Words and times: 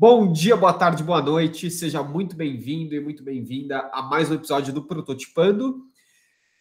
Bom 0.00 0.32
dia, 0.32 0.56
boa 0.56 0.72
tarde, 0.72 1.04
boa 1.04 1.20
noite. 1.20 1.70
Seja 1.70 2.02
muito 2.02 2.34
bem-vindo 2.34 2.94
e 2.94 3.00
muito 3.00 3.22
bem-vinda 3.22 3.80
a 3.92 4.00
mais 4.00 4.30
um 4.30 4.34
episódio 4.34 4.72
do 4.72 4.82
Prototipando. 4.82 5.84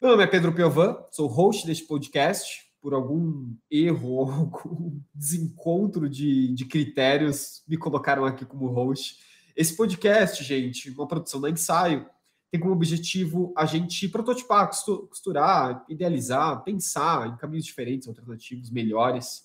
Meu 0.02 0.12
nome 0.12 0.26
é 0.26 0.28
Pedro 0.28 0.54
Piovan, 0.54 0.98
sou 1.10 1.26
host 1.26 1.66
deste 1.66 1.86
podcast. 1.86 2.70
Por 2.82 2.94
algum 2.94 3.56
erro 3.72 4.10
ou 4.10 4.28
algum 4.30 5.00
desencontro 5.16 6.10
de, 6.10 6.54
de 6.54 6.66
critérios, 6.66 7.64
me 7.66 7.78
colocaram 7.78 8.26
aqui 8.26 8.44
como 8.44 8.68
host. 8.68 9.16
Esse 9.56 9.74
podcast, 9.74 10.44
gente, 10.44 10.90
uma 10.90 11.08
produção 11.08 11.40
da 11.40 11.50
Ensaio, 11.50 12.06
tem 12.52 12.60
como 12.60 12.74
objetivo 12.74 13.54
a 13.56 13.66
gente 13.66 14.10
prototipar, 14.10 14.70
costurar, 15.08 15.86
idealizar, 15.88 16.62
pensar 16.66 17.30
em 17.30 17.38
caminhos 17.38 17.64
diferentes, 17.64 18.06
alternativos, 18.06 18.70
melhores, 18.70 19.44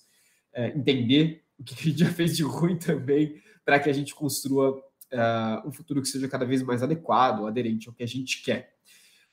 é, 0.53 0.77
entender 0.77 1.45
o 1.57 1.63
que 1.63 1.73
a 1.73 1.77
gente 1.77 1.99
já 1.99 2.11
fez 2.11 2.35
de 2.35 2.43
ruim 2.43 2.75
também 2.77 3.41
para 3.65 3.79
que 3.79 3.89
a 3.89 3.93
gente 3.93 4.13
construa 4.13 4.77
uh, 4.77 5.67
um 5.67 5.71
futuro 5.71 6.01
que 6.01 6.07
seja 6.07 6.29
cada 6.29 6.45
vez 6.45 6.61
mais 6.61 6.83
adequado, 6.83 7.47
aderente 7.47 7.89
ao 7.89 7.93
que 7.93 8.03
a 8.03 8.07
gente 8.07 8.43
quer. 8.43 8.75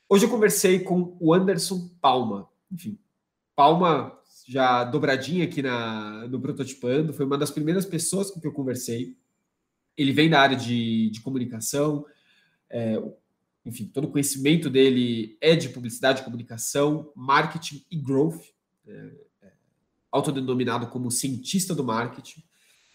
Hoje 0.08 0.24
eu 0.24 0.30
conversei 0.30 0.80
com 0.80 1.16
o 1.20 1.32
Anderson 1.32 1.90
Palma. 2.00 2.48
Enfim, 2.70 2.98
Palma 3.54 4.18
já 4.46 4.84
dobradinha 4.84 5.44
aqui 5.44 5.62
na, 5.62 6.26
no 6.28 6.40
Prototipando, 6.40 7.12
foi 7.12 7.24
uma 7.24 7.38
das 7.38 7.50
primeiras 7.50 7.84
pessoas 7.84 8.30
com 8.30 8.40
que 8.40 8.46
eu 8.46 8.52
conversei. 8.52 9.16
Ele 9.96 10.12
vem 10.12 10.28
da 10.28 10.40
área 10.40 10.56
de, 10.56 11.10
de 11.10 11.20
comunicação, 11.20 12.04
é, 12.68 13.00
enfim, 13.64 13.86
todo 13.86 14.06
o 14.06 14.10
conhecimento 14.10 14.68
dele 14.68 15.36
é 15.40 15.54
de 15.54 15.68
publicidade, 15.68 16.22
comunicação, 16.22 17.12
marketing 17.14 17.84
e 17.90 17.96
growth, 17.96 18.42
é, 18.86 19.12
é, 19.42 19.52
autodenominado 20.10 20.88
como 20.88 21.10
cientista 21.10 21.74
do 21.74 21.84
marketing. 21.84 22.42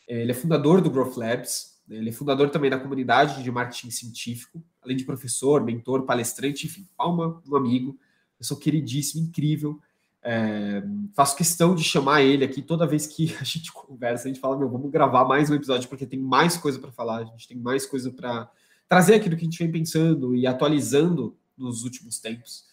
É, 0.08 0.22
ele 0.22 0.32
é 0.32 0.36
fundador 0.36 0.82
do 0.82 0.90
Growth 0.90 1.18
Labs, 1.18 1.78
ele 1.90 2.10
é 2.10 2.14
fundador 2.14 2.50
também 2.50 2.70
da 2.70 2.80
comunidade 2.80 3.44
de 3.44 3.52
marketing 3.52 3.92
científico, 3.92 4.64
além 4.82 4.98
de 4.98 5.06
professor, 5.06 5.64
mentor, 5.64 6.04
palestrante, 6.04 6.66
enfim, 6.66 6.88
palma, 6.98 7.42
um 7.48 7.56
amigo, 7.56 7.98
pessoa 8.38 8.60
queridíssima, 8.60 9.24
incrível. 9.24 9.80
É, 10.22 10.84
faço 11.16 11.38
questão 11.38 11.74
de 11.74 11.84
chamar 11.84 12.22
ele 12.22 12.44
aqui 12.44 12.62
toda 12.62 12.88
vez 12.88 13.08
que 13.08 13.36
a 13.40 13.44
gente 13.44 13.72
conversa, 13.72 14.26
a 14.26 14.28
gente 14.28 14.42
fala, 14.42 14.58
meu, 14.58 14.70
vamos 14.70 14.92
gravar 14.92 15.26
mais 15.26 15.50
um 15.50 15.56
episódio, 15.56 15.88
porque 15.88 16.06
tem 16.06 16.20
mais 16.20 16.58
coisa 16.58 16.80
para 16.80 16.92
falar, 16.92 17.20
a 17.20 17.26
gente 17.26 17.48
tem 17.48 17.58
mais 17.58 17.86
coisa 17.86 18.12
para 18.12 18.50
trazer 18.88 19.16
aquilo 19.16 19.36
que 19.36 19.42
a 19.42 19.46
gente 19.46 19.60
vem 19.60 19.72
pensando 19.72 20.36
e 20.36 20.46
atualizando 20.46 21.38
nos 21.58 21.84
últimos 21.84 22.20
tempos. 22.20 22.66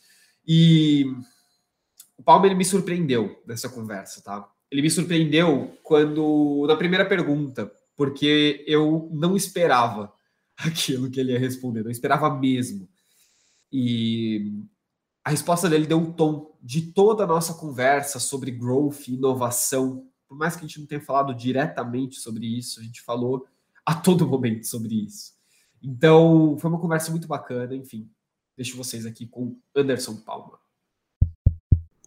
E 0.47 1.07
o 2.17 2.23
Palma 2.23 2.47
ele 2.47 2.55
me 2.55 2.65
surpreendeu 2.65 3.43
nessa 3.47 3.69
conversa, 3.69 4.23
tá? 4.23 4.49
Ele 4.75 4.83
me 4.83 4.91
surpreendeu 4.91 5.79
quando, 5.85 6.67
na 6.67 6.75
primeira 6.75 7.07
pergunta, 7.07 7.73
porque 7.97 8.65
eu 8.67 9.09
não 9.13 9.37
esperava 9.37 10.13
aquilo 10.59 11.09
que 11.09 11.21
ele 11.21 11.31
ia 11.31 11.39
responder, 11.39 11.85
não 11.85 11.93
esperava 11.93 12.29
mesmo. 12.35 12.89
E 13.71 14.53
a 15.25 15.31
resposta 15.31 15.71
dele 15.71 15.87
deu 15.87 15.99
um 15.99 16.11
tom 16.11 16.59
de 16.61 16.91
toda 16.91 17.23
a 17.23 17.27
nossa 17.27 17.55
conversa 17.55 18.19
sobre 18.19 18.51
growth 18.51 19.07
inovação. 19.07 20.09
Por 20.27 20.37
mais 20.37 20.57
que 20.57 20.65
a 20.65 20.67
gente 20.67 20.81
não 20.81 20.89
tenha 20.89 21.01
falado 21.01 21.33
diretamente 21.37 22.19
sobre 22.19 22.45
isso, 22.45 22.81
a 22.81 22.83
gente 22.83 23.01
falou 23.01 23.47
a 23.87 23.95
todo 23.95 24.27
momento 24.27 24.67
sobre 24.67 25.05
isso. 25.05 25.35
Então, 25.81 26.59
foi 26.59 26.69
uma 26.69 26.81
conversa 26.81 27.13
muito 27.13 27.29
bacana. 27.29 27.77
Enfim, 27.77 28.11
deixo 28.57 28.77
vocês 28.77 29.07
aqui 29.07 29.25
com 29.25 29.57
Anderson 29.73 30.17
Palma. 30.17 30.59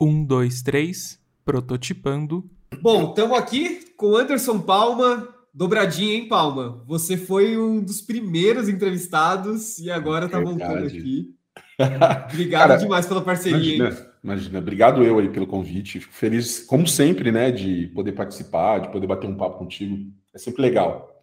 Um, 0.02 0.26
dois, 0.26 0.62
três, 0.62 1.18
prototipando 1.45 2.57
Bom, 2.82 3.10
estamos 3.10 3.38
aqui 3.38 3.94
com 3.96 4.16
Anderson 4.16 4.60
Palma, 4.60 5.28
dobradinha, 5.54 6.14
hein, 6.14 6.28
Palma? 6.28 6.84
Você 6.86 7.18
foi 7.18 7.58
um 7.58 7.84
dos 7.84 8.02
primeiros 8.02 8.70
entrevistados 8.70 9.80
e 9.80 9.90
agora 9.90 10.26
está 10.26 10.40
voltando 10.40 10.86
aqui. 10.86 11.34
Obrigado 12.32 12.70
Cara, 12.70 12.78
demais 12.78 13.06
pela 13.06 13.22
parceria. 13.22 13.76
Imagina, 13.76 14.12
imagina, 14.23 14.60
obrigado 14.60 15.04
eu 15.04 15.17
aí 15.17 15.30
pelo 15.30 15.48
convite. 15.48 16.00
Fico 16.00 16.14
feliz, 16.14 16.60
como 16.60 16.88
sempre, 16.88 17.32
né, 17.32 17.52
de 17.52 17.88
poder 17.88 18.11
participar, 18.11 18.80
de 18.80 18.92
poder 18.92 19.08
bater 19.08 19.28
um 19.28 19.38
papo 19.38 19.58
contigo. 19.58 20.11
É 20.34 20.38
sempre 20.38 20.61
legal. 20.61 21.20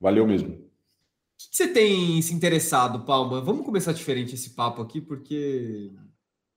Valeu 0.00 0.26
mesmo. 0.26 0.50
O 0.50 0.58
que 1.50 1.56
você 1.56 1.68
tem 1.68 2.20
se 2.22 2.34
interessado, 2.34 3.04
Palma? 3.04 3.40
Vamos 3.40 3.64
começar 3.64 3.92
diferente 3.92 4.34
esse 4.34 4.50
papo 4.50 4.82
aqui, 4.82 5.00
porque 5.00 5.90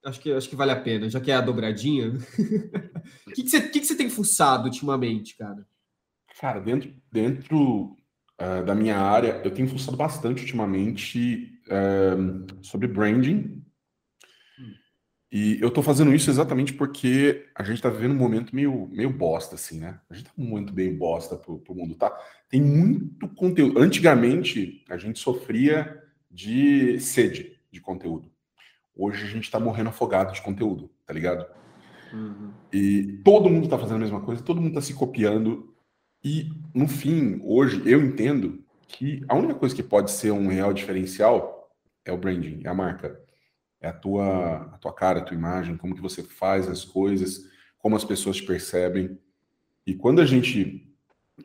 Acho 0.06 0.20
que, 0.20 0.32
acho 0.32 0.48
que 0.48 0.56
vale 0.56 0.72
a 0.72 0.80
pena, 0.80 1.10
já 1.10 1.20
que 1.20 1.32
é 1.32 1.36
a 1.36 1.42
dobradinha. 1.42 2.10
O 2.10 3.32
que, 3.34 3.42
que, 3.42 3.50
você, 3.50 3.62
que, 3.62 3.80
que 3.80 3.86
você 3.88 3.96
tem 3.96 4.08
fuçado 4.08 4.66
ultimamente, 4.66 5.36
cara? 5.36 5.66
Cara, 6.40 6.60
dentro, 6.60 6.94
dentro 7.12 7.98
uh, 8.40 8.64
da 8.64 8.76
minha 8.76 8.98
área, 8.98 9.42
eu 9.44 9.50
tenho 9.50 9.68
fuçado 9.68 9.98
bastante 9.98 10.42
ultimamente 10.42 11.60
uh, 11.68 12.64
sobre 12.64 12.88
branding. 12.88 13.64
Hum. 14.60 14.74
E 15.32 15.58
eu 15.60 15.72
tô 15.72 15.82
fazendo 15.82 16.14
isso 16.14 16.30
exatamente 16.30 16.72
porque 16.72 17.48
a 17.56 17.64
gente 17.64 17.82
tá 17.82 17.90
vivendo 17.90 18.12
um 18.12 18.20
momento 18.20 18.56
meio, 18.56 18.88
meio 18.92 19.10
bosta, 19.10 19.56
assim, 19.56 19.80
né? 19.80 20.00
A 20.08 20.14
gente 20.14 20.28
tá 20.28 20.32
momento 20.38 20.72
bem 20.72 20.96
bosta 20.96 21.36
pro, 21.36 21.58
pro 21.58 21.74
mundo, 21.74 21.96
tá? 21.96 22.16
Tem 22.48 22.62
muito 22.62 23.28
conteúdo. 23.30 23.80
Antigamente, 23.80 24.86
a 24.88 24.98
gente 24.98 25.18
sofria 25.18 26.00
de 26.30 27.00
sede 27.00 27.60
de 27.72 27.82
conteúdo. 27.82 28.35
Hoje 28.96 29.24
a 29.24 29.28
gente 29.28 29.44
está 29.44 29.60
morrendo 29.60 29.90
afogado 29.90 30.34
de 30.34 30.42
conteúdo, 30.42 30.90
tá 31.06 31.14
ligado? 31.14 31.46
Uhum. 32.14 32.52
E 32.72 33.22
todo 33.24 33.50
mundo 33.50 33.66
está 33.66 33.78
fazendo 33.78 33.98
a 33.98 34.00
mesma 34.00 34.22
coisa, 34.22 34.42
todo 34.42 34.62
mundo 34.62 34.70
está 34.70 34.82
se 34.82 34.94
copiando. 34.94 35.76
E, 36.24 36.50
no 36.74 36.88
fim, 36.88 37.42
hoje, 37.44 37.82
eu 37.86 38.02
entendo 38.02 38.64
que 38.88 39.24
a 39.28 39.36
única 39.36 39.56
coisa 39.56 39.76
que 39.76 39.84
pode 39.84 40.12
ser 40.12 40.32
um 40.32 40.48
real 40.48 40.74
diferencial 40.74 41.70
é 42.06 42.12
o 42.12 42.18
branding, 42.18 42.62
é 42.64 42.70
a 42.70 42.74
marca. 42.74 43.20
É 43.82 43.90
a 43.90 43.94
tua, 43.94 44.56
a 44.74 44.78
tua 44.78 44.94
cara, 44.94 45.20
a 45.20 45.24
tua 45.24 45.36
imagem, 45.36 45.78
como 45.78 45.94
que 45.94 46.02
você 46.02 46.24
faz 46.24 46.68
as 46.68 46.84
coisas, 46.84 47.42
como 47.78 47.96
as 47.96 48.04
pessoas 48.04 48.38
te 48.38 48.44
percebem. 48.44 49.20
E 49.86 49.94
quando 49.94 50.22
a 50.22 50.26
gente 50.26 50.92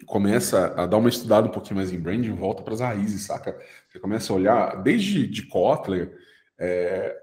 começa 0.07 0.73
a 0.81 0.87
dar 0.87 0.97
uma 0.97 1.09
estudada 1.09 1.49
um 1.49 1.51
pouquinho 1.51 1.77
mais 1.77 1.93
em 1.93 2.01
branding, 2.01 2.33
volta 2.33 2.63
para 2.63 2.75
as 2.75 2.81
raízes, 2.81 3.23
saca? 3.23 3.59
Você 3.89 3.99
começa 3.99 4.33
a 4.33 4.37
olhar, 4.37 4.83
desde 4.83 5.27
de 5.27 5.43
Kotler, 5.43 6.17
é, 6.61 7.17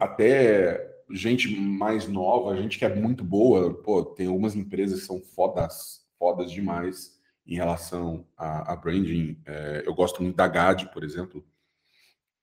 até 0.00 0.92
gente 1.10 1.54
mais 1.56 2.08
nova, 2.08 2.56
gente 2.56 2.78
que 2.78 2.84
é 2.84 2.94
muito 2.94 3.22
boa, 3.22 3.72
pô, 3.82 4.04
tem 4.04 4.26
algumas 4.26 4.56
empresas 4.56 5.00
que 5.00 5.06
são 5.06 5.20
fodas, 5.20 6.04
fodas 6.18 6.50
demais 6.50 7.20
em 7.46 7.54
relação 7.54 8.26
a, 8.36 8.72
a 8.72 8.76
branding. 8.76 9.40
É, 9.46 9.84
eu 9.86 9.94
gosto 9.94 10.22
muito 10.22 10.36
da 10.36 10.48
GAD, 10.48 10.90
por 10.92 11.04
exemplo, 11.04 11.44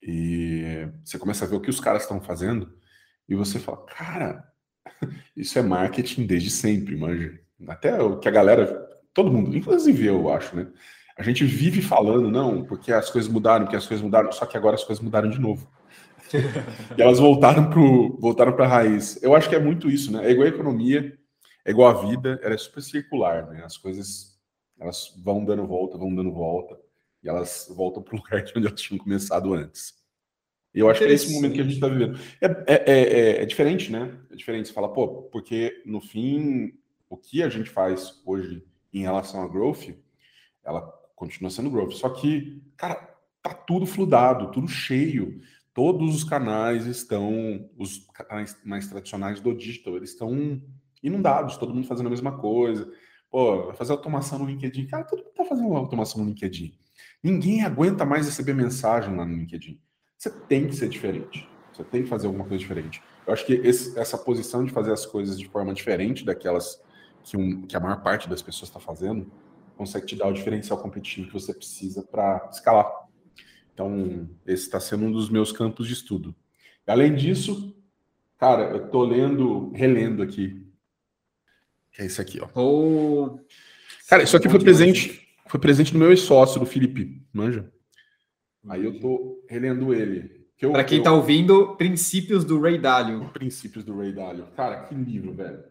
e 0.02 0.88
você 1.04 1.20
começa 1.20 1.44
a 1.44 1.48
ver 1.48 1.58
o 1.58 1.62
que 1.62 1.70
os 1.70 1.80
caras 1.80 2.04
estão 2.04 2.22
fazendo 2.22 2.74
e 3.28 3.36
você 3.36 3.60
fala, 3.60 3.86
cara, 3.86 4.54
isso 5.36 5.60
é 5.60 5.62
marketing 5.62 6.26
desde 6.26 6.50
sempre, 6.50 6.96
manja. 6.96 7.40
Até 7.68 8.02
o 8.02 8.18
que 8.18 8.28
a 8.28 8.32
galera, 8.32 8.66
todo 9.14 9.32
mundo, 9.32 9.56
inclusive 9.56 10.06
eu 10.06 10.32
acho, 10.32 10.56
né? 10.56 10.68
A 11.18 11.24
gente 11.24 11.44
vive 11.44 11.82
falando, 11.82 12.32
não, 12.32 12.64
porque 12.64 12.94
as 12.94 13.10
coisas 13.10 13.30
mudaram, 13.30 13.66
porque 13.66 13.76
as 13.76 13.86
coisas 13.86 14.02
mudaram, 14.02 14.32
só 14.32 14.46
que 14.46 14.56
agora 14.56 14.76
as 14.76 14.86
coisas 14.86 15.04
mudaram 15.04 15.30
de 15.30 15.38
novo. 15.38 15.70
e 16.98 17.02
elas 17.02 17.20
voltaram 17.20 17.70
para 17.70 17.82
voltaram 18.20 18.56
a 18.58 18.68
raiz. 18.68 19.22
Eu 19.22 19.36
acho 19.36 19.50
que 19.50 19.56
é 19.56 19.60
muito 19.60 19.90
isso, 19.90 20.12
né? 20.12 20.28
É 20.28 20.32
igual 20.32 20.46
a 20.46 20.50
economia, 20.50 21.18
é 21.66 21.72
igual 21.72 21.90
a 21.90 22.08
vida, 22.08 22.40
ela 22.44 22.54
é 22.54 22.58
super 22.58 22.82
circular, 22.82 23.48
né? 23.48 23.64
As 23.64 23.78
coisas 23.78 24.40
elas 24.80 25.14
vão 25.24 25.44
dando 25.44 25.68
volta, 25.68 25.98
vão 25.98 26.14
dando 26.14 26.32
volta, 26.32 26.80
e 27.22 27.28
elas 27.30 27.72
voltam 27.76 28.02
para 28.02 28.16
o 28.16 28.18
lugar 28.20 28.44
de 28.44 28.54
onde 28.56 28.68
elas 28.68 28.82
tinham 28.82 28.98
começado 28.98 29.54
antes. 29.54 30.00
E 30.74 30.80
eu 30.80 30.90
acho 30.90 31.00
que 31.00 31.08
é 31.08 31.12
esse 31.12 31.34
momento 31.34 31.54
que 31.54 31.62
a 31.62 31.64
gente 31.64 31.74
está 31.74 31.88
vivendo. 31.88 32.20
É, 32.40 32.46
é, 32.46 32.84
é, 32.86 33.42
é, 33.42 33.46
diferente, 33.46 33.92
né? 33.92 34.18
É 34.32 34.36
diferente. 34.36 34.68
Você 34.68 34.74
fala, 34.74 34.94
pô, 34.94 35.24
porque 35.24 35.82
no 35.86 36.00
fim, 36.00 36.74
o 37.10 37.18
que 37.18 37.42
a 37.42 37.50
gente 37.50 37.70
faz 37.70 38.22
hoje 38.24 38.64
em 38.94 39.02
relação 39.02 39.42
a 39.42 39.48
growth, 39.48 39.90
ela 40.64 40.82
continua 41.16 41.50
sendo 41.50 41.72
growth. 41.72 41.94
Só 41.94 42.10
que, 42.10 42.62
cara, 42.78 42.96
tá 43.42 43.54
tudo 43.54 43.88
fludado, 43.88 44.52
tudo 44.52 44.68
cheio 44.68 45.42
todos 45.80 46.14
os 46.14 46.26
canais 46.26 46.86
estão, 46.86 47.70
os 47.78 48.06
canais 48.14 48.58
mais 48.66 48.90
tradicionais 48.90 49.40
do 49.40 49.56
digital, 49.56 49.96
eles 49.96 50.10
estão 50.10 50.62
inundados, 51.02 51.56
todo 51.56 51.74
mundo 51.74 51.88
fazendo 51.88 52.08
a 52.08 52.10
mesma 52.10 52.38
coisa. 52.38 52.92
Pô, 53.32 53.72
fazer 53.76 53.94
automação 53.94 54.40
no 54.40 54.46
LinkedIn. 54.46 54.88
Cara, 54.88 55.06
todo 55.06 55.20
mundo 55.20 55.30
está 55.30 55.46
fazendo 55.46 55.74
automação 55.74 56.22
no 56.22 56.28
LinkedIn. 56.28 56.78
Ninguém 57.24 57.64
aguenta 57.64 58.04
mais 58.04 58.26
receber 58.26 58.54
mensagem 58.54 59.16
lá 59.16 59.26
no 59.26 59.34
LinkedIn. 59.34 59.80
Você 60.18 60.30
tem 60.30 60.68
que 60.68 60.76
ser 60.76 60.90
diferente. 60.90 61.48
Você 61.72 61.86
tem 61.86 62.04
que 62.04 62.10
fazer 62.10 62.28
alguma 62.28 62.44
coisa 62.44 62.60
diferente. 62.60 63.02
Eu 63.26 63.32
acho 63.32 63.46
que 63.46 63.54
esse, 63.54 63.98
essa 63.98 64.18
posição 64.18 64.66
de 64.66 64.74
fazer 64.74 64.92
as 64.92 65.06
coisas 65.06 65.40
de 65.40 65.48
forma 65.48 65.74
diferente 65.74 66.26
daquelas 66.26 66.84
que, 67.24 67.38
um, 67.38 67.62
que 67.62 67.78
a 67.78 67.80
maior 67.80 68.04
parte 68.04 68.28
das 68.28 68.42
pessoas 68.42 68.68
está 68.68 68.82
fazendo 68.82 69.32
consegue 69.78 70.08
te 70.08 70.18
dar 70.18 70.28
o 70.28 70.34
diferencial 70.34 70.78
competitivo 70.78 71.28
que 71.28 71.34
você 71.34 71.54
precisa 71.54 72.04
para 72.04 72.50
escalar. 72.52 73.08
Então, 73.80 74.28
esse 74.46 74.64
está 74.64 74.78
sendo 74.78 75.06
um 75.06 75.12
dos 75.12 75.30
meus 75.30 75.54
campos 75.54 75.88
de 75.88 75.94
estudo. 75.94 76.36
Além 76.86 77.16
disso, 77.16 77.74
cara, 78.38 78.72
eu 78.72 78.88
estou 78.88 79.06
lendo, 79.06 79.72
relendo 79.72 80.22
aqui. 80.22 80.68
Que 81.94 82.02
é 82.02 82.06
esse 82.06 82.20
aqui, 82.20 82.42
ó. 82.42 82.50
Oh, 82.54 83.40
cara, 84.10 84.24
isso 84.24 84.36
aqui 84.36 84.50
foi 84.50 84.60
presente. 84.60 85.26
Foi 85.48 85.62
presente 85.62 85.94
do 85.94 85.98
meu 85.98 86.10
ex-sócio, 86.10 86.60
do 86.60 86.66
Felipe, 86.66 87.26
manja? 87.32 87.72
Aí 88.68 88.84
eu 88.84 89.00
tô 89.00 89.46
relendo 89.48 89.94
ele. 89.94 90.46
Para 90.60 90.84
quem 90.84 90.98
eu... 90.98 91.04
tá 91.06 91.14
ouvindo, 91.14 91.78
Princípios 91.78 92.44
do 92.44 92.60
Ray 92.60 92.78
Dalio. 92.78 93.30
Princípios 93.30 93.86
do 93.86 93.98
Ray 93.98 94.12
Dalio. 94.12 94.48
Cara, 94.58 94.84
que 94.84 94.94
livro, 94.94 95.34
velho. 95.34 95.64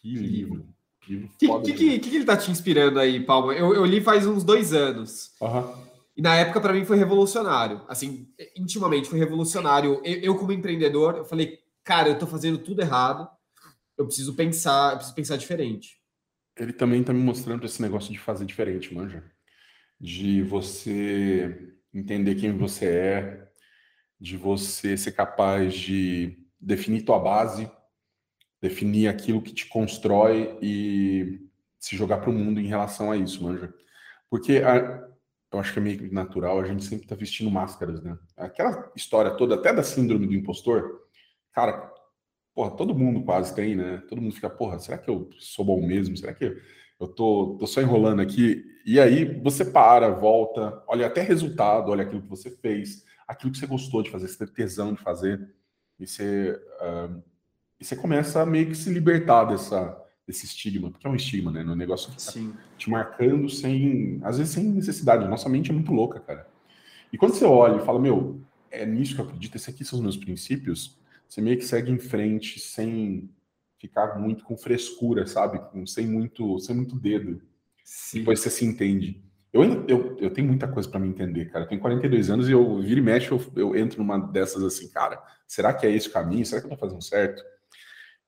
Que, 0.00 0.14
que 0.14 0.20
livro. 0.20 0.66
O 1.06 1.60
que, 1.60 1.74
que, 1.74 1.98
que, 1.98 1.98
que, 1.98 2.16
ele 2.16 2.24
tá 2.24 2.34
te 2.34 2.50
inspirando 2.50 2.98
aí, 2.98 3.20
Palma? 3.20 3.52
Eu, 3.52 3.74
eu 3.74 3.84
li 3.84 4.00
faz 4.00 4.26
uns 4.26 4.42
dois 4.42 4.72
anos. 4.72 5.32
Uhum. 5.38 5.86
E 6.16 6.22
na 6.22 6.34
época, 6.34 6.60
para 6.60 6.72
mim, 6.72 6.84
foi 6.84 6.96
revolucionário. 6.96 7.84
Assim, 7.88 8.32
intimamente 8.56 9.08
foi 9.08 9.18
revolucionário. 9.18 10.00
Eu, 10.02 10.20
eu, 10.22 10.36
como 10.36 10.52
empreendedor, 10.52 11.16
eu 11.16 11.24
falei, 11.24 11.58
cara, 11.84 12.08
eu 12.08 12.18
tô 12.18 12.26
fazendo 12.26 12.58
tudo 12.58 12.80
errado. 12.80 13.28
Eu 13.98 14.06
preciso 14.06 14.34
pensar, 14.34 14.92
eu 14.92 14.96
preciso 14.96 15.14
pensar 15.14 15.36
diferente. 15.36 16.00
Ele 16.56 16.72
também 16.72 17.04
tá 17.04 17.12
me 17.12 17.20
mostrando 17.20 17.66
esse 17.66 17.82
negócio 17.82 18.10
de 18.10 18.18
fazer 18.18 18.46
diferente, 18.46 18.94
manja. 18.94 19.22
De 20.00 20.42
você 20.42 21.74
entender 21.92 22.34
quem 22.36 22.56
você 22.56 22.86
é, 22.86 23.48
de 24.18 24.38
você 24.38 24.96
ser 24.96 25.12
capaz 25.12 25.74
de 25.74 26.38
definir 26.58 27.02
tua 27.02 27.18
base, 27.18 27.70
definir 28.60 29.08
aquilo 29.08 29.42
que 29.42 29.52
te 29.52 29.66
constrói 29.66 30.58
e 30.62 31.46
se 31.78 31.94
jogar 31.94 32.18
para 32.18 32.30
o 32.30 32.32
mundo 32.32 32.58
em 32.58 32.66
relação 32.66 33.10
a 33.10 33.16
isso, 33.16 33.44
manja. 33.44 33.72
Porque 34.30 34.58
a, 34.58 35.05
eu 35.52 35.60
acho 35.60 35.72
que 35.72 35.78
é 35.78 35.82
meio 35.82 36.12
natural, 36.12 36.60
a 36.60 36.66
gente 36.66 36.84
sempre 36.84 37.04
está 37.04 37.14
vestindo 37.14 37.50
máscaras, 37.50 38.02
né? 38.02 38.18
Aquela 38.36 38.90
história 38.96 39.30
toda, 39.30 39.54
até 39.54 39.72
da 39.72 39.82
síndrome 39.82 40.26
do 40.26 40.34
impostor, 40.34 41.02
cara, 41.52 41.92
porra, 42.54 42.76
todo 42.76 42.94
mundo 42.94 43.22
quase 43.22 43.54
tem, 43.54 43.76
né? 43.76 44.02
Todo 44.08 44.20
mundo 44.20 44.34
fica, 44.34 44.50
porra, 44.50 44.78
será 44.78 44.98
que 44.98 45.08
eu 45.08 45.30
sou 45.38 45.64
bom 45.64 45.86
mesmo? 45.86 46.16
Será 46.16 46.34
que 46.34 46.56
eu 46.98 47.08
tô, 47.08 47.56
tô 47.60 47.66
só 47.66 47.80
enrolando 47.80 48.20
aqui? 48.20 48.64
E 48.84 48.98
aí 48.98 49.40
você 49.40 49.64
para, 49.64 50.10
volta, 50.10 50.82
olha 50.86 51.06
até 51.06 51.20
resultado, 51.20 51.90
olha 51.90 52.02
aquilo 52.02 52.22
que 52.22 52.28
você 52.28 52.50
fez, 52.50 53.04
aquilo 53.26 53.52
que 53.52 53.58
você 53.58 53.66
gostou 53.66 54.02
de 54.02 54.10
fazer, 54.10 54.28
você 54.28 54.38
teve 54.38 54.52
tesão 54.52 54.94
de 54.94 55.02
fazer, 55.02 55.54
e 55.98 56.06
você, 56.06 56.60
uh, 56.80 57.22
e 57.80 57.84
você 57.84 57.96
começa 57.96 58.40
a 58.40 58.46
meio 58.46 58.66
que 58.66 58.74
se 58.74 58.92
libertar 58.92 59.44
dessa, 59.44 59.96
desse 60.26 60.44
estigma, 60.44 60.90
porque 60.90 61.06
é 61.06 61.10
um 61.10 61.14
estigma, 61.14 61.52
né? 61.52 61.62
No 61.62 61.72
é 61.72 61.76
negócio 61.76 62.10
que 62.10 62.24
tá 62.24 62.32
te 62.76 62.90
marcando 62.90 63.48
sem, 63.48 64.20
às 64.24 64.38
vezes 64.38 64.52
sem 64.52 64.64
necessidade. 64.64 65.28
Nossa 65.28 65.48
mente 65.48 65.70
é 65.70 65.74
muito 65.74 65.92
louca, 65.92 66.18
cara. 66.18 66.48
E 67.12 67.16
quando 67.16 67.34
você 67.34 67.44
olha 67.44 67.80
e 67.80 67.84
fala, 67.84 68.00
meu, 68.00 68.40
é 68.70 68.84
nisso 68.84 69.14
que 69.14 69.20
eu 69.20 69.24
acredito, 69.24 69.54
esses 69.54 69.68
aqui 69.68 69.84
são 69.84 69.98
os 69.98 70.02
meus 70.02 70.16
princípios, 70.16 70.98
você 71.28 71.40
meio 71.40 71.56
que 71.56 71.64
segue 71.64 71.92
em 71.92 71.98
frente 71.98 72.58
sem 72.58 73.30
ficar 73.78 74.18
muito 74.18 74.44
com 74.44 74.56
frescura, 74.56 75.26
sabe? 75.26 75.60
Sem 75.86 76.06
muito, 76.06 76.58
sem 76.58 76.74
muito 76.74 76.96
dedo. 76.96 77.40
Sim. 77.84 78.20
Depois 78.20 78.40
você 78.40 78.50
se 78.50 78.64
entende. 78.64 79.22
Eu, 79.52 79.62
eu, 79.86 80.16
eu 80.18 80.30
tenho 80.30 80.48
muita 80.48 80.66
coisa 80.66 80.88
para 80.88 80.98
me 80.98 81.08
entender, 81.08 81.46
cara. 81.46 81.64
Eu 81.64 81.68
tenho 81.68 81.80
42 81.80 82.30
anos 82.30 82.48
e 82.48 82.52
eu 82.52 82.80
vira 82.82 82.98
e 82.98 83.02
mexe, 83.02 83.30
eu, 83.30 83.40
eu 83.54 83.76
entro 83.76 83.98
numa 83.98 84.18
dessas 84.18 84.62
assim, 84.62 84.88
cara, 84.88 85.22
será 85.46 85.72
que 85.72 85.86
é 85.86 85.90
esse 85.90 86.08
o 86.08 86.12
caminho? 86.12 86.44
Será 86.44 86.60
que 86.60 86.66
eu 86.66 86.70
tô 86.70 86.76
fazendo 86.76 87.02
certo? 87.02 87.42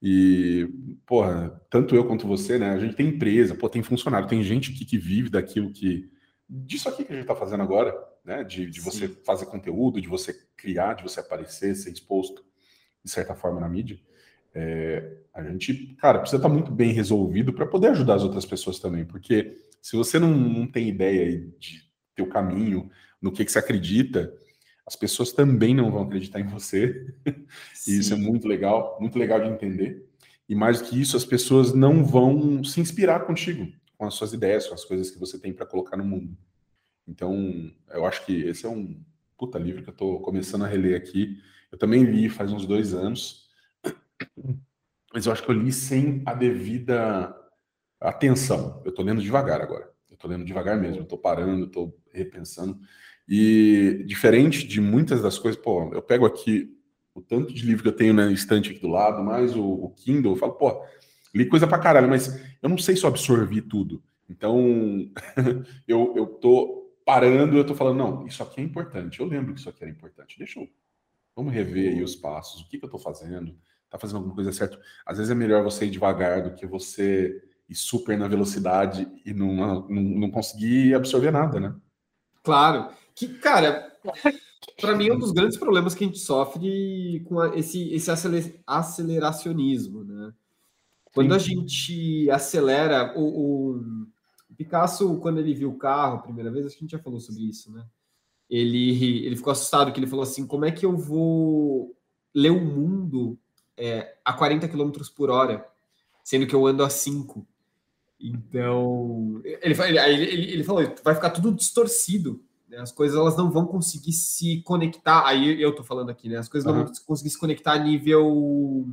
E, 0.01 0.69
porra, 1.05 1.61
tanto 1.69 1.95
eu 1.95 2.07
quanto 2.07 2.27
você, 2.27 2.59
né? 2.59 2.71
A 2.71 2.79
gente 2.79 2.95
tem 2.95 3.09
empresa, 3.09 3.55
pô, 3.55 3.69
tem 3.69 3.83
funcionário, 3.83 4.29
tem 4.29 4.43
gente 4.43 4.73
aqui 4.73 4.85
que 4.85 4.99
vive 4.99 5.29
daquilo 5.29 5.73
que. 5.73 6.11
disso 6.49 6.89
aqui 6.89 7.05
que 7.05 7.13
a 7.13 7.17
gente 7.17 7.27
tá 7.27 7.35
fazendo 7.35 7.63
agora, 7.63 7.95
né? 8.25 8.45
De, 8.45 8.71
de 8.71 8.81
você 8.81 9.09
fazer 9.09 9.47
conteúdo, 9.47 10.01
de 10.01 10.09
você 10.09 10.35
criar, 10.57 10.95
de 10.95 11.03
você 11.03 11.21
aparecer, 11.21 11.75
ser 11.75 11.91
exposto 11.91 12.45
de 13.05 13.11
certa 13.11 13.35
forma 13.35 13.61
na 13.61 13.69
mídia. 13.69 13.99
É, 14.55 15.19
a 15.35 15.43
gente, 15.43 15.95
cara, 15.97 16.21
precisa 16.21 16.39
estar 16.39 16.49
tá 16.49 16.55
muito 16.55 16.71
bem 16.71 16.93
resolvido 16.93 17.53
para 17.53 17.67
poder 17.67 17.89
ajudar 17.89 18.15
as 18.15 18.23
outras 18.23 18.47
pessoas 18.47 18.79
também, 18.79 19.05
porque 19.05 19.57
se 19.81 19.97
você 19.97 20.19
não, 20.19 20.31
não 20.31 20.67
tem 20.67 20.89
ideia 20.89 21.39
de 21.59 21.83
teu 22.15 22.27
caminho, 22.27 22.91
no 23.21 23.33
que, 23.33 23.45
que 23.45 23.53
você 23.53 23.59
acredita, 23.59 24.33
as 24.89 24.97
pessoas 24.97 25.33
também 25.33 25.75
não 25.75 25.93
vão 25.93 26.05
acreditar 26.05 26.41
em 26.41 26.47
você. 26.47 27.15
e 27.87 27.99
isso 27.99 28.15
é 28.15 28.17
muito 28.17 28.49
legal, 28.49 28.97
muito 28.99 29.19
legal 29.19 29.39
de 29.39 29.51
entender. 29.51 30.09
E 30.49 30.55
mais 30.55 30.81
do 30.81 30.89
que 30.89 30.99
isso, 30.99 31.15
as 31.15 31.27
pessoas 31.27 31.75
não 31.75 32.03
vão 32.03 32.65
se 32.65 32.81
inspirar 32.81 33.27
contigo, 33.27 33.71
com 33.99 34.07
as 34.07 34.15
suas 34.15 34.33
ideias, 34.33 34.67
com 34.67 34.73
as 34.73 34.87
coisas 34.87 35.11
que 35.11 35.19
você 35.19 35.39
tem 35.39 35.53
para 35.53 35.67
colocar 35.67 35.95
no 35.95 36.07
mundo. 36.07 36.35
Então, 37.07 37.71
eu 37.91 38.07
acho 38.07 38.25
que 38.25 38.33
esse 38.45 38.65
é 38.65 38.69
um 38.69 38.99
puta 39.37 39.59
livro 39.59 39.83
que 39.83 39.91
eu 39.91 39.93
estou 39.93 40.21
começando 40.23 40.65
a 40.65 40.67
reler 40.67 40.97
aqui. 40.97 41.37
Eu 41.71 41.77
também 41.77 42.03
li 42.03 42.31
faz 42.31 42.51
uns 42.51 42.65
dois 42.65 42.95
anos, 42.95 43.47
mas 45.13 45.27
eu 45.27 45.33
acho 45.33 45.43
que 45.43 45.51
eu 45.51 45.55
li 45.55 45.71
sem 45.71 46.23
a 46.25 46.33
devida 46.33 47.37
atenção. 48.01 48.81
Eu 48.87 48.89
estou 48.89 49.05
lendo 49.05 49.21
devagar 49.21 49.61
agora. 49.61 49.93
Eu 50.09 50.15
estou 50.15 50.31
lendo 50.31 50.47
devagar 50.47 50.81
mesmo. 50.81 51.01
Eu 51.01 51.03
estou 51.03 51.19
parando, 51.19 51.67
estou 51.67 51.95
repensando. 52.11 52.81
E 53.29 54.05
diferente 54.07 54.67
de 54.67 54.81
muitas 54.81 55.21
das 55.21 55.39
coisas, 55.39 55.61
pô, 55.61 55.93
eu 55.93 56.01
pego 56.01 56.25
aqui 56.25 56.75
o 57.15 57.21
tanto 57.21 57.53
de 57.53 57.67
livro 57.67 57.83
que 57.83 57.89
eu 57.89 57.97
tenho 57.97 58.15
na 58.15 58.31
estante 58.33 58.71
aqui 58.71 58.81
do 58.81 58.89
lado, 58.89 59.23
mais 59.23 59.55
o, 59.55 59.65
o 59.65 59.91
Kindle, 59.91 60.33
eu 60.33 60.37
falo, 60.37 60.53
pô, 60.53 60.83
li 61.35 61.47
coisa 61.47 61.67
pra 61.67 61.79
caralho, 61.79 62.09
mas 62.09 62.41
eu 62.63 62.69
não 62.69 62.79
sei 62.79 62.97
se 62.97 63.05
eu 63.05 63.09
absorvi 63.09 63.61
tudo. 63.61 64.03
Então, 64.31 65.11
eu, 65.87 66.15
eu 66.17 66.27
tô 66.27 66.91
parando, 67.05 67.57
eu 67.57 67.67
tô 67.67 67.75
falando, 67.75 67.99
não, 67.99 68.27
isso 68.27 68.43
aqui 68.43 68.61
é 68.61 68.65
importante. 68.65 69.21
Eu 69.21 69.27
lembro 69.27 69.53
que 69.53 69.61
isso 69.61 69.69
aqui 69.69 69.83
era 69.83 69.91
importante. 69.91 70.39
Deixa 70.39 70.61
eu. 70.61 70.69
Vamos 71.35 71.53
rever 71.53 71.93
aí 71.93 72.03
os 72.03 72.17
passos, 72.17 72.63
o 72.63 72.69
que, 72.69 72.79
que 72.79 72.85
eu 72.85 72.91
tô 72.91 72.99
fazendo, 72.99 73.57
tá 73.89 73.99
fazendo 73.99 74.17
alguma 74.17 74.35
coisa 74.35 74.53
certa. 74.53 74.79
Às 75.07 75.19
vezes 75.19 75.31
é 75.31 75.35
melhor 75.35 75.63
você 75.63 75.87
ir 75.87 75.91
devagar 75.91 76.43
do 76.43 76.55
que 76.55 76.67
você 76.67 77.43
ir 77.69 77.75
super 77.75 78.19
na 78.19 78.27
velocidade 78.27 79.07
e 79.25 79.33
não, 79.33 79.55
não, 79.55 79.89
não 79.89 80.31
conseguir 80.31 80.95
absorver 80.95 81.31
nada, 81.31 81.61
né? 81.61 81.75
Claro. 82.43 82.91
Que, 83.19 83.27
cara, 83.27 83.93
para 84.81 84.95
mim 84.95 85.09
é 85.09 85.13
um 85.13 85.19
dos 85.19 85.33
grandes 85.33 85.57
problemas 85.57 85.93
que 85.93 86.05
a 86.05 86.07
gente 86.07 86.21
sofre 86.21 87.25
com 87.29 87.45
esse, 87.47 87.93
esse 87.93 88.09
aceleracionismo, 88.65 90.05
né? 90.05 90.33
Quando 91.13 91.35
a 91.35 91.39
gente 91.39 92.31
acelera, 92.31 93.13
o, 93.19 93.81
o, 93.81 93.85
Picasso, 94.57 95.19
quando 95.19 95.41
ele 95.41 95.53
viu 95.53 95.71
o 95.71 95.79
carro 95.79 96.17
a 96.17 96.23
primeira 96.23 96.51
vez, 96.51 96.67
acho 96.67 96.77
que 96.77 96.85
a 96.85 96.87
gente 96.87 96.93
já 96.93 97.03
falou 97.03 97.19
sobre 97.19 97.43
isso, 97.43 97.73
né? 97.73 97.85
Ele, 98.49 99.27
ele 99.27 99.37
ficou 99.37 99.51
assustado, 99.51 99.93
que 99.93 99.99
ele 99.99 100.07
falou 100.07 100.23
assim, 100.23 100.47
como 100.47 100.65
é 100.65 100.71
que 100.71 100.87
eu 100.87 100.97
vou 100.97 101.97
ler 102.33 102.51
o 102.51 102.65
mundo 102.65 103.37
é, 103.77 104.17
a 104.25 104.33
40 104.33 104.69
km 104.69 104.93
por 105.17 105.29
hora, 105.29 105.67
sendo 106.23 106.47
que 106.47 106.55
eu 106.55 106.65
ando 106.67 106.85
a 106.85 106.91
5? 106.91 107.45
Então, 108.21 109.41
ele, 109.45 109.75
ele, 109.83 109.99
ele, 109.99 110.53
ele 110.53 110.65
falou, 110.65 110.85
vai 111.03 111.15
ficar 111.17 111.31
tudo 111.31 111.53
distorcido. 111.53 112.43
Né? 112.69 112.79
As 112.79 112.93
coisas 112.93 113.17
elas 113.17 113.37
não 113.37 113.51
vão 113.51 113.67
conseguir 113.67 114.13
se 114.13 114.63
conectar. 114.63 115.27
Aí 115.27 115.61
eu 115.61 115.75
tô 115.75 115.83
falando 115.83 116.11
aqui, 116.11 116.29
né? 116.29 116.37
As 116.37 116.49
coisas 116.49 116.71
uhum. 116.71 116.79
não 116.79 116.85
vão 116.85 116.95
conseguir 117.07 117.31
se 117.31 117.39
conectar 117.39 117.73
a 117.73 117.79
nível 117.79 118.87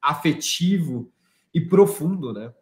afetivo 0.00 1.12
e 1.52 1.60
profundo, 1.60 2.32
né? 2.32 2.52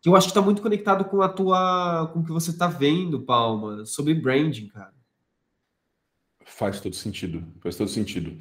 Que 0.00 0.08
eu 0.08 0.16
acho 0.16 0.28
que 0.28 0.34
tá 0.34 0.42
muito 0.42 0.60
conectado 0.60 1.04
com 1.04 1.22
a 1.22 1.28
tua, 1.28 2.10
com 2.12 2.20
o 2.20 2.24
que 2.24 2.32
você 2.32 2.56
tá 2.56 2.66
vendo, 2.66 3.22
Palma, 3.22 3.84
sobre 3.86 4.12
branding, 4.14 4.68
cara. 4.68 4.92
Faz 6.44 6.80
todo 6.80 6.94
sentido, 6.94 7.42
faz 7.60 7.76
todo 7.76 7.88
sentido. 7.88 8.38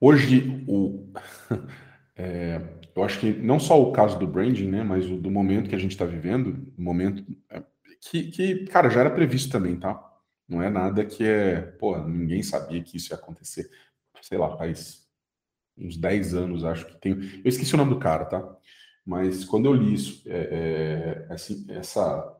Hoje, 0.00 0.64
o, 0.66 1.12
é, 2.16 2.60
eu 2.94 3.04
acho 3.04 3.20
que 3.20 3.32
não 3.32 3.60
só 3.60 3.80
o 3.80 3.92
caso 3.92 4.18
do 4.18 4.26
branding, 4.26 4.68
né, 4.68 4.82
mas 4.82 5.06
o 5.06 5.16
do 5.16 5.30
momento 5.30 5.68
que 5.68 5.74
a 5.74 5.78
gente 5.78 5.92
está 5.92 6.04
vivendo, 6.04 6.72
momento 6.78 7.24
é, 7.50 7.62
que, 8.00 8.24
que, 8.30 8.64
cara, 8.66 8.88
já 8.88 9.00
era 9.00 9.10
previsto 9.10 9.50
também, 9.50 9.76
tá? 9.76 10.11
Não 10.48 10.62
é 10.62 10.68
nada 10.68 11.04
que 11.04 11.24
é, 11.24 11.60
pô, 11.60 11.96
ninguém 11.98 12.42
sabia 12.42 12.82
que 12.82 12.96
isso 12.96 13.12
ia 13.12 13.16
acontecer. 13.16 13.70
Sei 14.20 14.38
lá, 14.38 14.56
faz 14.56 15.02
uns 15.76 15.96
10 15.96 16.34
anos, 16.34 16.64
acho 16.64 16.86
que 16.86 17.00
tem. 17.00 17.12
Eu 17.12 17.48
esqueci 17.48 17.74
o 17.74 17.78
nome 17.78 17.94
do 17.94 18.00
cara, 18.00 18.24
tá? 18.24 18.56
Mas 19.04 19.44
quando 19.44 19.66
eu 19.66 19.74
li 19.74 19.94
isso, 19.94 20.22
é, 20.26 21.26
é, 21.28 21.32
assim, 21.32 21.66
essa, 21.70 22.36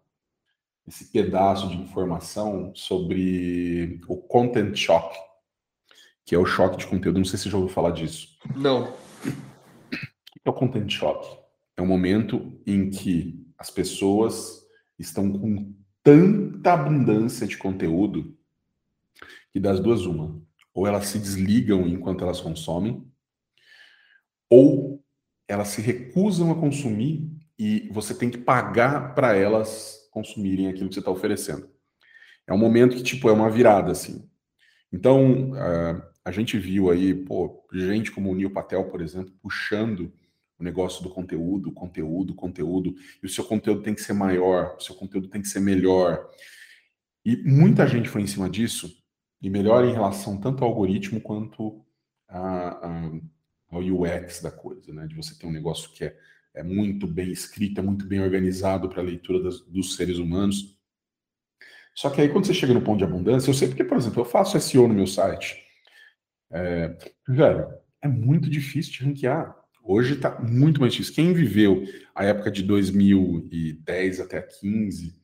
esse 0.86 1.10
pedaço 1.10 1.68
de 1.68 1.76
informação 1.76 2.72
sobre 2.74 4.00
o 4.06 4.16
content 4.16 4.76
shock, 4.76 5.16
que 6.24 6.34
é 6.34 6.38
o 6.38 6.46
choque 6.46 6.76
de 6.76 6.86
conteúdo, 6.86 7.18
não 7.18 7.24
sei 7.24 7.36
se 7.36 7.44
você 7.44 7.50
já 7.50 7.56
ouviu 7.56 7.74
falar 7.74 7.90
disso. 7.90 8.38
Não. 8.54 8.92
O 8.92 10.40
que 10.42 10.48
é 10.48 10.50
o 10.50 10.54
content 10.54 10.88
shock? 10.88 11.38
É 11.76 11.82
um 11.82 11.86
momento 11.86 12.60
em 12.66 12.90
que 12.90 13.44
as 13.58 13.70
pessoas 13.70 14.62
estão 14.98 15.32
com 15.32 15.74
tanta 16.02 16.72
abundância 16.72 17.46
de 17.46 17.56
conteúdo 17.56 18.36
que 19.52 19.60
das 19.60 19.80
duas 19.80 20.06
uma. 20.06 20.40
Ou 20.74 20.86
elas 20.86 21.06
se 21.06 21.18
desligam 21.18 21.86
enquanto 21.86 22.24
elas 22.24 22.40
consomem, 22.40 23.06
ou 24.48 25.04
elas 25.46 25.68
se 25.68 25.82
recusam 25.82 26.50
a 26.50 26.54
consumir 26.54 27.30
e 27.58 27.88
você 27.92 28.14
tem 28.14 28.30
que 28.30 28.38
pagar 28.38 29.14
para 29.14 29.36
elas 29.36 30.08
consumirem 30.10 30.68
aquilo 30.68 30.88
que 30.88 30.94
você 30.94 31.00
está 31.00 31.10
oferecendo. 31.10 31.70
É 32.46 32.52
um 32.52 32.58
momento 32.58 32.96
que, 32.96 33.02
tipo, 33.02 33.28
é 33.28 33.32
uma 33.32 33.50
virada, 33.50 33.92
assim. 33.92 34.28
Então, 34.92 35.52
uh, 35.52 36.02
a 36.24 36.30
gente 36.30 36.58
viu 36.58 36.90
aí, 36.90 37.14
pô, 37.14 37.66
gente 37.72 38.10
como 38.10 38.30
o 38.30 38.34
Neil 38.34 38.50
Patel, 38.50 38.84
por 38.84 39.00
exemplo, 39.00 39.32
puxando 39.40 40.12
o 40.62 40.64
negócio 40.64 41.02
do 41.02 41.10
conteúdo, 41.10 41.72
conteúdo, 41.72 42.34
conteúdo, 42.34 42.94
e 43.20 43.26
o 43.26 43.28
seu 43.28 43.44
conteúdo 43.44 43.82
tem 43.82 43.94
que 43.94 44.00
ser 44.00 44.12
maior, 44.12 44.76
o 44.78 44.80
seu 44.80 44.94
conteúdo 44.94 45.28
tem 45.28 45.42
que 45.42 45.48
ser 45.48 45.58
melhor. 45.58 46.30
E 47.24 47.36
muita 47.36 47.86
gente 47.86 48.08
foi 48.08 48.22
em 48.22 48.26
cima 48.28 48.48
disso, 48.48 48.96
e 49.42 49.50
melhor 49.50 49.84
em 49.84 49.92
relação 49.92 50.38
tanto 50.38 50.62
ao 50.62 50.70
algoritmo 50.70 51.20
quanto 51.20 51.84
a, 52.28 52.68
a, 52.68 53.10
ao 53.72 53.80
UX 53.80 54.40
da 54.40 54.52
coisa, 54.52 54.92
né? 54.94 55.06
De 55.08 55.16
você 55.16 55.36
ter 55.36 55.46
um 55.46 55.52
negócio 55.52 55.90
que 55.90 56.04
é, 56.04 56.16
é 56.54 56.62
muito 56.62 57.08
bem 57.08 57.32
escrito, 57.32 57.80
é 57.80 57.82
muito 57.82 58.06
bem 58.06 58.20
organizado 58.20 58.88
para 58.88 59.00
a 59.00 59.04
leitura 59.04 59.42
das, 59.42 59.60
dos 59.62 59.96
seres 59.96 60.18
humanos. 60.18 60.78
Só 61.92 62.08
que 62.08 62.20
aí 62.20 62.28
quando 62.28 62.46
você 62.46 62.54
chega 62.54 62.72
no 62.72 62.82
ponto 62.82 62.98
de 62.98 63.04
abundância, 63.04 63.50
eu 63.50 63.54
sei 63.54 63.66
porque, 63.66 63.84
por 63.84 63.98
exemplo, 63.98 64.20
eu 64.20 64.24
faço 64.24 64.58
SEO 64.60 64.86
no 64.86 64.94
meu 64.94 65.08
site. 65.08 65.60
É, 66.52 66.96
velho, 67.26 67.66
é 68.00 68.06
muito 68.06 68.48
difícil 68.48 68.92
de 68.92 69.04
ranquear. 69.04 69.61
Hoje 69.84 70.14
está 70.14 70.40
muito 70.40 70.80
mais 70.80 70.92
difícil. 70.92 71.14
Quem 71.14 71.32
viveu 71.32 71.84
a 72.14 72.24
época 72.24 72.50
de 72.50 72.62
2010 72.62 74.20
até 74.20 74.40
15 74.40 75.14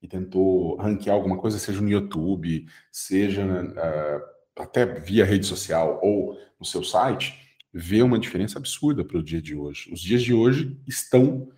e 0.00 0.08
tentou 0.08 0.76
ranquear 0.76 1.16
alguma 1.16 1.38
coisa, 1.38 1.58
seja 1.58 1.80
no 1.80 1.88
YouTube, 1.88 2.66
seja 2.92 3.44
uh, 3.44 4.62
até 4.62 4.86
via 4.86 5.24
rede 5.24 5.46
social 5.46 5.98
ou 6.02 6.38
no 6.58 6.64
seu 6.64 6.84
site, 6.84 7.34
vê 7.72 8.02
uma 8.02 8.18
diferença 8.18 8.58
absurda 8.58 9.04
para 9.04 9.18
o 9.18 9.22
dia 9.22 9.42
de 9.42 9.56
hoje. 9.56 9.90
Os 9.92 10.00
dias 10.00 10.22
de 10.22 10.32
hoje 10.32 10.78
estão 10.86 11.48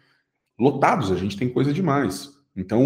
lotados, 0.59 1.13
a 1.13 1.17
gente 1.17 1.37
tem 1.37 1.49
coisa 1.49 1.73
demais. 1.73 2.33
Então, 2.57 2.83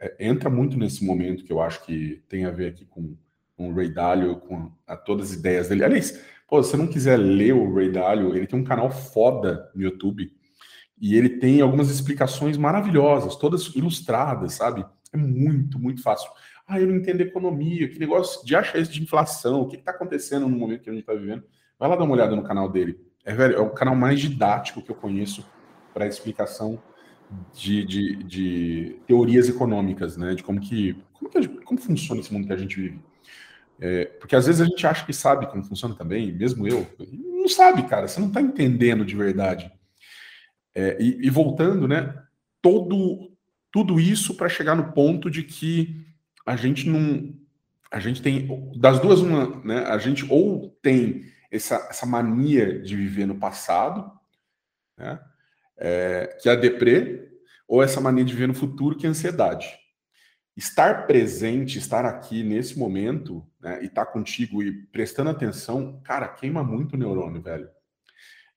é, 0.00 0.16
entra 0.26 0.48
muito 0.48 0.78
nesse 0.78 1.04
momento 1.04 1.44
que 1.44 1.52
eu 1.52 1.60
acho 1.60 1.84
que 1.84 2.22
tem 2.28 2.46
a 2.46 2.50
ver 2.50 2.68
aqui 2.68 2.86
com, 2.86 3.16
com 3.58 3.70
o 3.70 3.74
Ray 3.74 3.88
Dalio, 3.88 4.36
com 4.36 4.70
a, 4.86 4.96
todas 4.96 5.32
as 5.32 5.36
ideias 5.36 5.68
dele. 5.68 5.84
Aliás, 5.84 6.24
pô, 6.46 6.62
se 6.62 6.70
você 6.70 6.76
não 6.76 6.86
quiser 6.86 7.16
ler 7.16 7.52
o 7.52 7.74
Ray 7.74 7.90
Dalio, 7.90 8.34
ele 8.36 8.46
tem 8.46 8.58
um 8.58 8.64
canal 8.64 8.88
foda 8.88 9.68
no 9.74 9.82
YouTube 9.82 10.32
e 11.00 11.16
ele 11.16 11.28
tem 11.28 11.60
algumas 11.60 11.90
explicações 11.90 12.56
maravilhosas, 12.56 13.34
todas 13.34 13.74
ilustradas, 13.74 14.54
sabe? 14.54 14.86
É 15.12 15.16
muito, 15.16 15.76
muito 15.78 16.00
fácil. 16.02 16.30
Ah, 16.66 16.80
eu 16.80 16.86
não 16.86 16.96
entendo 16.96 17.20
economia, 17.20 17.88
que 17.88 17.98
negócio 17.98 18.46
de 18.46 18.54
achar 18.54 18.78
isso 18.78 18.92
de 18.92 19.02
inflação, 19.02 19.62
o 19.62 19.68
que 19.68 19.76
está 19.76 19.90
acontecendo 19.90 20.48
no 20.48 20.56
momento 20.56 20.82
que 20.82 20.90
a 20.90 20.92
gente 20.92 21.02
está 21.02 21.14
vivendo. 21.14 21.42
Vai 21.78 21.88
lá 21.88 21.96
dar 21.96 22.04
uma 22.04 22.14
olhada 22.14 22.36
no 22.36 22.44
canal 22.44 22.70
dele. 22.70 22.96
É, 23.24 23.34
velho, 23.34 23.56
é 23.56 23.60
o 23.60 23.70
canal 23.70 23.96
mais 23.96 24.20
didático 24.20 24.82
que 24.82 24.90
eu 24.90 24.94
conheço 24.94 25.44
para 25.92 26.06
explicação 26.06 26.80
de, 27.54 27.84
de, 27.84 28.16
de, 28.22 28.96
teorias 29.06 29.48
econômicas, 29.48 30.16
né? 30.16 30.34
De 30.34 30.42
como 30.42 30.60
que 30.60 30.96
como, 31.12 31.30
que, 31.30 31.48
como 31.64 31.80
funciona 31.80 32.20
esse 32.20 32.32
mundo 32.32 32.46
que 32.46 32.52
a 32.52 32.56
gente 32.56 32.80
vive. 32.80 33.00
É, 33.80 34.06
porque 34.06 34.34
às 34.34 34.46
vezes 34.46 34.60
a 34.60 34.64
gente 34.64 34.86
acha 34.86 35.06
que 35.06 35.12
sabe 35.12 35.46
como 35.46 35.62
funciona 35.62 35.94
também, 35.94 36.32
mesmo 36.32 36.66
eu. 36.66 36.86
Não 37.12 37.48
sabe, 37.48 37.84
cara, 37.84 38.08
você 38.08 38.20
não 38.20 38.28
está 38.28 38.40
entendendo 38.40 39.04
de 39.04 39.14
verdade. 39.14 39.70
É, 40.74 40.96
e, 41.00 41.26
e, 41.26 41.30
voltando, 41.30 41.86
né? 41.86 42.14
Todo, 42.60 43.32
tudo 43.70 44.00
isso 44.00 44.36
para 44.36 44.48
chegar 44.48 44.74
no 44.74 44.92
ponto 44.92 45.30
de 45.30 45.42
que 45.42 46.04
a 46.44 46.56
gente 46.56 46.88
não. 46.88 47.34
A 47.90 48.00
gente 48.00 48.20
tem. 48.20 48.48
Das 48.76 49.00
duas, 49.00 49.20
uma, 49.20 49.62
né? 49.64 49.84
A 49.86 49.98
gente 49.98 50.26
ou 50.28 50.76
tem 50.82 51.24
essa, 51.50 51.76
essa 51.88 52.04
mania 52.04 52.80
de 52.80 52.96
viver 52.96 53.26
no 53.26 53.36
passado, 53.36 54.10
né? 54.96 55.18
é, 55.78 56.36
que 56.40 56.48
é 56.48 56.52
a 56.52 56.56
deprê, 56.56 57.28
ou 57.66 57.82
essa 57.82 58.00
mania 58.00 58.24
de 58.24 58.32
viver 58.32 58.48
no 58.48 58.54
futuro, 58.54 58.96
que 58.96 59.06
é 59.06 59.08
a 59.08 59.10
ansiedade. 59.10 59.66
Estar 60.58 61.06
presente, 61.06 61.78
estar 61.78 62.04
aqui 62.04 62.42
nesse 62.42 62.76
momento, 62.76 63.46
né, 63.60 63.80
e 63.80 63.86
estar 63.86 64.04
tá 64.04 64.10
contigo 64.10 64.60
e 64.60 64.72
prestando 64.72 65.30
atenção, 65.30 66.00
cara, 66.02 66.26
queima 66.26 66.64
muito 66.64 66.94
o 66.94 66.96
neurônio, 66.96 67.40
velho. 67.40 67.68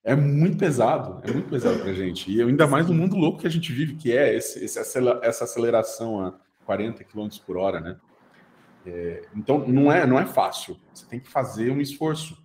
É 0.04 0.16
muito 0.16 0.58
pesado, 0.58 1.22
é 1.24 1.32
muito 1.32 1.48
pesado 1.48 1.78
pra 1.80 1.94
gente. 1.94 2.32
E 2.32 2.42
ainda 2.42 2.66
mais 2.66 2.88
no 2.88 2.96
mundo 2.96 3.16
louco 3.16 3.42
que 3.42 3.46
a 3.46 3.52
gente 3.52 3.72
vive, 3.72 3.98
que 3.98 4.18
é 4.18 4.36
esse, 4.36 4.66
esse 4.66 4.80
essa 5.22 5.44
aceleração 5.44 6.26
a 6.26 6.40
40 6.66 7.04
km 7.04 7.30
por 7.46 7.56
hora, 7.56 7.80
né? 7.80 8.00
É, 8.84 9.22
então, 9.36 9.68
não 9.68 9.92
é, 9.92 10.08
não 10.08 10.20
é 10.20 10.26
fácil. 10.26 10.80
Você 10.92 11.06
tem 11.06 11.20
que 11.20 11.30
fazer 11.30 11.72
um 11.72 11.80
esforço. 11.80 12.36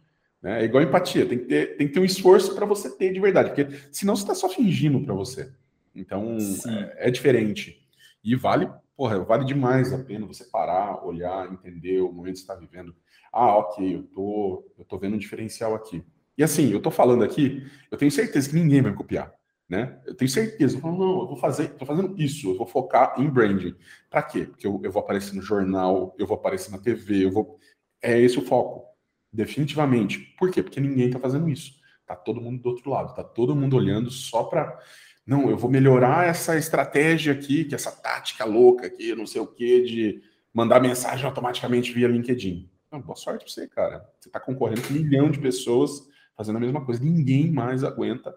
Né? 0.43 0.61
É 0.61 0.65
igual 0.65 0.83
empatia, 0.83 1.25
tem 1.25 1.39
que 1.39 1.47
ter, 1.47 1.77
tem 1.79 1.89
que 1.89 1.95
ter 1.95 2.01
um 2.01 2.05
esforço 2.05 2.55
para 2.55 2.67
você 2.67 2.95
ter 2.95 3.11
de 3.11 3.19
verdade, 3.19 3.55
porque 3.55 3.75
senão 3.91 4.15
você 4.15 4.23
está 4.23 4.35
só 4.35 4.51
fingindo 4.51 5.01
para 5.01 5.15
você. 5.15 5.51
Então 5.95 6.37
é, 6.69 7.09
é, 7.09 7.11
diferente. 7.11 7.83
E 8.23 8.37
vale, 8.37 8.69
porra, 8.97 9.23
vale 9.23 9.45
demais 9.45 9.93
a 9.93 9.99
pena 9.99 10.27
você 10.27 10.45
parar, 10.45 11.05
olhar, 11.05 11.53
entender 11.53 12.01
o 12.01 12.13
momento 12.13 12.35
que 12.35 12.39
você 12.39 12.45
está 12.45 12.55
vivendo. 12.55 12.95
Ah, 13.33 13.57
ok, 13.59 13.97
eu 13.97 14.03
tô, 14.05 14.73
eu 14.79 14.85
tô 14.85 14.99
vendo 14.99 15.15
um 15.15 15.19
diferencial 15.19 15.75
aqui. 15.75 16.03
E 16.39 16.43
assim, 16.43 16.71
eu 16.71 16.81
tô 16.81 16.91
falando 16.91 17.23
aqui, 17.23 17.67
eu 17.91 17.99
tenho 17.99 18.11
certeza 18.11 18.49
que 18.49 18.55
ninguém 18.55 18.83
vai 18.83 18.91
me 18.91 18.97
copiar. 18.97 19.33
Né? 19.69 20.01
Eu 20.07 20.15
tenho 20.15 20.31
certeza. 20.31 20.77
Eu 20.77 20.81
falo, 20.81 20.97
não, 20.97 21.21
eu 21.23 21.27
vou 21.27 21.37
fazer, 21.37 21.71
tô 21.71 21.85
fazendo 21.85 22.15
isso, 22.21 22.51
eu 22.51 22.57
vou 22.57 22.67
focar 22.67 23.21
em 23.21 23.29
branding. 23.29 23.75
Para 24.09 24.23
quê? 24.23 24.45
Porque 24.47 24.67
eu, 24.67 24.81
eu 24.83 24.93
vou 24.93 25.03
aparecer 25.03 25.35
no 25.35 25.43
jornal, 25.43 26.15
eu 26.19 26.27
vou 26.27 26.37
aparecer 26.37 26.71
na 26.71 26.79
TV, 26.79 27.25
eu 27.25 27.33
vou. 27.33 27.59
É 28.01 28.19
esse 28.21 28.39
o 28.39 28.43
foco. 28.43 28.87
Definitivamente. 29.33 30.19
Por 30.39 30.51
quê? 30.51 30.63
Porque 30.63 30.81
ninguém 30.81 31.09
está 31.09 31.19
fazendo 31.19 31.49
isso. 31.49 31.75
Tá 32.07 32.15
todo 32.15 32.41
mundo 32.41 32.63
do 32.63 32.69
outro 32.69 32.89
lado, 32.89 33.15
tá 33.15 33.25
todo 33.25 33.57
mundo 33.57 33.77
olhando 33.77 34.11
só 34.11 34.45
para 34.45 34.79
não, 35.27 35.51
eu 35.51 35.57
vou 35.57 35.69
melhorar 35.69 36.29
essa 36.29 36.57
estratégia 36.57 37.33
aqui, 37.33 37.65
que 37.65 37.75
essa 37.75 37.91
tática 37.91 38.45
louca 38.45 38.87
aqui, 38.87 39.15
não 39.15 39.27
sei 39.27 39.41
o 39.41 39.47
que, 39.47 39.83
de 39.83 40.23
mandar 40.55 40.81
mensagem 40.81 41.27
automaticamente 41.27 41.93
via 41.93 42.07
LinkedIn. 42.07 42.71
Não, 42.91 43.01
boa 43.01 43.17
sorte 43.17 43.45
para 43.45 43.53
você, 43.53 43.67
cara. 43.67 44.09
Você 44.21 44.29
está 44.29 44.39
concorrendo 44.39 44.83
com 44.83 44.95
um 44.95 44.97
milhão 44.97 45.31
de 45.31 45.41
pessoas 45.41 46.09
fazendo 46.37 46.57
a 46.57 46.61
mesma 46.61 46.85
coisa. 46.85 47.03
Ninguém 47.03 47.51
mais 47.51 47.83
aguenta 47.83 48.35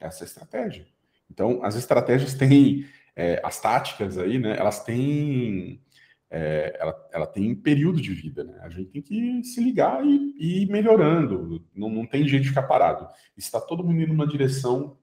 essa 0.00 0.24
estratégia. 0.24 0.86
Então, 1.30 1.62
as 1.62 1.76
estratégias 1.76 2.32
têm, 2.34 2.86
é, 3.14 3.40
as 3.44 3.60
táticas 3.60 4.16
aí, 4.16 4.38
né? 4.38 4.56
Elas 4.58 4.82
têm 4.82 5.82
é, 6.30 6.76
ela, 6.78 7.08
ela 7.12 7.26
tem 7.26 7.54
período 7.54 8.00
de 8.00 8.14
vida, 8.14 8.44
né? 8.44 8.58
A 8.62 8.68
gente 8.68 8.90
tem 8.90 9.02
que 9.02 9.42
se 9.44 9.60
ligar 9.60 10.04
e, 10.06 10.34
e 10.38 10.62
ir 10.62 10.70
melhorando, 10.70 11.64
não, 11.74 11.90
não 11.90 12.06
tem 12.06 12.26
jeito 12.26 12.44
de 12.44 12.48
ficar 12.50 12.62
parado. 12.62 13.08
Está 13.36 13.60
todo 13.60 13.82
mundo 13.82 14.00
indo 14.00 14.14
numa 14.14 14.26
direção, 14.26 14.96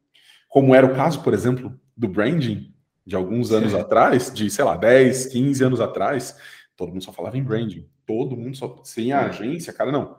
como 0.48 0.74
era 0.74 0.86
o 0.86 0.96
caso, 0.96 1.22
por 1.22 1.34
exemplo, 1.34 1.80
do 1.96 2.08
branding, 2.08 2.74
de 3.06 3.16
alguns 3.16 3.52
anos 3.52 3.74
é. 3.74 3.80
atrás, 3.80 4.34
de, 4.34 4.50
sei 4.50 4.66
lá, 4.66 4.76
10, 4.76 5.28
15 5.28 5.64
anos 5.64 5.82
atrás, 5.82 6.38
todo 6.76 6.92
mundo 6.92 7.04
só 7.04 7.14
falava 7.14 7.38
em 7.38 7.44
branding. 7.44 7.88
Todo 8.06 8.38
mundo 8.38 8.56
só. 8.56 8.82
Sem 8.84 9.12
a 9.12 9.26
agência, 9.26 9.74
cara, 9.74 9.92
não. 9.92 10.18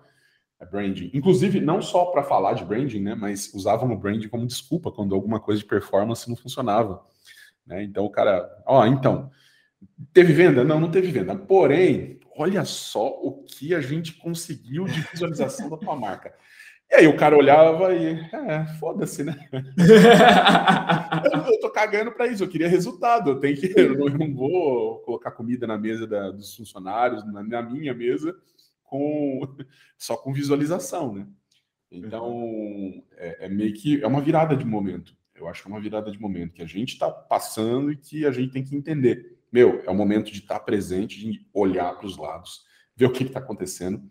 É 0.60 0.66
branding. 0.66 1.10
Inclusive, 1.14 1.60
não 1.60 1.80
só 1.80 2.06
para 2.06 2.22
falar 2.22 2.54
de 2.54 2.64
branding, 2.64 3.00
né? 3.00 3.14
Mas 3.14 3.52
usavam 3.54 3.92
o 3.92 3.96
branding 3.96 4.28
como 4.28 4.46
desculpa 4.46 4.90
quando 4.90 5.14
alguma 5.14 5.38
coisa 5.38 5.60
de 5.60 5.68
performance 5.68 6.28
não 6.28 6.36
funcionava. 6.36 7.02
Né? 7.66 7.84
Então 7.84 8.04
o 8.04 8.10
cara, 8.10 8.48
ó, 8.66 8.84
então, 8.84 9.30
Teve 10.12 10.32
venda? 10.32 10.64
Não, 10.64 10.80
não 10.80 10.90
teve 10.90 11.10
venda. 11.10 11.36
Porém, 11.36 12.18
olha 12.36 12.64
só 12.64 13.08
o 13.08 13.44
que 13.44 13.74
a 13.74 13.80
gente 13.80 14.14
conseguiu 14.14 14.84
de 14.84 15.00
visualização 15.12 15.68
da 15.68 15.76
tua 15.76 15.94
marca. 15.94 16.34
E 16.90 16.94
aí 16.94 17.06
o 17.06 17.16
cara 17.16 17.36
olhava 17.36 17.94
e, 17.94 18.18
é, 18.32 18.66
foda-se, 18.78 19.22
né? 19.22 19.36
eu 21.46 21.60
tô 21.60 21.70
cagando 21.70 22.10
para 22.12 22.26
isso, 22.26 22.42
eu 22.42 22.48
queria 22.48 22.68
resultado, 22.68 23.30
eu 23.30 23.40
tenho 23.40 23.56
que, 23.56 23.72
eu 23.78 23.94
não 24.10 24.34
vou 24.34 25.00
colocar 25.00 25.30
comida 25.32 25.66
na 25.66 25.76
mesa 25.76 26.06
da, 26.06 26.30
dos 26.30 26.56
funcionários, 26.56 27.24
na, 27.26 27.42
na, 27.42 27.62
minha 27.62 27.92
mesa, 27.92 28.34
com 28.82 29.40
só 29.98 30.16
com 30.16 30.32
visualização, 30.32 31.14
né? 31.14 31.26
Então, 31.90 33.02
é, 33.16 33.46
é 33.46 33.48
meio 33.48 33.74
que, 33.74 34.02
é 34.02 34.06
uma 34.06 34.20
virada 34.20 34.56
de 34.56 34.64
momento. 34.64 35.16
Eu 35.34 35.46
acho 35.46 35.62
que 35.62 35.68
é 35.68 35.72
uma 35.72 35.80
virada 35.80 36.10
de 36.10 36.20
momento 36.20 36.54
que 36.54 36.62
a 36.62 36.66
gente 36.66 36.94
está 36.94 37.10
passando 37.10 37.92
e 37.92 37.96
que 37.96 38.26
a 38.26 38.32
gente 38.32 38.52
tem 38.52 38.64
que 38.64 38.74
entender 38.74 39.38
meu, 39.50 39.82
é 39.84 39.90
o 39.90 39.94
momento 39.94 40.30
de 40.30 40.40
estar 40.40 40.60
presente, 40.60 41.18
de 41.18 41.46
olhar 41.52 41.96
para 41.96 42.06
os 42.06 42.16
lados, 42.16 42.64
ver 42.94 43.06
o 43.06 43.12
que 43.12 43.24
está 43.24 43.38
acontecendo. 43.38 44.02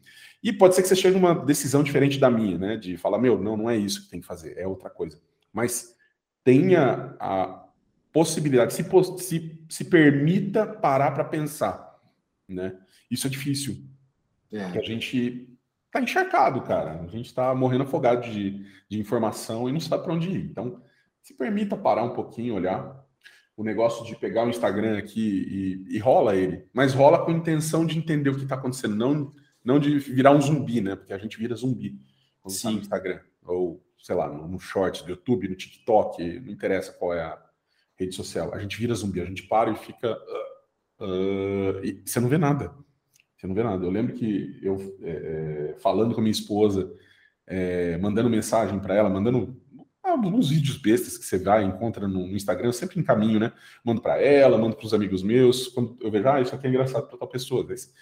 E 0.43 0.53
pode 0.53 0.75
ser 0.75 0.81
que 0.81 0.87
você 0.87 0.95
chegue 0.95 1.15
numa 1.15 1.33
decisão 1.33 1.83
diferente 1.83 2.19
da 2.19 2.29
minha, 2.29 2.57
né? 2.57 2.77
De 2.77 2.97
falar, 2.97 3.17
meu, 3.17 3.41
não, 3.41 3.57
não 3.57 3.69
é 3.69 3.75
isso 3.75 4.03
que 4.03 4.09
tem 4.09 4.21
que 4.21 4.27
fazer, 4.27 4.57
é 4.57 4.67
outra 4.67 4.89
coisa. 4.89 5.19
Mas 5.51 5.95
tenha 6.43 7.15
a 7.19 7.65
possibilidade, 8.11 8.73
se, 8.73 8.85
se, 9.19 9.59
se 9.69 9.85
permita 9.85 10.65
parar 10.65 11.11
para 11.11 11.23
pensar, 11.23 11.99
né? 12.47 12.77
Isso 13.09 13.27
é 13.27 13.29
difícil. 13.29 13.83
É. 14.51 14.63
Porque 14.63 14.79
a 14.79 14.83
gente 14.83 15.57
tá 15.91 16.01
encharcado, 16.01 16.61
cara. 16.61 17.01
A 17.01 17.07
gente 17.07 17.25
está 17.25 17.53
morrendo 17.53 17.83
afogado 17.83 18.29
de, 18.29 18.65
de 18.89 18.99
informação 18.99 19.67
e 19.67 19.71
não 19.71 19.79
sabe 19.79 20.03
para 20.03 20.13
onde 20.13 20.29
ir. 20.29 20.45
Então, 20.45 20.81
se 21.21 21.33
permita 21.33 21.75
parar 21.75 22.03
um 22.03 22.13
pouquinho, 22.13 22.55
olhar, 22.55 23.05
o 23.55 23.63
negócio 23.63 24.05
de 24.05 24.15
pegar 24.15 24.45
o 24.45 24.49
Instagram 24.49 24.97
aqui 24.97 25.83
e, 25.89 25.95
e 25.95 25.99
rola 25.99 26.35
ele, 26.35 26.65
mas 26.71 26.93
rola 26.93 27.25
com 27.25 27.31
intenção 27.31 27.85
de 27.85 27.97
entender 27.97 28.29
o 28.29 28.35
que 28.35 28.43
está 28.43 28.55
acontecendo, 28.55 28.95
não, 28.95 29.33
não 29.67 29.79
de 29.79 29.99
virar 29.99 30.31
um 30.31 30.39
zumbi, 30.39 30.79
né? 30.79 30.95
Porque 30.95 31.11
a 31.11 31.17
gente 31.17 31.37
vira 31.37 31.53
zumbi 31.53 31.99
quando 32.41 32.55
está 32.55 32.71
no 32.71 32.79
Instagram, 32.79 33.19
ou 33.45 33.83
sei 34.01 34.15
lá, 34.15 34.29
no, 34.29 34.57
short 34.57 35.03
do 35.03 35.09
YouTube, 35.09 35.49
no 35.49 35.55
TikTok, 35.55 36.39
não 36.39 36.53
interessa 36.53 36.93
qual 36.93 37.13
é 37.13 37.21
a 37.21 37.37
rede 37.99 38.15
social. 38.15 38.53
A 38.53 38.59
gente 38.59 38.77
vira 38.79 38.95
zumbi, 38.95 39.19
a 39.19 39.25
gente 39.25 39.43
para 39.43 39.69
e 39.69 39.75
fica. 39.75 40.17
Uh, 40.99 41.03
uh, 41.03 41.83
e 41.85 42.01
você 42.05 42.21
não 42.21 42.29
vê 42.29 42.37
nada. 42.37 42.73
Você 43.35 43.45
não 43.45 43.53
vê 43.53 43.61
nada. 43.61 43.85
Eu 43.85 43.91
lembro 43.91 44.13
que 44.13 44.57
eu, 44.63 44.97
é, 45.01 45.73
é 45.75 45.75
falando 45.79 46.13
com 46.13 46.21
a 46.21 46.23
minha 46.23 46.31
esposa, 46.31 46.89
é, 47.45 47.97
mandando 47.97 48.29
mensagem 48.29 48.79
para 48.79 48.95
ela, 48.95 49.09
mandando 49.09 49.61
alguns 50.01 50.49
vídeos 50.49 50.77
bestas 50.77 51.17
que 51.17 51.25
você 51.25 51.37
vai 51.37 51.65
encontra 51.65 52.07
no, 52.07 52.25
no 52.25 52.35
Instagram, 52.37 52.69
eu 52.69 52.73
sempre 52.73 52.99
encaminho, 52.99 53.37
né? 53.37 53.51
Mando 53.83 54.01
para 54.01 54.17
ela, 54.21 54.57
mando 54.57 54.77
para 54.77 54.85
os 54.85 54.93
amigos 54.93 55.21
meus, 55.21 55.67
quando 55.67 55.97
eu 55.99 56.09
vejo, 56.09 56.29
ah, 56.29 56.39
isso 56.39 56.55
aqui 56.55 56.67
é 56.67 56.69
engraçado 56.69 57.07
para 57.07 57.17
tal 57.17 57.27
pessoa. 57.27 57.65
Mas, 57.67 57.93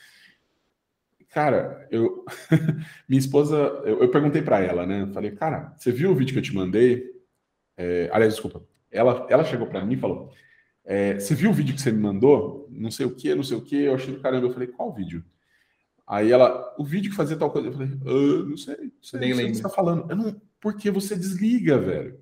cara, 1.35 1.85
eu 1.91 2.23
minha 3.09 3.19
esposa, 3.19 3.57
eu, 3.83 4.01
eu 4.01 4.09
perguntei 4.09 4.41
para 4.41 4.61
ela, 4.61 4.85
né? 4.85 5.05
Falei, 5.13 5.31
cara, 5.31 5.75
você 5.77 5.91
viu 5.91 6.09
o 6.09 6.15
vídeo 6.15 6.31
que 6.31 6.39
eu 6.39 6.43
te 6.43 6.55
mandei? 6.55 7.03
É, 7.75 8.09
aliás, 8.13 8.33
desculpa. 8.33 8.65
Ela, 8.89 9.27
ela 9.29 9.43
chegou 9.43 9.67
para 9.67 9.83
mim 9.83 9.95
e 9.95 9.99
falou: 9.99 10.31
é, 10.85 11.15
Você 11.15 11.35
viu 11.35 11.49
o 11.49 11.53
vídeo 11.53 11.75
que 11.75 11.81
você 11.81 11.91
me 11.91 11.99
mandou? 11.99 12.69
Não 12.71 12.89
sei 12.89 13.05
o 13.05 13.13
que, 13.13 13.35
não 13.35 13.43
sei 13.43 13.57
o 13.57 13.61
que. 13.61 13.75
Eu 13.75 13.95
achei 13.95 14.13
do 14.13 14.21
caramba. 14.21 14.47
Eu 14.47 14.53
falei: 14.53 14.69
Qual 14.69 14.93
vídeo? 14.93 15.25
Aí 16.07 16.31
ela, 16.31 16.73
o 16.79 16.85
vídeo 16.85 17.11
que 17.11 17.17
fazia 17.17 17.35
tal 17.35 17.51
coisa. 17.51 17.67
Eu 17.67 17.73
falei: 17.73 17.89
ah, 17.91 18.45
Não 18.45 18.55
sei, 18.55 18.77
não 18.77 18.91
sei, 19.01 19.19
Nem 19.19 19.51
que 19.51 19.55
você 19.55 19.61
tá 19.61 19.69
falando. 19.69 20.09
Eu 20.09 20.15
não, 20.15 20.41
porque 20.61 20.89
você 20.89 21.17
desliga, 21.17 21.77
velho. 21.77 22.17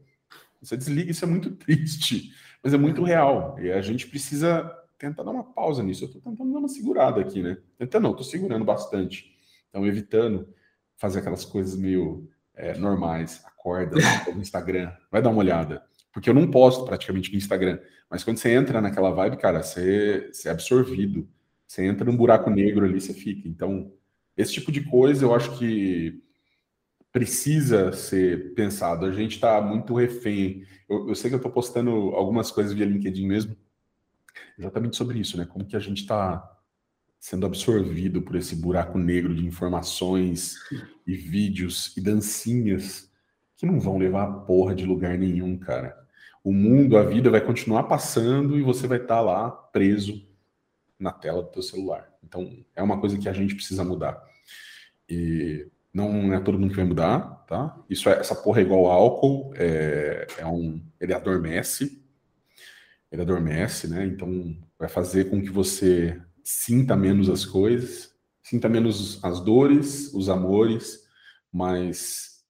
Você 0.59 0.75
desliga, 0.75 1.11
isso 1.11 1.23
é 1.23 1.27
muito 1.27 1.51
triste, 1.55 2.31
mas 2.63 2.73
é 2.73 2.77
muito 2.77 3.03
real. 3.03 3.59
E 3.59 3.71
a 3.71 3.81
gente 3.81 4.07
precisa 4.07 4.75
tentar 5.07 5.23
dar 5.23 5.31
uma 5.31 5.43
pausa 5.43 5.83
nisso. 5.83 6.03
Eu 6.03 6.07
estou 6.07 6.21
tentando 6.21 6.53
dar 6.53 6.59
uma 6.59 6.69
segurada 6.69 7.19
aqui, 7.19 7.41
né? 7.41 7.57
Tentando, 7.77 8.03
não, 8.03 8.11
estou 8.11 8.25
segurando 8.25 8.63
bastante. 8.63 9.33
Então, 9.69 9.85
evitando 9.85 10.47
fazer 10.95 11.19
aquelas 11.19 11.43
coisas 11.43 11.75
meio 11.75 12.29
é, 12.53 12.77
normais. 12.77 13.43
Acorda 13.45 13.97
no 14.33 14.41
Instagram, 14.41 14.91
vai 15.11 15.21
dar 15.21 15.29
uma 15.29 15.39
olhada. 15.39 15.83
Porque 16.13 16.29
eu 16.29 16.33
não 16.33 16.49
posto 16.49 16.85
praticamente 16.85 17.31
no 17.31 17.37
Instagram. 17.37 17.79
Mas 18.09 18.23
quando 18.23 18.37
você 18.37 18.51
entra 18.53 18.79
naquela 18.79 19.11
vibe, 19.11 19.37
cara, 19.37 19.61
você, 19.61 20.29
você 20.31 20.47
é 20.47 20.51
absorvido. 20.51 21.27
Você 21.67 21.83
entra 21.85 22.05
num 22.05 22.15
buraco 22.15 22.49
negro 22.49 22.85
ali, 22.85 23.01
você 23.01 23.13
fica. 23.13 23.47
Então, 23.47 23.91
esse 24.37 24.53
tipo 24.53 24.71
de 24.71 24.81
coisa 24.81 25.25
eu 25.25 25.33
acho 25.33 25.57
que 25.57 26.21
precisa 27.11 27.91
ser 27.91 28.53
pensado. 28.53 29.05
A 29.05 29.11
gente 29.11 29.35
está 29.35 29.59
muito 29.61 29.93
refém. 29.95 30.65
Eu, 30.87 31.09
eu, 31.09 31.15
sei 31.15 31.29
que 31.29 31.35
eu 31.35 31.37
estou 31.37 31.51
postando 31.51 31.91
algumas 32.15 32.51
coisas 32.51 32.73
via 32.73 32.85
LinkedIn 32.85 33.27
mesmo, 33.27 33.55
exatamente 34.57 34.95
sobre 34.95 35.19
isso, 35.19 35.37
né? 35.37 35.45
Como 35.45 35.65
que 35.65 35.75
a 35.75 35.79
gente 35.79 36.01
está 36.01 36.49
sendo 37.19 37.45
absorvido 37.45 38.21
por 38.21 38.35
esse 38.35 38.55
buraco 38.55 38.97
negro 38.97 39.33
de 39.33 39.45
informações 39.45 40.55
e 41.07 41.15
vídeos 41.15 41.95
e 41.95 42.01
dancinhas 42.01 43.09
que 43.55 43.65
não 43.65 43.79
vão 43.79 43.97
levar 43.97 44.23
a 44.23 44.33
porra 44.33 44.75
de 44.75 44.85
lugar 44.85 45.17
nenhum, 45.17 45.57
cara. 45.57 45.97
O 46.43 46.51
mundo, 46.51 46.97
a 46.97 47.03
vida 47.03 47.29
vai 47.29 47.39
continuar 47.39 47.83
passando 47.83 48.59
e 48.59 48.61
você 48.61 48.87
vai 48.87 48.97
estar 48.97 49.15
tá 49.15 49.21
lá 49.21 49.49
preso 49.49 50.27
na 50.99 51.13
tela 51.13 51.41
do 51.41 51.47
teu 51.47 51.61
celular. 51.61 52.13
Então, 52.21 52.57
é 52.75 52.83
uma 52.83 52.99
coisa 52.99 53.17
que 53.17 53.29
a 53.29 53.33
gente 53.33 53.55
precisa 53.55 53.85
mudar. 53.85 54.21
E 55.07 55.65
não 55.93 56.33
é 56.33 56.41
todo 56.41 56.59
mundo 56.59 56.71
que 56.71 56.75
vai 56.75 56.85
mudar, 56.85 57.45
tá? 57.47 57.77
Isso 57.89 58.09
é, 58.09 58.19
essa 58.19 58.35
porra 58.35 58.59
é 58.59 58.63
igual 58.63 58.87
álcool, 58.87 59.53
é, 59.55 60.27
é 60.39 60.45
um, 60.45 60.83
ele 60.99 61.13
adormece, 61.13 62.02
ele 63.13 63.21
adormece, 63.21 63.87
né? 63.87 64.05
Então 64.07 64.57
vai 64.77 64.89
fazer 64.89 65.29
com 65.29 65.39
que 65.39 65.51
você 65.51 66.19
sinta 66.43 66.95
menos 66.95 67.29
as 67.29 67.45
coisas, 67.45 68.11
sinta 68.41 68.67
menos 68.67 69.23
as 69.23 69.39
dores, 69.39 70.11
os 70.13 70.29
amores, 70.29 70.99
mas 71.53 72.41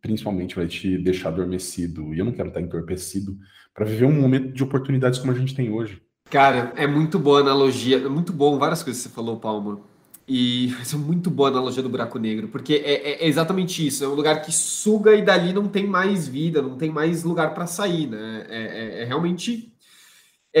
principalmente 0.00 0.56
vai 0.56 0.66
te 0.66 0.96
deixar 0.96 1.28
adormecido. 1.28 2.14
E 2.14 2.18
eu 2.18 2.24
não 2.24 2.32
quero 2.32 2.48
estar 2.48 2.62
entorpecido 2.62 3.36
para 3.74 3.84
viver 3.84 4.06
um 4.06 4.20
momento 4.20 4.52
de 4.52 4.64
oportunidades 4.64 5.18
como 5.18 5.32
a 5.32 5.38
gente 5.38 5.54
tem 5.54 5.70
hoje. 5.70 6.00
Cara, 6.30 6.72
é 6.76 6.86
muito 6.86 7.18
boa 7.18 7.40
analogia, 7.40 7.98
é 7.98 8.08
muito 8.08 8.32
bom 8.32 8.58
várias 8.58 8.82
coisas 8.82 9.02
que 9.02 9.08
você 9.10 9.14
falou, 9.14 9.36
Palma. 9.36 9.80
E 10.26 10.74
é 10.92 10.96
muito 10.96 11.30
boa 11.30 11.50
a 11.50 11.52
analogia 11.52 11.82
do 11.82 11.90
buraco 11.90 12.18
negro, 12.18 12.48
porque 12.48 12.82
é, 12.84 12.94
é, 12.94 13.24
é, 13.24 13.28
exatamente 13.28 13.86
isso. 13.86 14.02
É 14.02 14.08
um 14.08 14.14
lugar 14.14 14.40
que 14.40 14.50
suga 14.50 15.14
e 15.14 15.22
dali 15.22 15.52
não 15.52 15.68
tem 15.68 15.86
mais 15.86 16.26
vida, 16.26 16.62
não 16.62 16.78
tem 16.78 16.90
mais 16.90 17.22
lugar 17.22 17.52
para 17.52 17.66
sair, 17.66 18.08
né? 18.08 18.46
É, 18.48 18.62
é, 18.62 19.02
é 19.02 19.04
realmente 19.04 19.75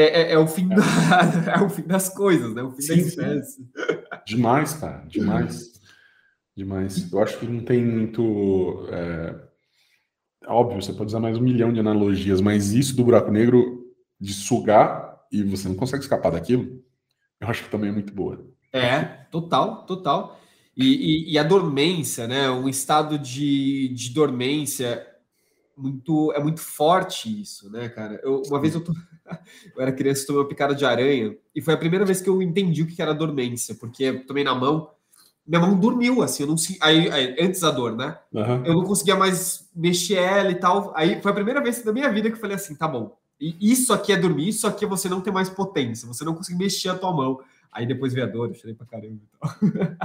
é, 0.02 0.32
é, 0.32 0.38
o 0.38 0.46
fim 0.46 0.68
da, 0.68 0.76
é 1.56 1.62
o 1.62 1.68
fim 1.68 1.82
das 1.82 2.08
coisas, 2.08 2.54
né? 2.54 2.62
O 2.62 2.72
fim 2.72 2.82
sim, 2.82 2.96
da 2.96 3.02
espécie. 3.02 3.68
Demais, 4.26 4.74
cara, 4.74 5.04
demais, 5.06 5.72
demais. 6.56 7.12
Eu 7.12 7.22
acho 7.22 7.38
que 7.38 7.46
não 7.46 7.64
tem 7.64 7.84
muito 7.84 8.86
óbvio. 10.46 10.80
Você 10.80 10.92
pode 10.92 11.08
usar 11.08 11.20
mais 11.20 11.36
um 11.36 11.42
milhão 11.42 11.72
de 11.72 11.80
analogias, 11.80 12.40
mas 12.40 12.72
isso 12.72 12.96
do 12.96 13.04
buraco 13.04 13.30
negro 13.30 13.84
de 14.20 14.32
sugar 14.32 15.06
e 15.30 15.42
você 15.42 15.68
não 15.68 15.74
consegue 15.74 16.02
escapar 16.02 16.30
daquilo, 16.30 16.82
eu 17.40 17.48
acho 17.48 17.64
que 17.64 17.70
também 17.70 17.90
é 17.90 17.92
muito 17.92 18.12
boa. 18.12 18.46
É, 18.72 19.02
total, 19.30 19.84
total. 19.86 20.40
E, 20.76 20.84
e, 20.84 21.32
e, 21.32 21.38
a 21.38 21.42
dormência, 21.42 22.26
né? 22.26 22.50
Um 22.50 22.68
estado 22.68 23.18
de, 23.18 23.88
de 23.88 24.10
dormência 24.10 25.06
muito 25.76 26.32
é 26.32 26.40
muito 26.40 26.60
forte 26.60 27.40
isso, 27.40 27.70
né, 27.70 27.88
cara? 27.88 28.20
Eu, 28.22 28.42
uma 28.46 28.60
vez 28.60 28.74
eu, 28.74 28.84
tô, 28.84 28.92
eu 29.74 29.82
era 29.82 29.92
criança, 29.92 30.26
tomei 30.26 30.42
uma 30.42 30.48
picada 30.48 30.74
de 30.74 30.84
aranha 30.84 31.36
e 31.54 31.60
foi 31.60 31.74
a 31.74 31.78
primeira 31.78 32.04
vez 32.04 32.20
que 32.20 32.28
eu 32.28 32.40
entendi 32.42 32.82
o 32.82 32.86
que 32.86 33.00
era 33.00 33.14
dormência, 33.14 33.74
porque 33.74 34.12
tomei 34.12 34.44
na 34.44 34.54
mão, 34.54 34.90
minha 35.46 35.60
mão 35.60 35.78
dormiu, 35.78 36.22
assim, 36.22 36.42
eu 36.42 36.48
não 36.48 36.56
aí, 36.80 37.08
aí 37.10 37.36
antes 37.38 37.60
da 37.60 37.70
dor, 37.70 37.96
né? 37.96 38.18
Uhum. 38.32 38.64
Eu 38.64 38.74
não 38.74 38.84
conseguia 38.84 39.14
mais 39.14 39.70
mexer 39.74 40.16
ela 40.16 40.50
e 40.50 40.56
tal. 40.56 40.92
Aí 40.96 41.22
foi 41.22 41.30
a 41.30 41.34
primeira 41.34 41.62
vez 41.62 41.82
da 41.84 41.92
minha 41.92 42.10
vida 42.12 42.28
que 42.28 42.34
eu 42.36 42.40
falei 42.40 42.56
assim, 42.56 42.74
tá 42.74 42.88
bom. 42.88 43.16
E 43.38 43.54
isso 43.60 43.92
aqui 43.92 44.12
é 44.12 44.16
dormir, 44.16 44.48
isso 44.48 44.66
aqui 44.66 44.84
é 44.84 44.88
você 44.88 45.08
não 45.08 45.20
ter 45.20 45.30
mais 45.30 45.48
potência, 45.48 46.08
você 46.08 46.24
não 46.24 46.34
conseguir 46.34 46.58
mexer 46.58 46.88
a 46.88 46.98
tua 46.98 47.12
mão. 47.12 47.38
Aí 47.70 47.86
depois 47.86 48.12
veio 48.12 48.26
a 48.26 48.30
dor, 48.30 48.48
eu 48.48 48.54
chorei 48.54 48.74
pra 48.74 48.86
caramba. 48.86 49.20
Então. 49.36 49.96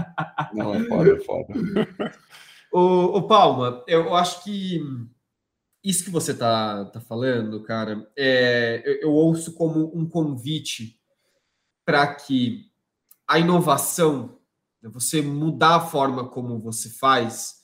Não, 0.54 0.76
é 0.76 0.84
foda, 0.84 1.12
é 1.14 1.20
foda. 1.22 1.54
ô, 2.72 3.22
Palma, 3.24 3.84
eu 3.88 4.14
acho 4.14 4.44
que 4.44 4.82
isso 5.84 6.04
que 6.04 6.10
você 6.10 6.34
tá, 6.34 6.86
tá 6.86 7.00
falando, 7.00 7.64
cara, 7.64 8.10
é, 8.16 8.82
eu, 8.86 8.94
eu 9.02 9.12
ouço 9.12 9.54
como 9.54 9.92
um 9.98 10.08
convite 10.08 11.00
para 11.84 12.14
que 12.14 12.72
a 13.28 13.40
inovação, 13.40 14.38
né, 14.82 14.90
você 14.90 15.22
mudar 15.22 15.76
a 15.76 15.88
forma 15.88 16.28
como 16.28 16.60
você 16.60 16.90
faz, 16.90 17.62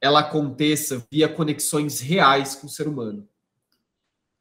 ela 0.00 0.20
aconteça 0.20 1.06
via 1.10 1.28
conexões 1.28 2.00
reais 2.00 2.54
com 2.54 2.66
o 2.66 2.70
ser 2.70 2.86
humano. 2.86 3.28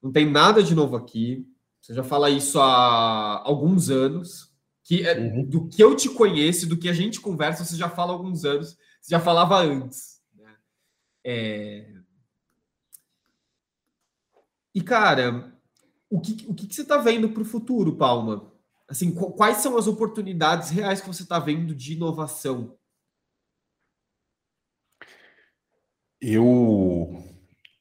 Não 0.01 0.11
tem 0.11 0.29
nada 0.29 0.61
de 0.61 0.75
novo 0.75 0.95
aqui. 0.95 1.47
Você 1.81 1.93
já 1.93 2.03
fala 2.03 2.29
isso 2.29 2.59
há 2.59 3.41
alguns 3.43 3.89
anos 3.89 4.53
que 4.83 5.01
é, 5.07 5.17
uhum. 5.17 5.43
do 5.45 5.67
que 5.67 5.83
eu 5.83 5.95
te 5.95 6.09
conheço, 6.09 6.67
do 6.67 6.77
que 6.77 6.87
a 6.87 6.93
gente 6.93 7.19
conversa, 7.19 7.65
você 7.65 7.75
já 7.75 7.89
fala 7.89 8.11
há 8.11 8.15
alguns 8.15 8.45
anos, 8.45 8.77
você 9.01 9.09
já 9.11 9.19
falava 9.19 9.57
antes. 9.57 10.21
Né? 10.35 10.55
É... 11.23 11.95
E, 14.75 14.81
cara, 14.81 15.57
o 16.09 16.19
que, 16.19 16.45
o 16.49 16.53
que, 16.53 16.71
você 16.71 16.81
está 16.81 16.97
vendo 16.97 17.29
para 17.29 17.41
o 17.41 17.45
futuro, 17.45 17.95
Palma? 17.95 18.51
Assim, 18.89 19.15
quais 19.15 19.57
são 19.57 19.77
as 19.77 19.87
oportunidades 19.87 20.69
reais 20.69 20.99
que 20.99 21.07
você 21.07 21.23
está 21.23 21.39
vendo 21.39 21.73
de 21.73 21.93
inovação? 21.93 22.77
Eu, 26.19 27.23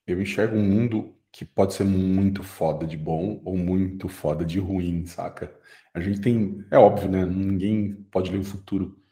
eu 0.07 0.23
enxergo 0.23 0.57
um 0.57 0.63
mundo 0.63 1.17
que 1.33 1.45
pode 1.45 1.75
ser 1.75 1.83
muito 1.83 2.45
foda 2.45 2.87
de 2.87 2.97
bom 2.97 3.43
ou 3.45 3.57
muito 3.57 4.09
foda 4.09 4.45
de 4.45 4.61
ruim, 4.61 5.05
saca? 5.05 5.53
A 5.93 6.01
gente 6.01 6.21
tem, 6.21 6.65
é 6.71 6.79
óbvio, 6.79 7.11
né? 7.11 7.27
Ninguém 7.27 7.93
pode 8.11 8.31
ler 8.31 8.39
o 8.39 8.45
futuro, 8.45 9.03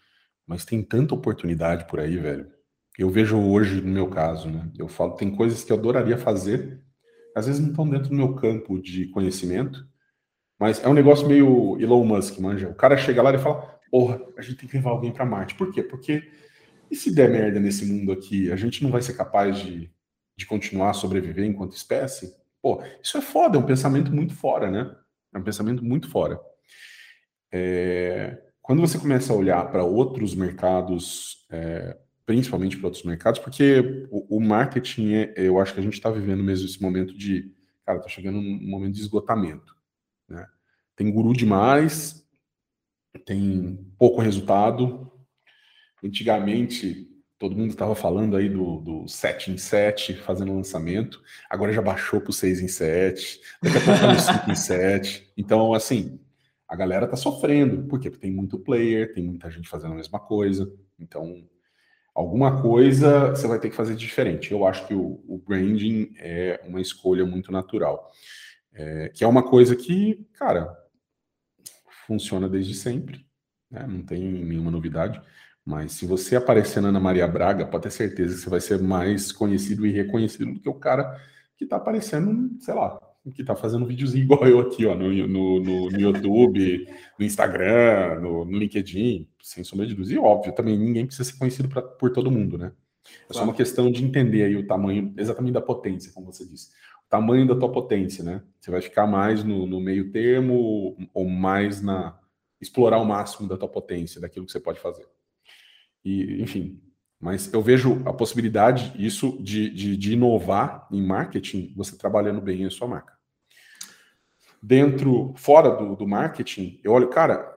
mas 0.47 0.65
tem 0.65 0.85
tanta 0.85 1.17
oportunidade 1.17 1.87
por 1.89 1.99
aí, 1.99 2.17
velho. 2.17 2.49
Eu 2.97 3.11
vejo 3.11 3.37
hoje, 3.37 3.81
no 3.81 3.91
meu 3.93 4.09
caso, 4.09 4.49
né? 4.49 4.71
Eu 4.79 4.87
falo, 4.87 5.17
tem 5.17 5.35
coisas 5.35 5.65
que 5.65 5.73
eu 5.73 5.77
adoraria 5.77 6.17
fazer, 6.17 6.81
às 7.35 7.47
vezes 7.47 7.61
não 7.61 7.71
estão 7.71 7.89
dentro 7.89 8.11
do 8.11 8.15
meu 8.15 8.35
campo 8.35 8.81
de 8.81 9.07
conhecimento, 9.09 9.87
mas 10.59 10.83
é 10.83 10.89
um 10.89 10.95
negócio 10.95 11.27
meio 11.27 11.79
Elon 11.81 12.05
Musk, 12.05 12.39
manja. 12.39 12.69
O 12.69 12.75
cara 12.75 12.97
chega 12.97 13.23
lá 13.23 13.35
e 13.35 13.39
fala: 13.39 13.79
Porra, 13.91 14.21
a 14.37 14.43
gente 14.43 14.57
tem 14.57 14.69
que 14.69 14.77
levar 14.77 14.91
alguém 14.91 15.13
para 15.13 15.25
Marte. 15.25 15.55
Por 15.55 15.73
quê? 15.73 15.83
Porque 15.83 16.23
e 16.93 16.95
se 16.95 17.11
der 17.11 17.31
merda 17.31 17.59
nesse 17.59 17.87
mundo 17.87 18.13
aqui, 18.13 18.53
a 18.53 18.57
gente 18.57 18.83
não 18.83 18.91
vai 18.91 19.01
ser 19.01 19.15
capaz 19.15 19.59
de, 19.59 19.91
de 20.37 20.45
continuar 20.45 20.91
a 20.91 20.95
sobreviver 20.95 21.47
enquanto 21.47 21.75
espécie? 21.75 22.37
Pô, 22.61 22.83
isso 23.03 23.17
é 23.17 23.23
foda, 23.23 23.57
é 23.57 23.61
um 23.61 23.65
pensamento 23.65 24.13
muito 24.13 24.35
fora, 24.35 24.71
né? 24.71 24.95
É 25.35 25.39
um 25.39 25.43
pensamento 25.43 25.83
muito 25.83 26.11
fora. 26.11 26.39
É, 27.51 28.39
quando 28.61 28.81
você 28.81 28.99
começa 28.99 29.33
a 29.33 29.37
olhar 29.37 29.71
para 29.71 29.85
outros 29.85 30.35
mercados, 30.35 31.47
é, 31.51 31.97
principalmente 32.25 32.77
para 32.77 32.87
outros 32.87 33.05
mercados, 33.05 33.41
porque 33.41 34.07
o, 34.11 34.37
o 34.37 34.41
marketing, 34.41 35.15
é, 35.15 35.35
eu 35.37 35.59
acho 35.59 35.75
que 35.75 35.81
a 35.81 35.83
gente 35.83 35.95
está 35.95 36.11
vivendo 36.11 36.43
mesmo 36.43 36.67
esse 36.67 36.81
momento 36.81 37.17
de, 37.17 37.53
cara, 37.85 37.99
está 37.99 38.09
chegando 38.09 38.39
um 38.39 38.69
momento 38.69 38.95
de 38.95 39.01
esgotamento. 39.01 39.75
Né? 40.29 40.47
Tem 40.97 41.11
guru 41.11 41.33
demais, 41.33 42.27
tem 43.25 43.79
pouco 43.99 44.21
resultado. 44.21 45.11
Antigamente, 46.03 47.09
todo 47.39 47.57
mundo 47.57 47.71
estava 47.71 47.95
falando 47.95 48.37
aí 48.37 48.49
do, 48.49 48.81
do 48.81 49.09
7 49.09 49.51
em 49.51 49.59
7, 49.59 50.15
fazendo 50.15 50.55
lançamento, 50.55 51.21
agora 51.51 51.73
já 51.73 51.83
baixou 51.83 52.21
para 52.21 52.31
o 52.31 52.33
6 52.33 52.61
em 52.61 52.69
7, 52.69 53.41
daqui 53.61 53.79
a 53.79 53.81
pouco 53.81 53.93
está 53.95 54.13
no 54.13 54.19
5 54.39 54.51
em 54.51 54.55
7. 54.55 55.33
Então, 55.37 55.75
assim, 55.75 56.21
a 56.69 56.77
galera 56.77 57.07
tá 57.07 57.17
sofrendo. 57.17 57.83
Por 57.89 58.01
quê? 58.01 58.09
Porque 58.09 58.27
tem 58.27 58.35
muito 58.35 58.59
player, 58.59 59.13
tem 59.13 59.25
muita 59.25 59.51
gente 59.51 59.69
fazendo 59.69 59.93
a 59.93 59.97
mesma 59.97 60.21
coisa. 60.21 60.73
Então, 60.99 61.45
Alguma 62.15 62.61
coisa 62.61 63.31
você 63.31 63.47
vai 63.47 63.59
ter 63.59 63.71
que 63.71 63.77
fazer 63.77 63.95
diferente. 63.95 64.53
Eu 64.53 64.67
acho 64.67 64.87
que 64.87 64.95
o, 64.95 65.23
o 65.27 65.39
branding 65.39 66.13
é 66.19 66.61
uma 66.65 66.81
escolha 66.81 67.25
muito 67.25 67.51
natural. 67.51 68.11
É, 68.75 69.09
que 69.09 69.25
é 69.25 69.27
uma 69.27 69.43
coisa 69.43 69.75
que, 69.75 70.27
cara, 70.35 70.77
funciona 72.07 72.49
desde 72.49 72.75
sempre, 72.75 73.27
né? 73.71 73.87
não 73.87 74.03
tem 74.03 74.21
nenhuma 74.21 74.71
novidade. 74.71 75.21
Mas 75.65 75.93
se 75.93 76.07
você 76.07 76.37
aparecer 76.37 76.81
na 76.81 76.89
Ana 76.89 77.01
Maria 77.01 77.27
Braga, 77.27 77.67
pode 77.67 77.85
ter 77.85 77.91
certeza 77.91 78.35
que 78.35 78.41
você 78.41 78.51
vai 78.51 78.61
ser 78.61 78.81
mais 78.83 79.31
conhecido 79.31 79.87
e 79.87 79.93
reconhecido 79.93 80.53
do 80.53 80.61
que 80.61 80.69
o 80.69 80.75
cara 80.75 81.19
que 81.57 81.65
está 81.65 81.77
aparecendo, 81.77 82.51
sei 82.61 82.75
lá, 82.75 82.99
que 83.31 83.43
está 83.43 83.55
fazendo 83.55 83.85
um 83.85 83.89
videozinho 83.89 84.25
igual 84.25 84.47
eu 84.47 84.61
aqui, 84.61 84.85
ó, 84.85 84.95
no, 84.95 85.13
no, 85.13 85.61
no, 85.61 85.91
no 85.91 86.01
YouTube, 86.01 86.87
no 87.19 87.25
Instagram, 87.25 88.21
no, 88.21 88.45
no, 88.45 88.59
LinkedIn, 88.59 89.29
sem 89.41 89.63
sombra 89.63 89.87
de 89.87 89.95
dúvida. 89.95 90.15
E 90.15 90.19
óbvio, 90.19 90.55
também 90.55 90.77
ninguém 90.77 91.07
precisa 91.07 91.31
ser 91.31 91.39
conhecido 91.39 91.69
pra, 91.69 91.83
por 91.83 92.11
todo 92.11 92.31
mundo, 92.31 92.59
né? 92.59 92.73
É 93.29 93.33
só 93.33 93.45
uma 93.45 93.55
questão 93.55 93.91
de 93.91 94.05
entender 94.05 94.45
aí 94.45 94.57
o 94.57 94.67
tamanho 94.67 95.13
exatamente 95.17 95.53
da 95.53 95.61
potência, 95.61 96.13
como 96.13 96.33
você 96.33 96.45
disse. 96.47 96.71
O 97.07 97.09
tamanho 97.09 97.47
da 97.47 97.55
tua 97.55 97.71
potência, 97.71 98.25
né? 98.25 98.43
Você 98.61 98.71
vai 98.71 98.81
ficar 98.81 99.07
mais 99.07 99.45
no, 99.45 99.67
no 99.67 99.81
meio 99.81 100.11
termo 100.11 100.97
ou 101.13 101.29
mais 101.29 101.83
na 101.83 102.19
explorar 102.61 102.99
o 102.99 103.05
máximo 103.05 103.49
da 103.49 103.57
tua 103.57 103.69
potência, 103.69 104.21
daquilo 104.21 104.47
que 104.47 104.53
você 104.53 104.61
pode 104.61 104.79
fazer. 104.79 105.07
E, 106.05 106.41
enfim, 106.41 106.81
mas 107.23 107.53
eu 107.53 107.63
vejo 107.63 108.03
a 108.05 108.13
possibilidade, 108.13 108.93
isso, 108.97 109.39
de, 109.41 109.71
de, 109.71 109.97
de, 109.97 110.15
inovar 110.15 110.89
em 110.91 111.01
marketing, 111.01 111.73
você 111.77 111.97
trabalhando 111.97 112.41
bem 112.41 112.65
a 112.65 112.71
sua 112.71 112.89
marca. 112.89 113.17
Dentro, 114.61 115.33
fora 115.37 115.71
do, 115.71 115.95
do 115.95 116.09
marketing, 116.09 116.81
eu 116.83 116.91
olho, 116.91 117.09
cara, 117.09 117.49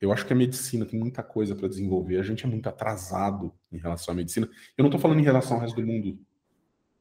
eu 0.00 0.10
acho 0.10 0.24
que 0.24 0.32
a 0.32 0.36
medicina 0.36 0.86
tem 0.86 0.98
muita 0.98 1.22
coisa 1.22 1.54
para 1.54 1.68
desenvolver. 1.68 2.18
A 2.18 2.22
gente 2.22 2.46
é 2.46 2.48
muito 2.48 2.66
atrasado 2.66 3.52
em 3.70 3.76
relação 3.76 4.12
à 4.12 4.16
medicina. 4.16 4.48
Eu 4.74 4.82
não 4.82 4.88
estou 4.88 5.00
falando 5.00 5.20
em 5.20 5.24
relação 5.24 5.58
ao 5.58 5.60
resto 5.60 5.78
do 5.78 5.86
mundo. 5.86 6.18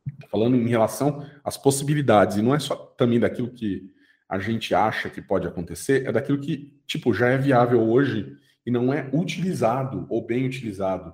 Estou 0.05 0.29
falando 0.29 0.57
em 0.57 0.67
relação 0.67 1.25
às 1.41 1.55
possibilidades. 1.55 2.35
E 2.35 2.41
não 2.41 2.53
é 2.53 2.59
só 2.59 2.75
também 2.75 3.17
daquilo 3.17 3.49
que 3.49 3.89
a 4.27 4.39
gente 4.39 4.75
acha 4.75 5.09
que 5.09 5.21
pode 5.21 5.47
acontecer, 5.47 6.05
é 6.05 6.11
daquilo 6.11 6.41
que, 6.41 6.77
tipo, 6.85 7.13
já 7.13 7.29
é 7.29 7.37
viável 7.37 7.81
hoje 7.81 8.35
e 8.65 8.71
não 8.71 8.91
é 8.93 9.09
utilizado 9.13 10.05
ou 10.09 10.25
bem 10.25 10.45
utilizado. 10.45 11.13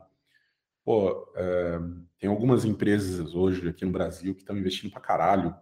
Pô, 0.83 1.31
é, 1.35 1.79
tem 2.19 2.29
algumas 2.29 2.65
empresas 2.65 3.33
hoje 3.33 3.69
aqui 3.69 3.85
no 3.85 3.91
Brasil 3.91 4.35
que 4.35 4.41
estão 4.41 4.57
investindo 4.57 4.91
para 4.91 4.99
caralho 4.99 5.55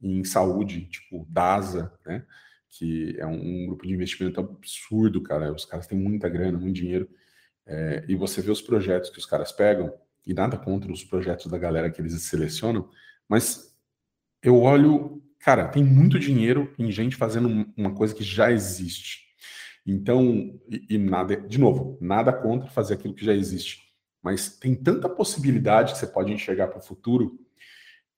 em 0.00 0.22
saúde, 0.24 0.86
tipo 0.86 1.26
DASA, 1.30 1.92
né? 2.04 2.26
Que 2.68 3.16
é 3.18 3.26
um, 3.26 3.34
um, 3.34 3.66
grupo 3.66 3.86
de 3.86 3.94
investimento 3.94 4.40
absurdo, 4.40 5.22
cara. 5.22 5.52
Os 5.52 5.64
caras 5.64 5.86
têm 5.86 5.98
muita 5.98 6.28
grana, 6.28 6.58
muito 6.58 6.74
dinheiro. 6.74 7.08
É, 7.66 8.04
e 8.08 8.14
você 8.14 8.42
vê 8.42 8.50
os 8.50 8.60
projetos 8.60 9.10
que 9.10 9.18
os 9.18 9.26
caras 9.26 9.52
pegam, 9.52 9.92
e 10.26 10.34
nada 10.34 10.58
contra 10.58 10.92
os 10.92 11.04
projetos 11.04 11.46
da 11.46 11.58
galera 11.58 11.90
que 11.90 12.00
eles 12.00 12.20
selecionam, 12.22 12.88
mas 13.28 13.76
eu 14.42 14.60
olho, 14.60 15.22
cara, 15.38 15.68
tem 15.68 15.84
muito 15.84 16.18
dinheiro 16.18 16.72
em 16.78 16.90
gente 16.90 17.16
fazendo 17.16 17.72
uma 17.76 17.94
coisa 17.94 18.14
que 18.14 18.24
já 18.24 18.50
existe. 18.50 19.22
Então, 19.86 20.60
e, 20.68 20.86
e 20.90 20.98
nada, 20.98 21.36
de 21.36 21.58
novo, 21.58 21.98
nada 22.00 22.32
contra 22.32 22.68
fazer 22.70 22.94
aquilo 22.94 23.14
que 23.14 23.24
já 23.24 23.34
existe 23.34 23.91
mas 24.22 24.48
tem 24.56 24.74
tanta 24.74 25.08
possibilidade 25.08 25.92
que 25.92 25.98
você 25.98 26.06
pode 26.06 26.32
enxergar 26.32 26.68
para 26.68 26.78
o 26.78 26.82
futuro. 26.82 27.38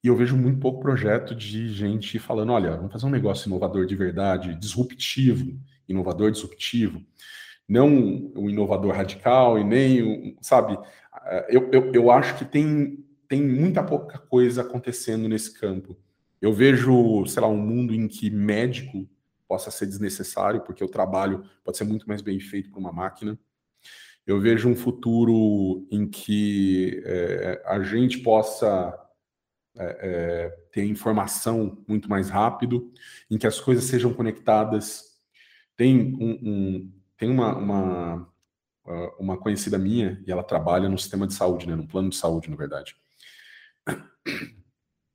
E 0.02 0.08
eu 0.08 0.16
vejo 0.16 0.36
muito 0.36 0.60
pouco 0.60 0.80
projeto 0.80 1.34
de 1.34 1.68
gente 1.72 2.18
falando: 2.18 2.52
olha, 2.52 2.76
vamos 2.76 2.92
fazer 2.92 3.06
um 3.06 3.10
negócio 3.10 3.48
inovador 3.48 3.86
de 3.86 3.96
verdade, 3.96 4.54
disruptivo, 4.54 5.58
inovador 5.88 6.30
disruptivo. 6.30 7.02
Não 7.66 7.88
um 8.36 8.50
inovador 8.50 8.92
radical 8.94 9.58
e 9.58 9.64
nem, 9.64 10.02
um, 10.02 10.36
sabe? 10.42 10.78
Eu, 11.48 11.70
eu, 11.72 11.94
eu 11.94 12.10
acho 12.10 12.36
que 12.36 12.44
tem, 12.44 13.02
tem 13.26 13.42
muita 13.42 13.82
pouca 13.82 14.18
coisa 14.18 14.60
acontecendo 14.60 15.26
nesse 15.26 15.58
campo. 15.58 15.96
Eu 16.42 16.52
vejo, 16.52 17.24
sei 17.24 17.40
lá, 17.40 17.48
um 17.48 17.56
mundo 17.56 17.94
em 17.94 18.06
que 18.06 18.28
médico 18.28 19.08
possa 19.48 19.70
ser 19.70 19.86
desnecessário, 19.86 20.60
porque 20.60 20.84
o 20.84 20.88
trabalho 20.88 21.42
pode 21.64 21.78
ser 21.78 21.84
muito 21.84 22.06
mais 22.06 22.20
bem 22.20 22.38
feito 22.38 22.70
por 22.70 22.78
uma 22.78 22.92
máquina. 22.92 23.38
Eu 24.26 24.40
vejo 24.40 24.68
um 24.68 24.76
futuro 24.76 25.86
em 25.90 26.08
que 26.08 27.02
é, 27.04 27.62
a 27.66 27.82
gente 27.82 28.18
possa 28.18 28.98
é, 29.76 29.84
é, 29.84 30.48
ter 30.70 30.84
informação 30.84 31.82
muito 31.86 32.08
mais 32.08 32.30
rápido, 32.30 32.92
em 33.30 33.36
que 33.36 33.46
as 33.46 33.60
coisas 33.60 33.84
sejam 33.84 34.14
conectadas. 34.14 35.02
Tem, 35.76 36.14
um, 36.14 36.38
um 36.42 36.92
tem 37.16 37.28
uma, 37.28 37.56
uma, 37.56 38.32
uma, 39.18 39.36
conhecida 39.36 39.76
minha, 39.76 40.22
e 40.26 40.30
ela 40.30 40.44
trabalha 40.44 40.88
no 40.88 40.96
sistema 40.96 41.26
de 41.26 41.34
saúde, 41.34 41.68
né, 41.68 41.74
no 41.74 41.88
plano 41.88 42.08
de 42.08 42.16
saúde, 42.16 42.48
na 42.48 42.56
verdade. 42.56 42.94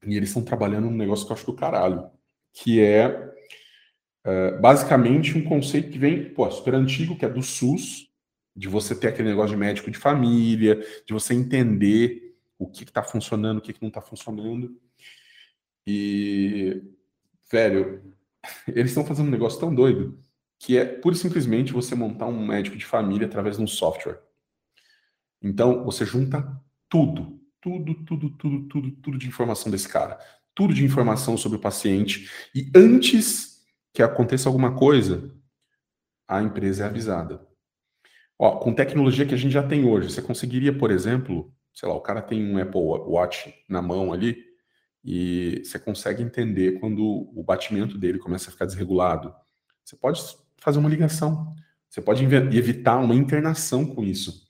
E 0.06 0.16
eles 0.16 0.30
estão 0.30 0.44
trabalhando 0.44 0.90
num 0.90 0.98
negócio 0.98 1.26
que 1.26 1.32
eu 1.32 1.36
acho 1.36 1.46
do 1.46 1.56
caralho, 1.56 2.10
que 2.54 2.82
é, 2.82 3.34
é 4.26 4.58
basicamente 4.58 5.38
um 5.38 5.44
conceito 5.44 5.90
que 5.90 5.98
vem, 5.98 6.34
pô, 6.34 6.50
super 6.52 6.76
antigo, 6.76 7.18
que 7.18 7.26
é 7.26 7.30
do 7.30 7.42
SUS, 7.42 8.09
de 8.60 8.68
você 8.68 8.94
ter 8.94 9.08
aquele 9.08 9.30
negócio 9.30 9.52
de 9.52 9.58
médico 9.58 9.90
de 9.90 9.98
família, 9.98 10.76
de 11.08 11.14
você 11.14 11.34
entender 11.34 12.38
o 12.58 12.68
que 12.68 12.84
está 12.84 13.02
funcionando, 13.02 13.60
o 13.60 13.62
que, 13.62 13.72
que 13.72 13.82
não 13.82 13.88
está 13.88 14.02
funcionando. 14.02 14.78
E, 15.88 16.84
velho, 17.50 18.14
eles 18.68 18.92
estão 18.92 19.06
fazendo 19.06 19.28
um 19.28 19.32
negócio 19.32 19.58
tão 19.62 19.74
doido 19.74 20.22
que 20.60 20.78
é 20.78 20.84
pura 20.84 21.16
e 21.16 21.18
simplesmente 21.18 21.72
você 21.72 21.96
montar 21.96 22.26
um 22.26 22.46
médico 22.46 22.76
de 22.76 22.86
família 22.86 23.28
através 23.28 23.56
de 23.56 23.64
um 23.64 23.68
software. 23.68 24.22
Então, 25.42 25.86
você 25.86 26.06
junta 26.06 26.62
tudo, 26.90 27.42
tudo, 27.62 27.96
tudo, 28.04 28.30
tudo, 28.32 28.68
tudo, 28.68 28.92
tudo 28.92 29.18
de 29.18 29.26
informação 29.26 29.72
desse 29.72 29.88
cara, 29.88 30.20
tudo 30.54 30.74
de 30.74 30.84
informação 30.84 31.38
sobre 31.38 31.58
o 31.58 31.62
paciente, 31.62 32.30
e 32.54 32.70
antes 32.76 33.66
que 33.94 34.04
aconteça 34.04 34.50
alguma 34.50 34.76
coisa, 34.76 35.34
a 36.28 36.44
empresa 36.44 36.84
é 36.84 36.88
avisada. 36.88 37.49
Ó, 38.42 38.58
com 38.58 38.74
tecnologia 38.74 39.26
que 39.26 39.34
a 39.34 39.38
gente 39.38 39.52
já 39.52 39.62
tem 39.62 39.86
hoje, 39.86 40.10
você 40.10 40.22
conseguiria, 40.22 40.76
por 40.76 40.92
exemplo, 40.92 41.54
sei 41.74 41.90
lá, 41.90 41.96
o 41.96 42.00
cara 42.00 42.22
tem 42.22 42.42
um 42.42 42.58
Apple 42.58 42.80
Watch 42.80 43.54
na 43.68 43.82
mão 43.82 44.14
ali 44.14 44.38
e 45.04 45.62
você 45.64 45.78
consegue 45.78 46.24
entender 46.24 46.80
quando 46.80 47.30
o 47.36 47.44
batimento 47.44 47.98
dele 47.98 48.18
começa 48.18 48.50
a 48.50 48.54
ficar 48.54 48.66
desregulado. 48.66 49.34
Você 49.84 49.98
pode 49.98 50.22
fazer 50.58 50.80
uma 50.80 50.90
ligação. 50.90 51.54
Você 51.90 52.02
pode 52.02 52.24
evitar 52.24 52.98
uma 52.98 53.16
internação 53.16 53.86
com 53.86 54.04
isso. 54.04 54.48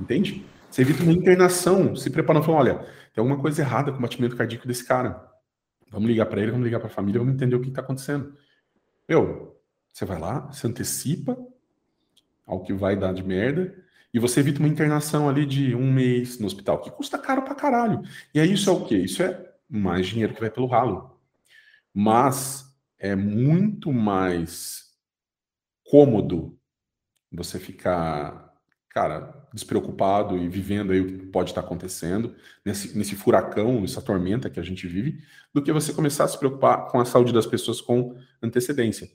Entende? 0.00 0.44
Você 0.70 0.82
evita 0.82 1.02
uma 1.02 1.12
internação, 1.12 1.96
se 1.96 2.10
preparando, 2.10 2.44
falando, 2.44 2.60
olha, 2.60 2.78
tem 3.12 3.22
alguma 3.22 3.40
coisa 3.40 3.62
errada 3.62 3.90
com 3.90 3.98
o 3.98 4.02
batimento 4.02 4.36
cardíaco 4.36 4.68
desse 4.68 4.84
cara. 4.84 5.26
Vamos 5.90 6.08
ligar 6.08 6.26
para 6.26 6.40
ele, 6.40 6.50
vamos 6.50 6.66
ligar 6.66 6.78
para 6.78 6.88
a 6.88 6.92
família, 6.92 7.18
vamos 7.18 7.34
entender 7.34 7.56
o 7.56 7.60
que 7.60 7.68
está 7.68 7.80
acontecendo. 7.80 8.36
Meu, 9.08 9.58
você 9.92 10.04
vai 10.04 10.20
lá, 10.20 10.40
você 10.52 10.66
antecipa, 10.66 11.36
ao 12.48 12.62
que 12.62 12.72
vai 12.72 12.96
dar 12.96 13.12
de 13.12 13.22
merda, 13.22 13.74
e 14.12 14.18
você 14.18 14.40
evita 14.40 14.58
uma 14.58 14.68
internação 14.68 15.28
ali 15.28 15.44
de 15.44 15.74
um 15.74 15.92
mês 15.92 16.38
no 16.38 16.46
hospital, 16.46 16.80
que 16.80 16.90
custa 16.90 17.18
caro 17.18 17.42
pra 17.42 17.54
caralho. 17.54 18.02
E 18.34 18.40
aí 18.40 18.52
isso 18.52 18.70
é 18.70 18.72
o 18.72 18.84
quê? 18.84 18.96
Isso 18.96 19.22
é 19.22 19.52
mais 19.68 20.06
dinheiro 20.06 20.34
que 20.34 20.40
vai 20.40 20.50
pelo 20.50 20.66
ralo. 20.66 21.20
Mas 21.92 22.74
é 22.98 23.14
muito 23.14 23.92
mais 23.92 24.94
cômodo 25.84 26.58
você 27.30 27.58
ficar, 27.58 28.54
cara, 28.88 29.46
despreocupado 29.52 30.38
e 30.38 30.48
vivendo 30.48 30.92
aí 30.92 31.00
o 31.00 31.06
que 31.06 31.26
pode 31.26 31.50
estar 31.50 31.60
acontecendo 31.60 32.34
nesse, 32.64 32.96
nesse 32.96 33.14
furacão, 33.14 33.80
nessa 33.80 34.00
tormenta 34.00 34.48
que 34.48 34.58
a 34.58 34.62
gente 34.62 34.86
vive, 34.86 35.22
do 35.52 35.62
que 35.62 35.72
você 35.72 35.92
começar 35.92 36.24
a 36.24 36.28
se 36.28 36.38
preocupar 36.38 36.88
com 36.88 36.98
a 36.98 37.04
saúde 37.04 37.32
das 37.32 37.46
pessoas 37.46 37.80
com 37.80 38.16
antecedência. 38.42 39.08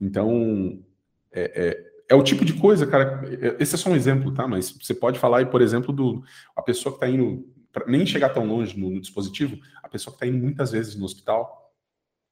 Então, 0.00 0.84
é, 1.30 1.68
é 1.68 1.91
é 2.12 2.14
o 2.14 2.22
tipo 2.22 2.44
de 2.44 2.52
coisa, 2.52 2.86
cara. 2.86 3.22
Esse 3.58 3.74
é 3.74 3.78
só 3.78 3.88
um 3.88 3.96
exemplo, 3.96 4.32
tá? 4.34 4.46
Mas 4.46 4.70
você 4.70 4.92
pode 4.92 5.18
falar 5.18 5.38
aí, 5.38 5.46
por 5.46 5.62
exemplo, 5.62 5.94
do 5.94 6.22
a 6.54 6.60
pessoa 6.60 6.92
que 6.92 6.98
está 6.98 7.08
indo 7.08 7.48
pra 7.72 7.86
nem 7.86 8.04
chegar 8.04 8.28
tão 8.28 8.46
longe 8.46 8.78
no, 8.78 8.90
no 8.90 9.00
dispositivo, 9.00 9.58
a 9.82 9.88
pessoa 9.88 10.12
que 10.12 10.22
está 10.22 10.26
indo 10.26 10.42
muitas 10.42 10.72
vezes 10.72 10.94
no 10.94 11.06
hospital, 11.06 11.72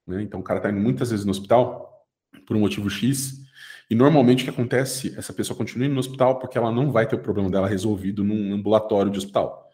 né? 0.06 0.22
Então 0.22 0.40
o 0.40 0.42
cara 0.42 0.58
está 0.58 0.70
indo 0.70 0.80
muitas 0.80 1.10
vezes 1.10 1.24
no 1.24 1.30
hospital 1.30 2.06
por 2.46 2.54
um 2.56 2.60
motivo 2.60 2.90
X. 2.90 3.40
E 3.88 3.94
normalmente 3.94 4.42
o 4.42 4.44
que 4.44 4.50
acontece? 4.50 5.14
Essa 5.16 5.32
pessoa 5.32 5.56
continua 5.56 5.86
indo 5.86 5.94
no 5.94 6.00
hospital 6.00 6.38
porque 6.38 6.58
ela 6.58 6.70
não 6.70 6.92
vai 6.92 7.06
ter 7.06 7.16
o 7.16 7.20
problema 7.20 7.48
dela 7.48 7.66
resolvido 7.66 8.22
num 8.22 8.52
ambulatório 8.52 9.10
de 9.10 9.16
hospital. 9.16 9.66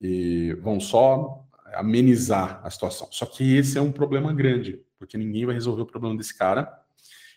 E 0.00 0.54
vão 0.54 0.80
só 0.80 1.46
amenizar 1.74 2.60
a 2.64 2.70
situação. 2.70 3.06
Só 3.12 3.24
que 3.26 3.56
esse 3.56 3.78
é 3.78 3.80
um 3.80 3.92
problema 3.92 4.32
grande, 4.32 4.82
porque 4.98 5.16
ninguém 5.16 5.46
vai 5.46 5.54
resolver 5.54 5.82
o 5.82 5.86
problema 5.86 6.16
desse 6.16 6.36
cara. 6.36 6.68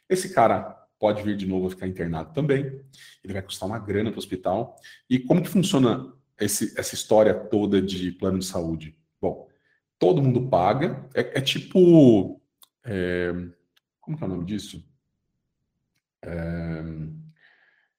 Esse 0.09 0.33
cara 0.33 0.82
pode 1.03 1.21
vir 1.21 1.35
de 1.35 1.45
novo 1.45 1.67
a 1.67 1.69
ficar 1.69 1.85
internado 1.85 2.31
também. 2.33 2.79
Ele 3.21 3.33
vai 3.33 3.41
custar 3.41 3.67
uma 3.67 3.77
grana 3.77 4.09
para 4.09 4.15
o 4.15 4.19
hospital. 4.19 4.77
E 5.09 5.19
como 5.19 5.43
que 5.43 5.49
funciona 5.49 6.13
esse, 6.39 6.73
essa 6.79 6.95
história 6.95 7.33
toda 7.33 7.81
de 7.81 8.13
plano 8.13 8.39
de 8.39 8.45
saúde? 8.45 8.97
Bom, 9.21 9.49
todo 9.99 10.23
mundo 10.23 10.47
paga. 10.47 11.05
É, 11.13 11.39
é 11.39 11.41
tipo. 11.41 12.41
É, 12.85 13.33
como 13.99 14.17
que 14.17 14.23
é 14.23 14.27
o 14.27 14.29
nome 14.29 14.45
disso? 14.45 14.81
É, 16.23 16.81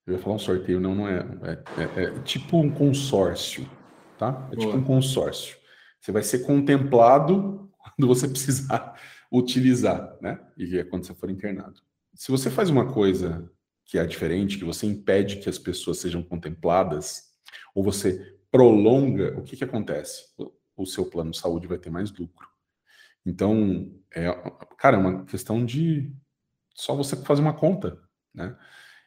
Eu 0.07 0.15
ia 0.15 0.19
falar 0.19 0.37
um 0.37 0.39
sorteio, 0.39 0.81
não, 0.81 0.95
não 0.95 1.07
é. 1.07 1.19
É, 1.77 1.83
é, 1.83 2.05
é 2.05 2.23
tipo 2.23 2.57
um 2.57 2.71
consórcio, 2.71 3.69
tá? 4.17 4.49
É 4.51 4.57
Boa. 4.57 4.67
tipo 4.67 4.79
um 4.79 4.83
consórcio. 4.83 5.59
Você 6.01 6.11
vai 6.11 6.23
ser 6.23 6.39
contemplado 6.47 7.71
quando 7.77 8.09
você 8.09 8.27
precisar 8.27 8.99
utilizar, 9.31 10.17
né? 10.23 10.41
E 10.57 10.79
é 10.79 10.85
quando 10.85 11.05
você 11.05 11.13
for 11.13 11.29
internado. 11.29 11.83
Se 12.15 12.31
você 12.31 12.51
faz 12.51 12.71
uma 12.71 12.93
coisa 12.93 13.51
que 13.85 13.99
é 13.99 14.07
diferente, 14.07 14.59
que 14.59 14.65
você 14.65 14.87
impede 14.87 15.37
que 15.37 15.49
as 15.49 15.59
pessoas 15.59 15.99
sejam 15.99 16.23
contempladas, 16.23 17.25
ou 17.75 17.83
você 17.83 18.37
prolonga, 18.51 19.37
o 19.39 19.43
que, 19.43 19.57
que 19.57 19.65
acontece? 19.65 20.25
O, 20.77 20.87
seu 20.87 21.07
plano 21.07 21.33
de 21.33 21.39
saúde 21.39 21.67
vai 21.67 21.79
ter 21.79 21.91
mais 21.91 22.11
lucro. 22.11 22.49
Então, 23.27 23.91
é, 24.15 24.31
cara, 24.79 24.97
é 24.97 25.01
uma 25.01 25.25
questão 25.25 25.65
de 25.65 26.13
só 26.75 26.95
você 26.95 27.17
fazer 27.17 27.43
uma 27.43 27.55
conta, 27.55 27.99
né? 28.35 28.57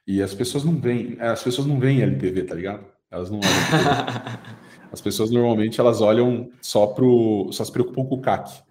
E 0.06 0.22
as 0.22 0.34
pessoas 0.34 0.64
não 0.64 0.80
veem, 0.80 1.20
as 1.20 1.44
pessoas 1.44 1.68
não 1.68 1.80
veem 1.80 2.02
LTV, 2.02 2.44
tá 2.44 2.56
ligado? 2.56 2.86
Elas 3.12 3.30
não 3.30 3.40
olham. 3.40 3.50
as 4.92 5.02
pessoas 5.02 5.30
normalmente 5.32 5.80
elas 5.80 6.02
olham 6.02 6.50
só 6.62 6.88
pro, 6.88 7.50
só 7.52 7.64
se 7.64 7.72
preocupam 7.72 8.06
com 8.06 8.16
o 8.16 8.22
CAC. 8.22 8.64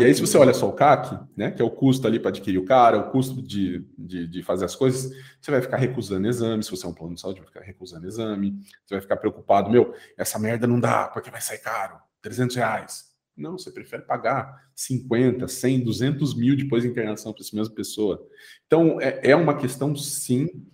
E 0.00 0.04
aí, 0.04 0.14
se 0.14 0.20
você 0.20 0.38
olha 0.38 0.54
só 0.54 0.68
o 0.68 0.72
CAC, 0.72 1.18
né, 1.36 1.50
que 1.50 1.60
é 1.60 1.64
o 1.64 1.70
custo 1.70 2.06
ali 2.06 2.18
para 2.18 2.30
adquirir 2.30 2.58
o 2.58 2.64
cara, 2.64 2.98
o 2.98 3.10
custo 3.10 3.42
de, 3.42 3.86
de, 3.98 4.26
de, 4.26 4.42
fazer 4.42 4.64
as 4.64 4.74
coisas, 4.74 5.12
você 5.40 5.50
vai 5.50 5.60
ficar 5.60 5.76
recusando 5.76 6.26
exame. 6.26 6.62
Se 6.62 6.70
você 6.70 6.86
é 6.86 6.88
um 6.88 6.94
plano 6.94 7.14
de 7.14 7.20
saúde, 7.20 7.40
vai 7.40 7.48
ficar 7.48 7.60
recusando 7.60 8.06
exame. 8.06 8.58
Você 8.84 8.94
vai 8.94 9.00
ficar 9.00 9.16
preocupado, 9.16 9.70
meu, 9.70 9.94
essa 10.16 10.38
merda 10.38 10.66
não 10.66 10.80
dá, 10.80 11.08
porque 11.08 11.30
vai 11.30 11.40
sair 11.40 11.58
caro, 11.58 11.98
300 12.22 12.56
reais. 12.56 13.08
Não, 13.36 13.58
você 13.58 13.70
prefere 13.70 14.02
pagar 14.02 14.68
50, 14.74 15.46
100, 15.46 15.84
200 15.84 16.34
mil 16.34 16.56
depois 16.56 16.82
de 16.82 16.88
internação 16.88 17.32
para 17.32 17.42
essa 17.42 17.54
mesma 17.54 17.74
pessoa. 17.74 18.26
Então, 18.66 19.00
é, 19.00 19.20
é 19.30 19.36
uma 19.36 19.56
questão, 19.56 19.94
sim, 19.94 20.66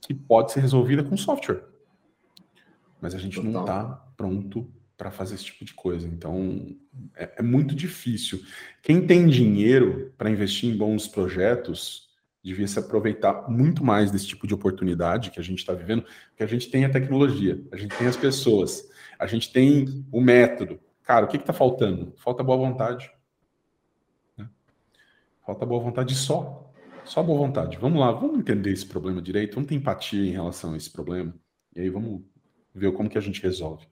que 0.00 0.14
pode 0.14 0.52
ser 0.52 0.60
resolvida 0.60 1.02
com 1.02 1.16
software. 1.16 1.64
Mas 3.00 3.14
a 3.14 3.18
gente 3.18 3.36
Total. 3.36 3.50
não 3.50 3.60
está 3.62 3.84
pronto 4.16 4.70
para 4.96 5.10
fazer 5.10 5.34
esse 5.34 5.44
tipo 5.44 5.64
de 5.64 5.74
coisa. 5.74 6.06
Então, 6.06 6.74
é, 7.14 7.34
é 7.38 7.42
muito 7.42 7.74
difícil. 7.74 8.42
Quem 8.82 9.06
tem 9.06 9.26
dinheiro 9.26 10.12
para 10.16 10.30
investir 10.30 10.72
em 10.72 10.76
bons 10.76 11.06
projetos 11.06 12.06
devia 12.42 12.66
se 12.66 12.78
aproveitar 12.78 13.50
muito 13.50 13.84
mais 13.84 14.10
desse 14.10 14.28
tipo 14.28 14.46
de 14.46 14.54
oportunidade 14.54 15.30
que 15.30 15.40
a 15.40 15.42
gente 15.42 15.58
está 15.58 15.72
vivendo, 15.72 16.02
porque 16.28 16.44
a 16.44 16.46
gente 16.46 16.70
tem 16.70 16.84
a 16.84 16.90
tecnologia, 16.90 17.60
a 17.72 17.76
gente 17.76 17.96
tem 17.96 18.06
as 18.06 18.16
pessoas, 18.16 18.88
a 19.18 19.26
gente 19.26 19.52
tem 19.52 20.06
o 20.12 20.20
método. 20.20 20.78
Cara, 21.02 21.24
o 21.24 21.28
que 21.28 21.36
está 21.36 21.52
faltando? 21.52 22.14
Falta 22.16 22.44
boa 22.44 22.56
vontade. 22.56 23.10
Né? 24.36 24.48
Falta 25.44 25.66
boa 25.66 25.82
vontade 25.82 26.14
só. 26.14 26.72
Só 27.04 27.22
boa 27.22 27.38
vontade. 27.38 27.78
Vamos 27.78 28.00
lá, 28.00 28.12
vamos 28.12 28.38
entender 28.38 28.72
esse 28.72 28.86
problema 28.86 29.20
direito, 29.20 29.54
vamos 29.54 29.68
ter 29.68 29.74
empatia 29.74 30.24
em 30.24 30.32
relação 30.32 30.74
a 30.74 30.76
esse 30.76 30.90
problema, 30.90 31.34
e 31.74 31.80
aí 31.80 31.90
vamos 31.90 32.22
ver 32.74 32.92
como 32.92 33.08
que 33.08 33.18
a 33.18 33.20
gente 33.20 33.42
resolve. 33.42 33.86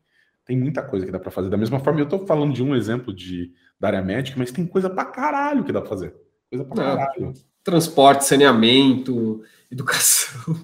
Tem 0.44 0.57
muita 0.57 0.83
coisa 0.83 1.07
que 1.07 1.12
dá 1.12 1.18
para 1.18 1.30
fazer. 1.30 1.48
Da 1.48 1.57
mesma 1.57 1.80
forma, 1.80 2.00
eu 2.00 2.04
estou 2.04 2.26
falando 2.26 2.52
de 2.52 2.62
um 2.62 2.74
exemplo 2.76 3.14
de, 3.14 3.52
da 3.80 3.88
área 3.88 4.02
médica, 4.02 4.38
mas 4.38 4.52
tem 4.52 4.66
coisa 4.66 4.90
para 4.90 5.04
caralho 5.07 5.64
que 5.64 5.72
dá 5.72 5.80
para 5.80 5.88
fazer. 5.88 6.14
Coisa 6.50 6.64
para 6.64 6.85
caralho. 6.85 7.33
Transporte, 7.62 8.24
saneamento, 8.24 9.42
educação. 9.72 10.54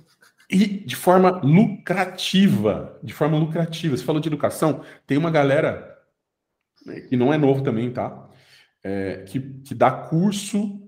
E 0.51 0.66
de 0.66 0.97
forma 0.97 1.40
lucrativa. 1.43 2.99
De 3.03 3.14
forma 3.14 3.38
lucrativa. 3.38 3.97
Você 3.97 4.05
falou 4.05 4.21
de 4.21 4.29
educação, 4.29 4.83
tem 5.07 5.16
uma 5.16 5.31
galera 5.31 5.97
né, 6.85 7.01
que 7.01 7.16
não 7.16 7.33
é 7.33 7.38
novo 7.38 7.62
também, 7.62 7.90
tá? 7.90 8.29
É, 8.83 9.25
que, 9.29 9.40
que 9.40 9.75
dá 9.75 9.90
curso, 9.90 10.81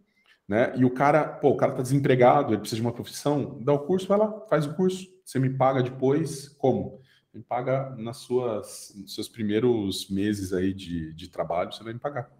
né? 0.48 0.72
E 0.76 0.84
o 0.84 0.90
cara, 0.90 1.24
pô, 1.24 1.50
o 1.50 1.56
cara 1.56 1.72
tá 1.72 1.82
desempregado, 1.82 2.52
ele 2.52 2.60
precisa 2.60 2.80
de 2.80 2.86
uma 2.86 2.92
profissão, 2.92 3.58
dá 3.62 3.72
o 3.72 3.80
curso, 3.80 4.06
vai 4.06 4.18
lá, 4.18 4.40
faz 4.48 4.66
o 4.66 4.74
curso. 4.74 5.06
Você 5.24 5.38
me 5.38 5.48
paga 5.48 5.82
depois, 5.82 6.48
como? 6.48 7.00
Me 7.32 7.42
paga 7.42 7.94
nas 7.96 8.18
suas, 8.18 8.92
nos 8.96 9.14
seus 9.14 9.28
primeiros 9.28 10.08
meses 10.10 10.52
aí 10.52 10.72
de, 10.72 11.14
de 11.14 11.28
trabalho, 11.28 11.72
você 11.72 11.82
vai 11.82 11.92
me 11.92 11.98
pagar. 11.98 12.30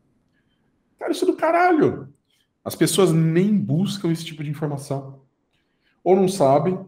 Cara, 0.98 1.12
isso 1.12 1.24
é 1.24 1.26
do 1.26 1.36
caralho. 1.36 2.12
As 2.64 2.76
pessoas 2.76 3.10
nem 3.10 3.56
buscam 3.56 4.12
esse 4.12 4.24
tipo 4.24 4.44
de 4.44 4.50
informação. 4.50 5.24
Ou 6.04 6.14
não 6.14 6.28
sabem, 6.28 6.78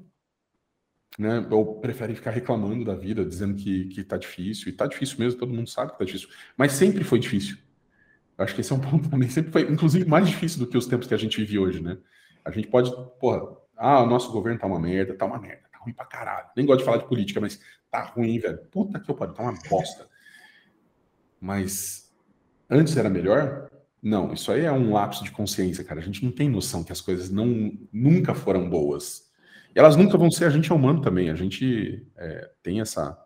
né? 1.18 1.46
Ou 1.50 1.80
preferem 1.80 2.14
ficar 2.14 2.30
reclamando 2.30 2.84
da 2.84 2.94
vida, 2.94 3.24
dizendo 3.24 3.54
que, 3.54 3.86
que 3.86 4.04
tá 4.04 4.16
difícil. 4.16 4.68
E 4.68 4.72
tá 4.72 4.86
difícil 4.86 5.18
mesmo, 5.18 5.38
todo 5.38 5.54
mundo 5.54 5.68
sabe 5.68 5.92
que 5.92 5.98
tá 5.98 6.04
difícil. 6.04 6.28
Mas 6.56 6.72
sempre 6.72 7.02
foi 7.04 7.18
difícil. 7.18 7.56
Eu 8.36 8.44
acho 8.44 8.54
que 8.54 8.60
esse 8.60 8.72
é 8.72 8.76
um 8.76 8.80
ponto 8.80 9.08
também. 9.08 9.28
Sempre 9.28 9.52
foi, 9.52 9.62
inclusive, 9.62 10.08
mais 10.08 10.28
difícil 10.28 10.58
do 10.60 10.66
que 10.66 10.76
os 10.76 10.86
tempos 10.86 11.06
que 11.06 11.14
a 11.14 11.18
gente 11.18 11.38
vive 11.38 11.58
hoje, 11.58 11.82
né? 11.82 11.98
A 12.44 12.50
gente 12.50 12.68
pode, 12.68 12.90
porra, 13.18 13.56
ah, 13.76 14.02
o 14.02 14.06
nosso 14.06 14.30
governo 14.30 14.58
tá 14.58 14.66
uma 14.66 14.78
merda, 14.78 15.14
tá 15.14 15.24
uma 15.24 15.38
merda, 15.38 15.63
ruim 15.84 15.94
pra 15.94 16.04
caralho. 16.04 16.48
Nem 16.56 16.66
gosto 16.66 16.80
de 16.80 16.84
falar 16.84 16.98
de 16.98 17.08
política, 17.08 17.40
mas 17.40 17.60
tá 17.90 18.02
ruim, 18.02 18.38
velho. 18.38 18.58
Puta 18.70 18.98
que 18.98 19.10
eu 19.10 19.14
pariu, 19.14 19.34
tá 19.34 19.42
uma 19.42 19.58
bosta. 19.68 20.08
Mas 21.40 22.12
antes 22.68 22.96
era 22.96 23.10
melhor? 23.10 23.70
Não, 24.02 24.32
isso 24.32 24.52
aí 24.52 24.62
é 24.62 24.72
um 24.72 24.92
lapso 24.92 25.24
de 25.24 25.30
consciência, 25.30 25.84
cara. 25.84 26.00
A 26.00 26.02
gente 26.02 26.24
não 26.24 26.32
tem 26.32 26.48
noção 26.48 26.84
que 26.84 26.92
as 26.92 27.00
coisas 27.00 27.30
não 27.30 27.72
nunca 27.92 28.34
foram 28.34 28.68
boas. 28.68 29.30
E 29.74 29.78
elas 29.78 29.96
nunca 29.96 30.18
vão 30.18 30.30
ser, 30.30 30.44
a 30.44 30.50
gente 30.50 30.70
é 30.70 30.74
humano 30.74 31.00
também. 31.00 31.30
A 31.30 31.34
gente 31.34 32.06
é, 32.16 32.50
tem 32.62 32.80
essa, 32.80 33.18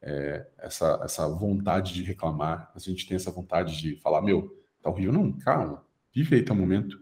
é, 0.00 0.46
essa, 0.58 1.00
essa 1.04 1.28
vontade 1.28 1.94
de 1.94 2.02
reclamar, 2.02 2.70
a 2.74 2.78
gente 2.78 3.06
tem 3.06 3.14
essa 3.14 3.30
vontade 3.30 3.80
de 3.80 3.96
falar, 3.96 4.20
meu, 4.22 4.58
tá 4.82 4.90
horrível. 4.90 5.12
Não, 5.12 5.32
calma, 5.32 5.84
vive 6.14 6.36
aí 6.36 6.42
teu 6.42 6.54
momento. 6.54 7.00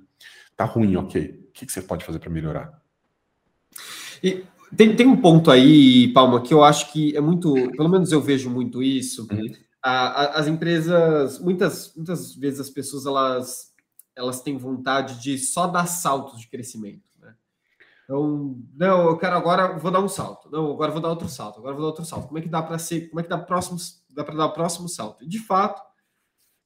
Tá 0.57 0.65
ruim, 0.65 0.97
ok. 0.97 1.47
O 1.49 1.53
que, 1.53 1.67
que 1.67 1.73
você 1.73 1.81
pode 1.81 2.05
fazer 2.05 2.19
para 2.19 2.31
melhorar? 2.31 2.83
E 4.23 4.45
tem, 4.77 4.95
tem 4.95 5.07
um 5.07 5.17
ponto 5.17 5.51
aí, 5.51 6.13
Palma, 6.13 6.41
que 6.41 6.55
eu 6.55 6.63
acho 6.63 6.93
que 6.93 7.17
é 7.17 7.21
muito, 7.21 7.53
pelo 7.73 7.89
menos 7.89 8.13
eu 8.13 8.21
vejo 8.21 8.49
muito 8.49 8.83
isso. 8.83 9.27
Uhum. 9.31 9.53
A, 9.83 9.91
a, 9.91 10.25
as 10.39 10.47
empresas, 10.47 11.39
muitas, 11.41 11.95
muitas 11.97 12.35
vezes 12.35 12.61
as 12.61 12.71
pessoas 12.71 13.07
elas, 13.07 13.73
elas 14.15 14.43
têm 14.43 14.57
vontade 14.57 15.21
de 15.21 15.39
só 15.39 15.67
dar 15.67 15.87
saltos 15.87 16.41
de 16.41 16.49
crescimento. 16.49 17.03
Né? 17.21 17.35
Então, 18.05 18.59
não, 18.75 19.09
eu 19.09 19.19
quero 19.19 19.37
agora, 19.37 19.79
vou 19.79 19.91
dar 19.91 20.01
um 20.01 20.09
salto. 20.09 20.49
Não, 20.51 20.71
agora 20.71 20.93
vou 20.93 21.01
dar 21.01 21.09
outro 21.09 21.29
salto. 21.29 21.59
Agora 21.59 21.75
vou 21.75 21.83
dar 21.83 21.89
outro 21.89 22.05
salto. 22.05 22.29
Como 22.29 22.39
é 22.39 22.43
que 22.43 22.49
dá 22.49 22.63
para 22.63 22.79
ser? 22.79 23.09
Como 23.09 23.21
é 23.21 23.23
que 23.23 23.29
dá 23.29 23.39
próximo? 23.39 23.79
Dá 24.11 24.23
para 24.23 24.37
dar 24.37 24.47
o 24.47 24.53
próximo 24.53 24.89
salto? 24.89 25.25
E, 25.25 25.29
de 25.29 25.39
fato, 25.39 25.83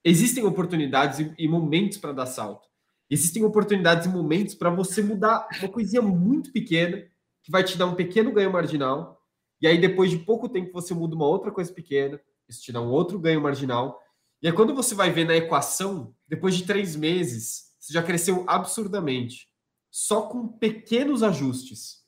existem 0.03 0.45
oportunidades 0.45 1.21
e, 1.21 1.35
e 1.38 1.49
momentos 1.49 1.99
para 1.99 2.12
dar 2.12 2.27
salto. 2.27 2.69
Existem 3.09 3.45
oportunidades 3.45 4.07
e 4.07 4.09
momentos 4.09 4.55
para 4.55 4.71
você 4.71 5.03
mudar 5.03 5.47
uma 5.61 5.69
coisinha 5.69 6.03
muito 6.03 6.51
pequena 6.53 7.03
que 7.45 7.51
vai 7.51 7.63
te 7.63 7.77
dar 7.77 7.87
um 7.87 7.95
pequeno 7.95 8.33
ganho 8.33 8.51
marginal, 8.51 9.23
e 9.61 9.67
aí 9.67 9.79
depois 9.79 10.11
de 10.11 10.19
pouco 10.19 10.49
tempo 10.49 10.73
você 10.73 10.95
muda 10.95 11.15
uma 11.15 11.27
outra 11.27 11.53
coisa 11.53 11.73
pequena, 11.73 12.21
isso 12.49 12.63
te 12.63 12.73
dá 12.73 12.81
um 12.81 12.91
outro 12.91 13.19
ganho 13.19 13.41
marginal, 13.41 14.01
e 14.43 14.49
aí 14.49 14.53
quando 14.53 14.75
você 14.75 14.95
vai 14.95 15.11
ver 15.11 15.27
na 15.27 15.37
equação, 15.37 16.15
depois 16.27 16.57
de 16.57 16.65
três 16.65 16.97
meses, 16.97 17.75
você 17.79 17.93
já 17.93 18.03
cresceu 18.03 18.45
absurdamente, 18.49 19.49
só 19.91 20.23
com 20.23 20.49
pequenos 20.49 21.23
ajustes. 21.23 22.03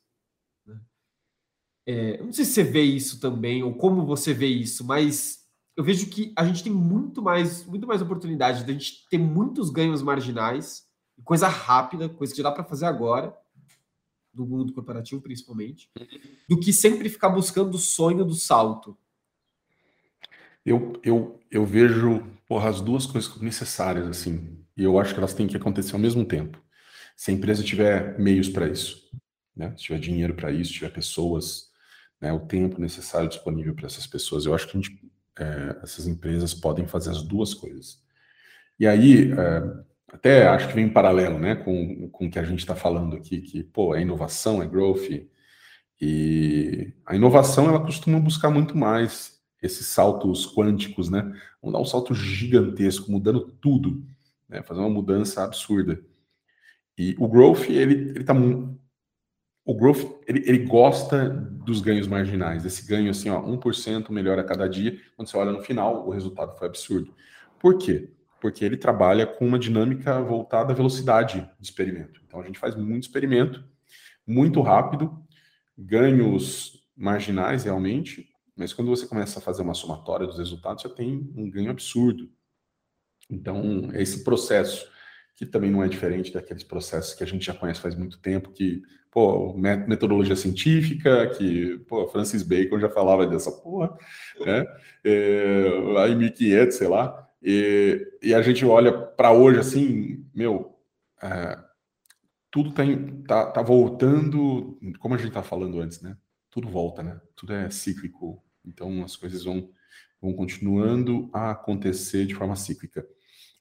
Né? 0.65 0.81
É, 1.87 2.23
não 2.23 2.33
sei 2.33 2.47
se 2.47 2.53
você 2.53 2.65
vê 2.65 2.83
isso 2.83 3.21
também, 3.21 3.63
ou 3.63 3.75
como 3.75 4.07
você 4.07 4.33
vê 4.33 4.49
isso, 4.49 4.85
mas 4.85 5.47
eu 5.77 5.85
vejo 5.85 6.09
que 6.09 6.33
a 6.35 6.47
gente 6.47 6.65
tem 6.65 6.73
muito 6.73 7.21
mais, 7.21 7.65
muito 7.67 7.87
mais 7.87 8.01
oportunidade 8.01 8.65
de 8.65 8.71
a 8.71 8.73
gente 8.73 9.07
ter 9.11 9.19
muitos 9.19 9.69
ganhos 9.69 10.01
marginais, 10.03 10.87
coisa 11.25 11.47
rápida, 11.47 12.09
coisa 12.09 12.33
que 12.33 12.39
já 12.39 12.49
dá 12.49 12.53
para 12.55 12.65
fazer 12.65 12.87
agora, 12.87 13.37
do 14.37 14.47
mundo 14.47 14.73
corporativo, 14.73 15.21
principalmente, 15.21 15.91
do 16.49 16.61
que 16.61 16.73
sempre 16.73 17.09
ficar 17.09 17.31
buscando 17.31 17.75
o 17.75 17.79
sonho 17.79 18.25
do 18.25 18.35
salto. 18.35 18.97
Eu, 20.65 21.01
eu, 21.03 21.41
eu 21.51 21.65
vejo 21.65 22.23
porra, 22.47 22.69
as 22.69 22.81
duas 22.81 23.07
coisas 23.07 23.41
necessárias, 23.41 24.07
assim, 24.07 24.59
e 24.77 24.85
eu 24.85 24.99
acho 24.99 25.15
que 25.15 25.19
elas 25.19 25.35
têm 25.35 25.47
que 25.47 25.57
acontecer 25.57 25.95
ao 25.95 26.01
mesmo 26.01 26.25
tempo. 26.25 26.63
Se 27.17 27.31
a 27.31 27.35
empresa 27.35 27.65
tiver 27.65 28.19
meios 28.19 28.49
para 28.49 28.69
isso, 28.69 29.11
né? 29.57 29.75
se 29.77 29.85
tiver 29.85 29.99
dinheiro 29.99 30.35
para 30.35 30.53
isso, 30.53 30.71
se 30.71 30.79
tiver 30.79 30.93
pessoas, 30.93 31.71
né? 32.21 32.33
o 32.33 32.41
tempo 32.41 32.81
necessário 32.81 33.29
disponível 33.29 33.75
para 33.75 33.87
essas 33.87 34.07
pessoas, 34.07 34.45
eu 34.45 34.55
acho 34.55 34.69
que 34.69 34.75
gente, 34.75 35.11
é, 35.39 35.79
essas 35.83 36.07
empresas 36.07 36.53
podem 36.53 36.87
fazer 36.87 37.11
as 37.11 37.23
duas 37.23 37.55
coisas. 37.55 38.01
E 38.79 38.87
aí, 38.87 39.33
é, 39.33 39.85
até 40.09 40.47
acho 40.47 40.69
que 40.69 40.75
vem 40.75 40.87
em 40.87 40.93
paralelo 40.93 41.39
né, 41.39 41.57
com, 41.57 42.09
com 42.11 42.27
o 42.27 42.31
que 42.31 42.39
a 42.39 42.45
gente 42.45 42.61
está 42.61 42.75
falando 42.75 43.17
aqui, 43.17 43.41
que 43.41 43.63
pô, 43.63 43.95
é 43.95 44.03
inovação, 44.03 44.63
é 44.63 44.67
growth, 44.67 45.27
e 46.01 46.93
a 47.05 47.17
inovação 47.17 47.69
ela 47.69 47.81
costuma 47.81 48.21
buscar 48.21 48.51
muito 48.51 48.77
mais 48.77 49.41
esses 49.63 49.87
saltos 49.87 50.47
quânticos, 50.47 51.09
né? 51.09 51.23
Vamos 51.63 51.73
dar 51.73 51.81
um 51.81 51.85
salto 51.85 52.15
gigantesco, 52.15 53.11
mudando 53.11 53.41
tudo, 53.61 54.05
né? 54.49 54.63
fazer 54.63 54.81
uma 54.81 54.91
mudança 54.91 55.43
absurda. 55.43 56.01
E 56.99 57.17
o 57.19 57.27
growth, 57.27 57.69
ele, 57.69 58.11
ele 58.11 58.25
tá 58.25 58.35
o 59.65 59.75
growth, 59.75 60.21
ele, 60.27 60.45
ele 60.47 60.59
gosta 60.67 61.29
dos 61.29 61.81
ganhos 61.81 62.07
marginais, 62.07 62.65
esse 62.65 62.87
ganho 62.87 63.11
assim, 63.11 63.29
ó, 63.31 63.43
1% 63.43 64.11
melhor 64.11 64.39
a 64.39 64.45
cada 64.45 64.69
dia, 64.69 64.99
quando 65.17 65.29
você 65.29 65.37
olha 65.37 65.51
no 65.51 65.61
final, 65.61 66.07
o 66.07 66.11
resultado 66.11 66.57
foi 66.57 66.69
absurdo. 66.69 67.13
Por 67.59 67.79
quê? 67.79 68.11
Porque 68.47 68.65
ele 68.65 68.77
trabalha 68.77 69.27
com 69.27 69.45
uma 69.45 69.59
dinâmica 69.59 70.23
voltada 70.23 70.73
à 70.73 70.77
velocidade 70.77 71.51
de 71.59 71.67
experimento. 71.67 72.21
Então 72.25 72.41
a 72.41 72.45
gente 72.45 72.61
faz 72.61 72.77
muito 72.77 73.03
experimento, 73.03 73.65
muito 74.25 74.61
rápido, 74.61 75.21
ganhos 75.77 76.87
marginais 76.97 77.65
realmente, 77.65 78.29
mas 78.55 78.73
quando 78.73 78.87
você 78.87 79.05
começa 79.05 79.41
a 79.41 79.43
fazer 79.43 79.63
uma 79.63 79.75
somatória 79.75 80.29
dos 80.29 80.39
resultados, 80.39 80.81
você 80.81 80.89
tem 80.91 81.29
um 81.35 81.51
ganho 81.51 81.73
absurdo. 81.73 82.31
Então, 83.29 83.91
esse 83.95 84.23
processo, 84.23 84.89
que 85.35 85.45
também 85.45 85.69
não 85.69 85.83
é 85.83 85.89
diferente 85.89 86.33
daqueles 86.33 86.63
processos 86.63 87.15
que 87.15 87.25
a 87.25 87.27
gente 87.27 87.45
já 87.45 87.53
conhece 87.53 87.81
faz 87.81 87.97
muito 87.97 88.21
tempo, 88.21 88.53
que, 88.53 88.81
pô, 89.11 89.55
metodologia 89.55 90.37
científica, 90.37 91.27
que, 91.31 91.79
pô, 91.89 92.07
Francis 92.07 92.45
Bacon 92.45 92.79
já 92.79 92.89
falava 92.89 93.27
dessa 93.27 93.51
porra, 93.51 93.93
né? 94.39 94.65
É, 95.03 95.69
lá 95.83 96.09
em 96.09 96.15
1500, 96.15 96.77
sei 96.77 96.87
lá. 96.87 97.26
E, 97.43 98.19
e 98.23 98.35
a 98.35 98.43
gente 98.43 98.65
olha 98.65 98.93
para 98.93 99.33
hoje 99.33 99.59
assim, 99.59 100.25
meu, 100.35 100.79
é, 101.23 101.59
tudo 102.51 102.73
tá, 102.73 102.83
tá, 103.27 103.51
tá 103.53 103.63
voltando, 103.63 104.79
como 104.99 105.15
a 105.15 105.19
gente 105.19 105.33
tá 105.33 105.43
falando 105.43 105.81
antes, 105.81 106.01
né? 106.01 106.17
Tudo 106.51 106.69
volta, 106.69 107.03
né? 107.03 107.21
Tudo 107.35 107.53
é 107.53 107.69
cíclico. 107.71 108.43
Então 108.65 109.05
as 109.05 109.17
coisas 109.17 109.45
vão, 109.45 109.69
vão 110.21 110.33
continuando 110.33 111.29
a 111.33 111.51
acontecer 111.51 112.27
de 112.27 112.35
forma 112.35 112.57
cíclica. 112.57 113.07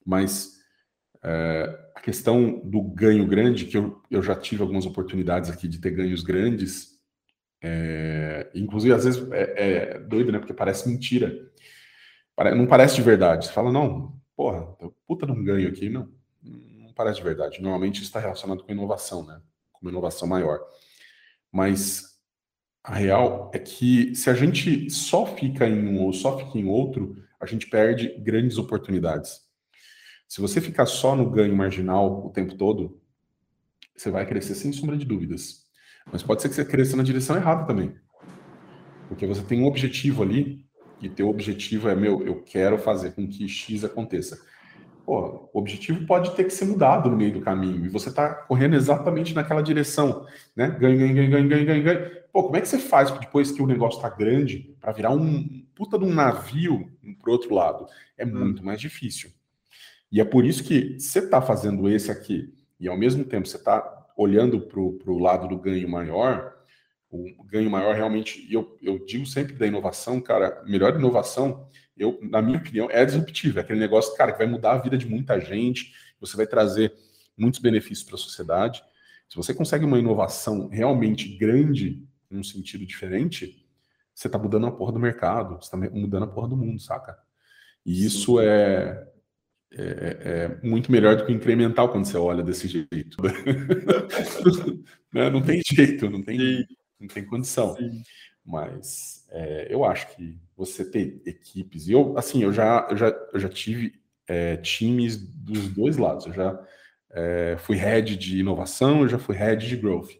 Mas 0.04 0.56
é, 1.22 1.90
a 1.94 2.00
questão 2.00 2.60
do 2.64 2.80
ganho 2.82 3.26
grande, 3.26 3.66
que 3.66 3.76
eu, 3.76 4.02
eu 4.10 4.22
já 4.22 4.34
tive 4.34 4.62
algumas 4.62 4.86
oportunidades 4.86 5.50
aqui 5.50 5.68
de 5.68 5.80
ter 5.80 5.90
ganhos 5.90 6.22
grandes, 6.22 6.96
é, 7.62 8.50
inclusive 8.54 8.94
às 8.94 9.04
vezes 9.04 9.30
é, 9.32 9.54
é, 9.56 9.98
doido, 9.98 10.32
né? 10.32 10.38
Porque 10.38 10.54
parece 10.54 10.88
mentira. 10.88 11.36
Não 12.38 12.66
parece 12.66 12.96
de 12.96 13.02
verdade. 13.02 13.46
Você 13.46 13.52
fala, 13.52 13.72
não, 13.72 14.20
porra, 14.36 14.66
puta 15.06 15.26
não 15.26 15.42
ganho 15.42 15.68
aqui, 15.68 15.88
não 15.88 16.08
parece 16.96 17.18
de 17.18 17.24
verdade. 17.24 17.60
Normalmente 17.60 18.02
está 18.02 18.18
relacionado 18.18 18.64
com 18.64 18.72
inovação, 18.72 19.24
né? 19.24 19.40
Com 19.72 19.82
uma 19.82 19.90
inovação 19.90 20.26
maior. 20.26 20.60
Mas 21.52 22.18
a 22.82 22.94
real 22.94 23.50
é 23.54 23.58
que 23.58 24.14
se 24.14 24.30
a 24.30 24.34
gente 24.34 24.88
só 24.90 25.26
fica 25.26 25.68
em 25.68 25.86
um 25.86 26.02
ou 26.02 26.12
só 26.12 26.38
fica 26.38 26.58
em 26.58 26.66
outro, 26.66 27.22
a 27.38 27.46
gente 27.46 27.68
perde 27.68 28.08
grandes 28.18 28.56
oportunidades. 28.58 29.40
Se 30.26 30.40
você 30.40 30.60
ficar 30.60 30.86
só 30.86 31.14
no 31.14 31.30
ganho 31.30 31.54
marginal 31.54 32.26
o 32.26 32.30
tempo 32.30 32.56
todo, 32.56 33.00
você 33.94 34.10
vai 34.10 34.26
crescer 34.26 34.54
sem 34.54 34.72
sombra 34.72 34.96
de 34.96 35.04
dúvidas. 35.04 35.66
Mas 36.10 36.22
pode 36.22 36.42
ser 36.42 36.48
que 36.48 36.54
você 36.54 36.64
cresça 36.64 36.96
na 36.96 37.02
direção 37.02 37.36
errada 37.36 37.66
também. 37.66 37.94
Porque 39.08 39.26
você 39.26 39.42
tem 39.42 39.62
um 39.62 39.66
objetivo 39.66 40.22
ali, 40.22 40.65
e 41.00 41.08
teu 41.08 41.28
objetivo 41.28 41.88
é, 41.88 41.94
meu, 41.94 42.26
eu 42.26 42.42
quero 42.42 42.78
fazer 42.78 43.12
com 43.12 43.26
que 43.26 43.48
X 43.48 43.84
aconteça 43.84 44.38
pô, 45.06 45.48
o 45.52 45.58
objetivo 45.60 46.04
pode 46.04 46.32
ter 46.32 46.44
que 46.44 46.50
ser 46.50 46.64
mudado 46.64 47.08
no 47.08 47.16
meio 47.16 47.32
do 47.32 47.40
caminho 47.40 47.86
e 47.86 47.88
você 47.88 48.08
está 48.08 48.34
correndo 48.34 48.74
exatamente 48.74 49.32
naquela 49.32 49.62
direção, 49.62 50.26
né? 50.54 50.68
Ganho, 50.68 50.98
ganho, 50.98 51.14
ganho, 51.14 51.48
ganho, 51.48 51.66
ganho, 51.66 51.84
ganho. 51.84 52.10
Pô, 52.32 52.42
como 52.42 52.56
é 52.56 52.60
que 52.60 52.68
você 52.68 52.78
faz 52.78 53.10
depois 53.12 53.52
que 53.52 53.62
o 53.62 53.66
negócio 53.66 53.98
está 53.98 54.10
grande 54.10 54.74
para 54.80 54.92
virar 54.92 55.12
um 55.12 55.64
puta 55.74 55.96
de 55.96 56.04
um 56.04 56.12
navio 56.12 56.90
para 57.22 57.32
outro 57.32 57.54
lado? 57.54 57.86
É 58.18 58.26
hum. 58.26 58.34
muito 58.34 58.64
mais 58.64 58.80
difícil. 58.80 59.30
E 60.10 60.20
é 60.20 60.24
por 60.24 60.44
isso 60.44 60.64
que 60.64 60.98
você 60.98 61.20
está 61.20 61.40
fazendo 61.40 61.88
esse 61.88 62.10
aqui 62.10 62.52
e 62.78 62.88
ao 62.88 62.98
mesmo 62.98 63.24
tempo 63.24 63.46
você 63.46 63.56
está 63.56 64.06
olhando 64.16 64.60
para 64.60 64.80
o 64.80 65.18
lado 65.18 65.46
do 65.46 65.58
ganho 65.58 65.88
maior, 65.88 66.55
o 67.10 67.44
ganho 67.44 67.70
maior 67.70 67.94
realmente, 67.94 68.46
eu, 68.52 68.76
eu 68.82 69.04
digo 69.04 69.26
sempre 69.26 69.54
da 69.54 69.66
inovação, 69.66 70.20
cara, 70.20 70.62
melhor 70.66 70.94
inovação 70.94 71.68
eu, 71.96 72.18
na 72.22 72.42
minha 72.42 72.58
opinião, 72.58 72.88
é 72.90 73.04
disruptivo. 73.04 73.58
É 73.58 73.62
aquele 73.62 73.80
negócio, 73.80 74.14
cara, 74.16 74.32
que 74.32 74.38
vai 74.38 74.46
mudar 74.46 74.72
a 74.72 74.78
vida 74.78 74.98
de 74.98 75.06
muita 75.06 75.40
gente, 75.40 75.94
você 76.20 76.36
vai 76.36 76.46
trazer 76.46 76.92
muitos 77.36 77.58
benefícios 77.58 78.02
para 78.02 78.16
a 78.16 78.18
sociedade. 78.18 78.82
Se 79.28 79.36
você 79.36 79.54
consegue 79.54 79.84
uma 79.84 79.98
inovação 79.98 80.68
realmente 80.68 81.36
grande, 81.36 82.06
num 82.30 82.44
sentido 82.44 82.84
diferente, 82.84 83.66
você 84.14 84.28
está 84.28 84.38
mudando 84.38 84.66
a 84.66 84.70
porra 84.70 84.92
do 84.92 84.98
mercado, 84.98 85.56
você 85.56 85.74
está 85.74 85.76
mudando 85.76 86.24
a 86.24 86.28
porra 86.28 86.48
do 86.48 86.56
mundo, 86.56 86.80
saca? 86.80 87.16
E 87.84 88.04
isso 88.04 88.40
é, 88.40 89.06
é, 89.72 89.78
é, 89.80 90.66
muito 90.66 90.92
melhor 90.92 91.16
do 91.16 91.24
que 91.24 91.32
incremental 91.32 91.90
quando 91.90 92.04
você 92.04 92.16
olha 92.16 92.42
desse 92.42 92.68
jeito. 92.68 93.16
Né? 95.12 95.30
não 95.30 95.40
tem 95.40 95.62
jeito, 95.64 96.10
não 96.10 96.22
tem, 96.22 96.66
não 96.98 97.08
tem 97.08 97.24
condição. 97.24 97.74
Sim. 97.76 98.02
Mas 98.44 99.26
é, 99.30 99.66
eu 99.68 99.84
acho 99.84 100.14
que 100.14 100.38
você 100.56 100.84
ter 100.84 101.20
equipes, 101.26 101.88
e 101.88 101.92
eu, 101.92 102.16
assim, 102.16 102.42
eu 102.42 102.52
já, 102.52 102.86
eu 102.90 102.96
já, 102.96 103.08
eu 103.32 103.40
já 103.40 103.48
tive 103.48 104.00
é, 104.26 104.56
times 104.56 105.16
dos 105.16 105.68
dois 105.68 105.96
lados. 105.96 106.26
Eu 106.26 106.32
já 106.32 106.66
é, 107.10 107.56
fui 107.58 107.76
head 107.76 108.16
de 108.16 108.38
inovação, 108.38 109.02
eu 109.02 109.08
já 109.08 109.18
fui 109.18 109.34
head 109.34 109.66
de 109.66 109.76
growth. 109.76 110.10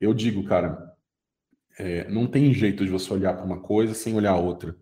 Eu 0.00 0.14
digo, 0.14 0.44
cara, 0.44 0.94
é, 1.78 2.08
não 2.08 2.26
tem 2.26 2.52
jeito 2.52 2.84
de 2.84 2.90
você 2.90 3.12
olhar 3.12 3.34
para 3.34 3.44
uma 3.44 3.60
coisa 3.60 3.94
sem 3.94 4.14
olhar 4.14 4.32
a 4.32 4.38
outra. 4.38 4.76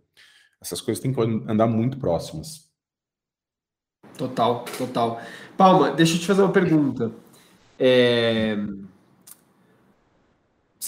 Essas 0.60 0.80
coisas 0.80 1.02
têm 1.02 1.12
que 1.12 1.20
andar 1.20 1.66
muito 1.66 1.98
próximas. 1.98 2.68
Total, 4.16 4.64
total. 4.76 5.20
Palma, 5.56 5.92
deixa 5.92 6.16
eu 6.16 6.20
te 6.20 6.26
fazer 6.26 6.42
uma 6.42 6.52
pergunta. 6.52 7.12
É... 7.78 8.56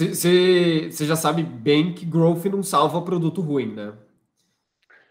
Você 0.09 1.07
já 1.07 1.17
sabe 1.17 1.43
bem 1.43 1.95
que 1.95 2.07
growth 2.07 2.45
não 2.47 2.63
salva 2.63 3.03
produto 3.03 3.41
ruim, 3.41 3.75
né? 3.75 3.93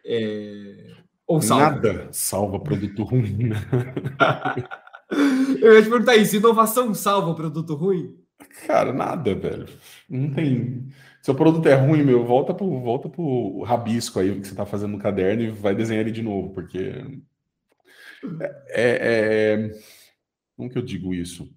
É... 0.06 0.96
Ou 1.28 1.42
salva. 1.42 1.72
Nada 1.72 2.10
salva 2.12 2.60
produto 2.60 3.04
ruim. 3.04 3.50
Né? 3.50 3.56
Eu 5.62 5.76
ia 5.76 5.84
te 5.84 5.90
perguntar 5.90 6.16
isso: 6.16 6.36
inovação 6.36 6.94
salva 6.94 7.34
produto 7.34 7.76
ruim? 7.76 8.16
Cara, 8.66 8.94
nada, 8.94 9.36
velho. 9.36 9.68
Não 10.10 10.32
tem. 10.32 10.88
Seu 11.22 11.36
produto 11.36 11.68
é 11.68 11.76
ruim, 11.76 12.04
meu, 12.04 12.26
volta 12.26 12.54
pro, 12.54 12.80
volta 12.80 13.10
pro 13.10 13.62
rabisco 13.64 14.20
aí 14.20 14.40
que 14.40 14.48
você 14.48 14.56
tá 14.56 14.66
fazendo 14.66 14.92
no 14.92 15.00
caderno 15.00 15.44
e 15.44 15.52
vai 15.52 15.76
desenhar 15.76 16.02
ele 16.02 16.12
de 16.12 16.22
novo, 16.22 16.54
porque. 16.54 17.20
É, 18.40 18.56
é, 18.70 19.72
é... 19.72 19.80
Como 20.56 20.70
que 20.70 20.78
eu 20.78 20.82
digo 20.82 21.14
isso? 21.14 21.50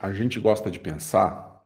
A 0.00 0.12
gente 0.12 0.40
gosta 0.40 0.70
de 0.70 0.80
pensar 0.80 1.62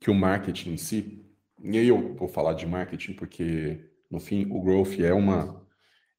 que 0.00 0.10
o 0.10 0.14
marketing 0.14 0.72
em 0.72 0.76
si, 0.76 1.24
e 1.62 1.78
aí 1.78 1.88
eu 1.88 2.14
vou 2.14 2.26
falar 2.26 2.54
de 2.54 2.66
marketing 2.66 3.12
porque, 3.12 3.88
no 4.10 4.18
fim, 4.18 4.46
o 4.50 4.60
growth 4.60 4.98
é 4.98 5.12
uma, 5.12 5.64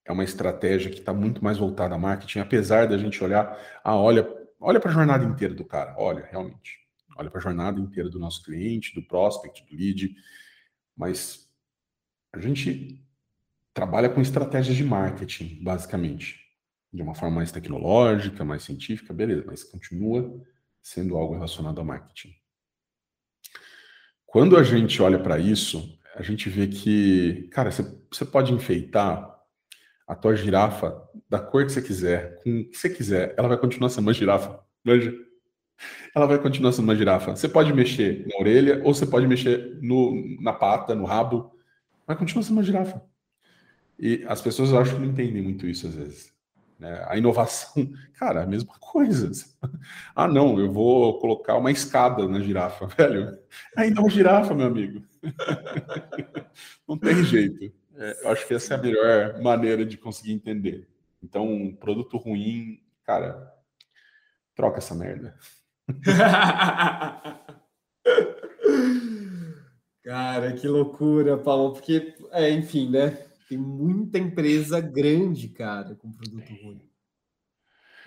é 0.05 0.11
uma 0.13 0.23
estratégia 0.23 0.89
que 0.89 0.99
está 0.99 1.13
muito 1.13 1.43
mais 1.43 1.57
voltada 1.57 1.93
a 1.93 1.97
marketing, 1.97 2.39
apesar 2.39 2.87
da 2.87 2.97
gente 2.97 3.21
olhar, 3.21 3.59
ah, 3.83 3.97
olha, 3.97 4.27
olha 4.59 4.79
para 4.79 4.91
a 4.91 4.93
jornada 4.93 5.25
inteira 5.25 5.53
do 5.53 5.65
cara, 5.65 5.93
olha, 5.97 6.25
realmente, 6.31 6.79
olha 7.17 7.29
para 7.29 7.39
a 7.39 7.43
jornada 7.43 7.81
inteira 7.81 8.09
do 8.09 8.19
nosso 8.19 8.43
cliente, 8.43 8.95
do 8.95 9.05
prospect, 9.05 9.65
do 9.65 9.75
lead, 9.75 10.15
mas 10.95 11.49
a 12.31 12.39
gente 12.39 13.05
trabalha 13.73 14.07
com 14.07 14.21
estratégias 14.21 14.77
de 14.77 14.85
marketing, 14.85 15.61
basicamente, 15.61 16.39
de 16.93 17.01
uma 17.01 17.15
forma 17.15 17.37
mais 17.37 17.51
tecnológica, 17.51 18.45
mais 18.45 18.63
científica, 18.63 19.13
beleza, 19.13 19.43
mas 19.45 19.63
continua 19.65 20.41
sendo 20.81 21.15
algo 21.15 21.33
relacionado 21.33 21.79
ao 21.79 21.85
marketing. 21.85 22.35
Quando 24.25 24.57
a 24.57 24.63
gente 24.63 25.01
olha 25.01 25.19
para 25.19 25.37
isso, 25.37 25.99
a 26.15 26.21
gente 26.21 26.49
vê 26.49 26.67
que, 26.67 27.49
cara, 27.51 27.69
você, 27.69 28.25
pode 28.25 28.53
enfeitar 28.53 29.29
a 30.07 30.15
tua 30.15 30.35
girafa 30.35 31.09
da 31.29 31.39
cor 31.39 31.65
que 31.65 31.71
você 31.71 31.81
quiser, 31.81 32.41
com 32.43 32.61
o 32.61 32.65
que 32.65 32.77
você 32.77 32.89
quiser, 32.89 33.33
ela 33.37 33.47
vai 33.47 33.57
continuar 33.57 33.89
sendo 33.89 34.07
uma 34.07 34.13
girafa. 34.13 34.59
Veja. 34.83 35.13
Ela 36.15 36.27
vai 36.27 36.37
continuar 36.37 36.71
sendo 36.71 36.85
uma 36.85 36.95
girafa. 36.95 37.35
Você 37.35 37.49
pode 37.49 37.73
mexer 37.73 38.25
na 38.27 38.39
orelha 38.39 38.81
ou 38.83 38.93
você 38.93 39.05
pode 39.05 39.27
mexer 39.27 39.77
no, 39.81 40.13
na 40.39 40.53
pata, 40.53 40.93
no 40.93 41.05
rabo. 41.05 41.51
Vai 42.05 42.15
continuar 42.15 42.43
sendo 42.43 42.57
uma 42.57 42.63
girafa. 42.63 43.01
E 43.97 44.23
as 44.27 44.41
pessoas 44.41 44.71
eu 44.71 44.79
acho 44.79 44.93
que 44.93 44.99
não 44.99 45.07
entendem 45.07 45.41
muito 45.41 45.67
isso 45.67 45.87
às 45.87 45.95
vezes. 45.95 46.33
Né? 46.81 47.05
A 47.07 47.15
inovação, 47.15 47.87
cara, 48.17 48.41
a 48.41 48.47
mesma 48.47 48.73
coisa. 48.79 49.31
Ah, 50.15 50.27
não, 50.27 50.59
eu 50.59 50.71
vou 50.71 51.19
colocar 51.19 51.55
uma 51.55 51.71
escada 51.71 52.27
na 52.27 52.39
girafa, 52.39 52.85
velho. 52.97 53.37
Ainda 53.77 53.99
é 53.99 54.03
uma 54.03 54.09
girafa, 54.09 54.53
meu 54.53 54.67
amigo. 54.67 55.03
Não 56.87 56.97
tem 56.97 57.23
jeito. 57.23 57.71
É, 57.95 58.23
eu 58.23 58.31
acho 58.31 58.47
que 58.47 58.53
essa 58.53 58.73
é 58.73 58.77
a 58.77 58.81
melhor 58.81 59.41
maneira 59.41 59.85
de 59.85 59.97
conseguir 59.97 60.33
entender. 60.33 60.87
Então, 61.23 61.47
um 61.47 61.75
produto 61.75 62.17
ruim, 62.17 62.83
cara, 63.03 63.51
troca 64.55 64.79
essa 64.79 64.93
merda. 64.93 65.35
Cara, 70.03 70.53
que 70.53 70.67
loucura, 70.67 71.37
Paulo, 71.37 71.73
porque, 71.73 72.15
é, 72.31 72.49
enfim, 72.51 72.89
né? 72.89 73.17
Tem 73.51 73.57
muita 73.57 74.17
empresa 74.17 74.79
grande, 74.79 75.49
cara, 75.49 75.93
com 75.95 76.09
produto 76.09 76.53
ruim. 76.63 76.89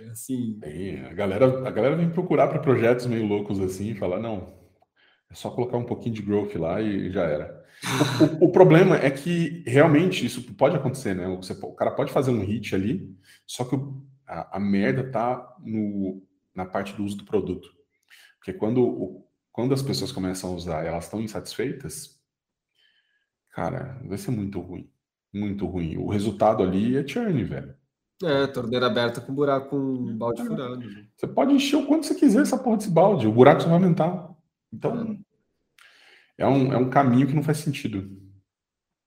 É 0.00 0.04
assim. 0.06 0.58
Tem. 0.58 1.04
A 1.04 1.12
galera, 1.12 1.68
a 1.68 1.70
galera 1.70 1.96
vem 1.96 2.08
procurar 2.08 2.48
para 2.48 2.60
projetos 2.60 3.04
meio 3.04 3.26
loucos 3.26 3.60
assim 3.60 3.90
e 3.90 3.94
falar: 3.94 4.20
não, 4.20 4.58
é 5.30 5.34
só 5.34 5.50
colocar 5.50 5.76
um 5.76 5.84
pouquinho 5.84 6.14
de 6.14 6.22
growth 6.22 6.54
lá 6.54 6.80
e 6.80 7.10
já 7.10 7.24
era. 7.24 7.62
O, 8.40 8.44
o, 8.46 8.48
o 8.48 8.52
problema 8.52 8.96
é 8.96 9.10
que 9.10 9.62
realmente 9.66 10.24
isso 10.24 10.42
pode 10.54 10.76
acontecer, 10.76 11.14
né? 11.14 11.28
Você, 11.36 11.52
o 11.52 11.74
cara 11.74 11.90
pode 11.90 12.10
fazer 12.10 12.30
um 12.30 12.42
hit 12.42 12.74
ali, 12.74 13.14
só 13.46 13.66
que 13.66 13.76
a, 14.26 14.56
a 14.56 14.58
merda 14.58 15.10
tá 15.10 15.56
no, 15.60 16.26
na 16.54 16.64
parte 16.64 16.94
do 16.94 17.04
uso 17.04 17.18
do 17.18 17.26
produto. 17.26 17.68
Porque 18.38 18.54
quando, 18.54 19.22
quando 19.52 19.74
as 19.74 19.82
pessoas 19.82 20.10
começam 20.10 20.48
a 20.48 20.54
usar 20.54 20.86
elas 20.86 21.04
estão 21.04 21.20
insatisfeitas, 21.20 22.18
cara, 23.50 24.00
vai 24.06 24.16
ser 24.16 24.30
muito 24.30 24.58
ruim. 24.58 24.90
Muito 25.34 25.66
ruim. 25.66 25.96
O 25.96 26.08
resultado 26.08 26.62
ali 26.62 26.96
é 26.96 27.06
churn, 27.06 27.42
velho. 27.42 27.74
É, 28.22 28.46
torneira 28.46 28.86
aberta 28.86 29.20
com 29.20 29.34
buraco, 29.34 29.70
com 29.70 30.16
balde 30.16 30.40
é. 30.40 30.44
furado. 30.44 30.80
Você 31.16 31.26
pode 31.26 31.52
encher 31.52 31.76
o 31.76 31.86
quanto 31.86 32.06
você 32.06 32.14
quiser 32.14 32.42
essa 32.42 32.56
porra 32.56 32.76
desse 32.76 32.90
balde, 32.90 33.26
o 33.26 33.32
buraco 33.32 33.60
só 33.60 33.68
vai 33.68 33.76
aumentar. 33.76 34.32
Então, 34.72 35.18
é 36.38 36.46
um, 36.46 36.72
é 36.72 36.76
um 36.76 36.88
caminho 36.88 37.26
que 37.26 37.34
não 37.34 37.42
faz 37.42 37.58
sentido. 37.58 38.16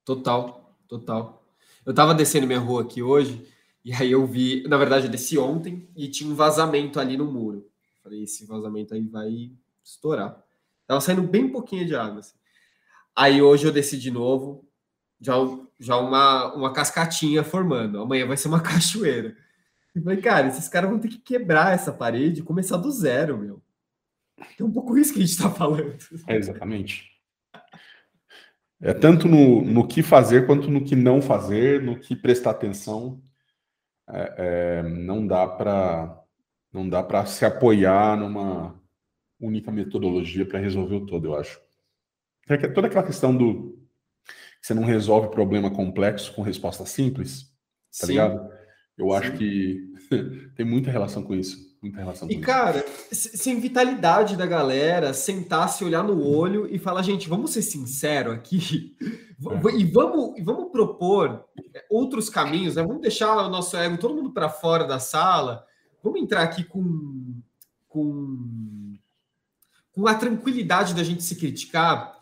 Total, 0.04 0.78
total. 0.88 1.46
Eu 1.86 1.94
tava 1.94 2.14
descendo 2.14 2.46
minha 2.46 2.60
rua 2.60 2.82
aqui 2.82 3.02
hoje, 3.02 3.48
e 3.84 3.94
aí 3.94 4.12
eu 4.12 4.28
vi, 4.28 4.68
na 4.68 4.78
verdade, 4.78 5.06
eu 5.06 5.12
desci 5.12 5.38
ontem 5.38 5.90
e 5.96 6.10
tinha 6.10 6.30
um 6.30 6.36
vazamento 6.36 7.00
ali 7.00 7.16
no 7.16 7.32
muro. 7.32 7.70
Falei, 8.04 8.24
esse 8.24 8.46
vazamento 8.46 8.94
aí 8.94 9.08
vai 9.08 9.52
estourar. 9.82 10.44
Tava 10.86 11.00
saindo 11.00 11.24
bem 11.24 11.50
pouquinho 11.50 11.86
de 11.86 11.96
água. 11.96 12.20
Assim. 12.20 12.36
Aí 13.16 13.42
hoje 13.42 13.66
eu 13.66 13.72
desci 13.72 13.98
de 13.98 14.12
novo, 14.12 14.67
já, 15.20 15.34
já 15.80 15.98
uma, 15.98 16.54
uma 16.54 16.74
cascatinha 16.74 17.44
formando. 17.44 18.02
Amanhã 18.02 18.26
vai 18.26 18.38
ser 18.38 18.48
uma 18.48 18.62
cachoeira. 18.64 19.36
E 19.96 20.02
falei, 20.02 20.22
cara, 20.22 20.48
esses 20.48 20.68
caras 20.68 20.90
vão 20.90 21.00
ter 21.00 21.08
que 21.08 21.18
quebrar 21.18 21.74
essa 21.74 21.92
parede 21.92 22.42
e 22.42 22.44
começar 22.44 22.78
do 22.78 22.92
zero, 22.92 23.38
meu. 23.38 23.62
É 24.60 24.64
um 24.64 24.72
pouco 24.72 24.98
isso 24.98 25.14
que 25.14 25.20
a 25.20 25.22
gente 25.26 25.32
está 25.32 25.50
falando. 25.50 25.98
É, 26.28 26.36
exatamente. 26.36 27.10
É 28.80 28.94
tanto 28.94 29.28
no, 29.28 29.64
no 29.64 29.88
que 29.88 30.04
fazer 30.04 30.46
quanto 30.46 30.70
no 30.70 30.84
que 30.84 30.96
não 30.96 31.20
fazer, 31.20 31.82
no 31.82 32.00
que 32.00 32.16
prestar 32.16 32.52
atenção. 32.52 33.20
É, 34.08 34.36
é, 34.38 34.84
não 34.84 35.26
dá 35.26 35.48
para 35.48 36.24
não 36.72 36.88
dá 36.88 37.02
para 37.02 37.26
se 37.26 37.44
apoiar 37.44 38.16
numa 38.18 38.80
única 39.40 39.72
metodologia 39.72 40.46
para 40.46 40.60
resolver 40.60 40.96
o 40.96 41.06
todo, 41.06 41.26
eu 41.26 41.36
acho. 41.36 41.60
Toda 42.74 42.88
aquela 42.88 43.06
questão 43.06 43.36
do 43.36 43.87
você 44.68 44.74
não 44.74 44.84
resolve 44.84 45.30
problema 45.30 45.72
complexo 45.72 46.34
com 46.34 46.42
resposta 46.42 46.86
simples, 46.86 47.44
tá 47.98 48.06
Sim. 48.06 48.08
ligado? 48.08 48.50
Eu 48.98 49.10
Sim. 49.10 49.16
acho 49.16 49.32
que 49.38 49.94
tem 50.58 50.66
muita 50.66 50.92
relação 50.92 51.24
com 51.24 51.34
isso. 51.34 51.66
Muita 51.82 52.00
relação 52.00 52.30
e, 52.30 52.36
com 52.36 52.42
cara, 52.42 52.84
isso. 53.10 53.30
sem 53.38 53.60
vitalidade 53.60 54.36
da 54.36 54.46
galera, 54.46 55.14
sentar, 55.14 55.70
se 55.70 55.86
olhar 55.86 56.04
no 56.04 56.22
olho 56.22 56.68
e 56.70 56.78
falar, 56.80 57.02
gente, 57.04 57.30
vamos 57.30 57.52
ser 57.52 57.62
sinceros 57.62 58.34
aqui 58.34 58.98
é. 59.00 59.78
e, 59.78 59.86
vamos, 59.86 60.38
e 60.38 60.42
vamos 60.42 60.70
propor 60.72 61.46
é, 61.74 61.86
outros 61.90 62.30
caminhos, 62.30 62.76
né? 62.76 62.84
Vamos 62.84 63.02
deixar 63.02 63.38
o 63.38 63.50
nosso 63.50 63.78
ego 63.78 63.98
todo 63.98 64.16
mundo 64.16 64.32
para 64.32 64.50
fora 64.50 64.84
da 64.86 65.00
sala. 65.00 65.66
Vamos 66.04 66.20
entrar 66.20 66.42
aqui 66.42 66.64
com, 66.64 67.40
com, 67.88 68.98
com 69.94 70.08
a 70.08 70.16
tranquilidade 70.16 70.94
da 70.94 71.04
gente 71.04 71.24
se 71.24 71.36
criticar 71.36 72.17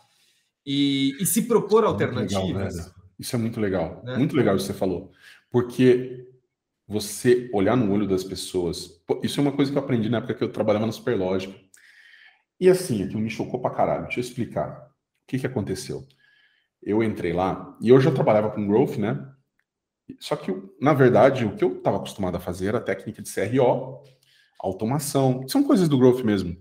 e, 0.66 1.16
e 1.22 1.26
se 1.26 1.44
propor 1.44 1.84
é 1.84 1.88
alternativas. 1.88 2.76
Legal, 2.76 2.94
isso 3.20 3.36
é 3.36 3.40
muito 3.40 3.60
legal. 3.60 4.02
Né? 4.04 4.18
Muito 4.18 4.36
legal 4.36 4.56
o 4.56 4.58
que 4.58 4.64
você 4.64 4.74
falou. 4.74 5.12
Porque 5.50 6.28
você 6.88 7.50
olhar 7.54 7.76
no 7.76 7.92
olho 7.92 8.08
das 8.08 8.24
pessoas. 8.24 9.02
Isso 9.24 9.40
é 9.40 9.44
uma 9.44 9.52
coisa 9.52 9.72
que 9.72 9.78
eu 9.78 9.82
aprendi 9.82 10.10
na 10.10 10.18
época 10.18 10.34
que 10.34 10.44
eu 10.44 10.52
trabalhava 10.52 10.86
na 10.86 10.92
Superlógica. 10.92 11.56
E 12.60 12.70
assim, 12.70 13.04
aquilo 13.04 13.22
me 13.22 13.30
chocou 13.30 13.62
pra 13.62 13.72
caralho. 13.72 14.04
Deixa 14.04 14.20
eu 14.20 14.24
explicar. 14.24 14.88
O 14.88 15.28
que, 15.28 15.40
que 15.40 15.48
aconteceu? 15.48 16.08
Eu 16.82 17.04
entrei 17.04 17.34
lá 17.34 17.76
e 17.82 17.90
eu 17.90 18.00
já 18.00 18.12
trabalhava 18.12 18.52
com 18.52 18.68
growth, 18.68 18.98
né? 18.98 19.32
Só 20.20 20.36
que, 20.36 20.54
na 20.80 20.94
verdade, 20.94 21.46
o 21.46 21.56
que 21.56 21.64
eu 21.64 21.78
estava 21.78 21.98
acostumado 21.98 22.38
a 22.38 22.40
fazer 22.40 22.68
era 22.68 22.78
a 22.78 22.82
técnica 22.82 23.24
de 23.24 23.34
CRO, 23.34 24.04
automação. 24.60 25.48
São 25.48 25.64
coisas 25.64 25.90
do 25.90 25.98
growth 25.98 26.24
mesmo. 26.24 26.56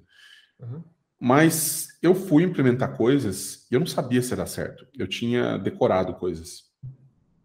Uhum. 0.59 0.83
Mas 1.21 1.89
eu 2.03 2.15
fui 2.15 2.43
implementar 2.43 2.97
coisas 2.97 3.67
e 3.71 3.75
eu 3.75 3.81
não 3.81 3.87
sabia 3.87 4.21
se 4.21 4.33
era 4.33 4.47
certo. 4.47 4.87
Eu 4.95 5.07
tinha 5.07 5.57
decorado 5.57 6.15
coisas. 6.15 6.65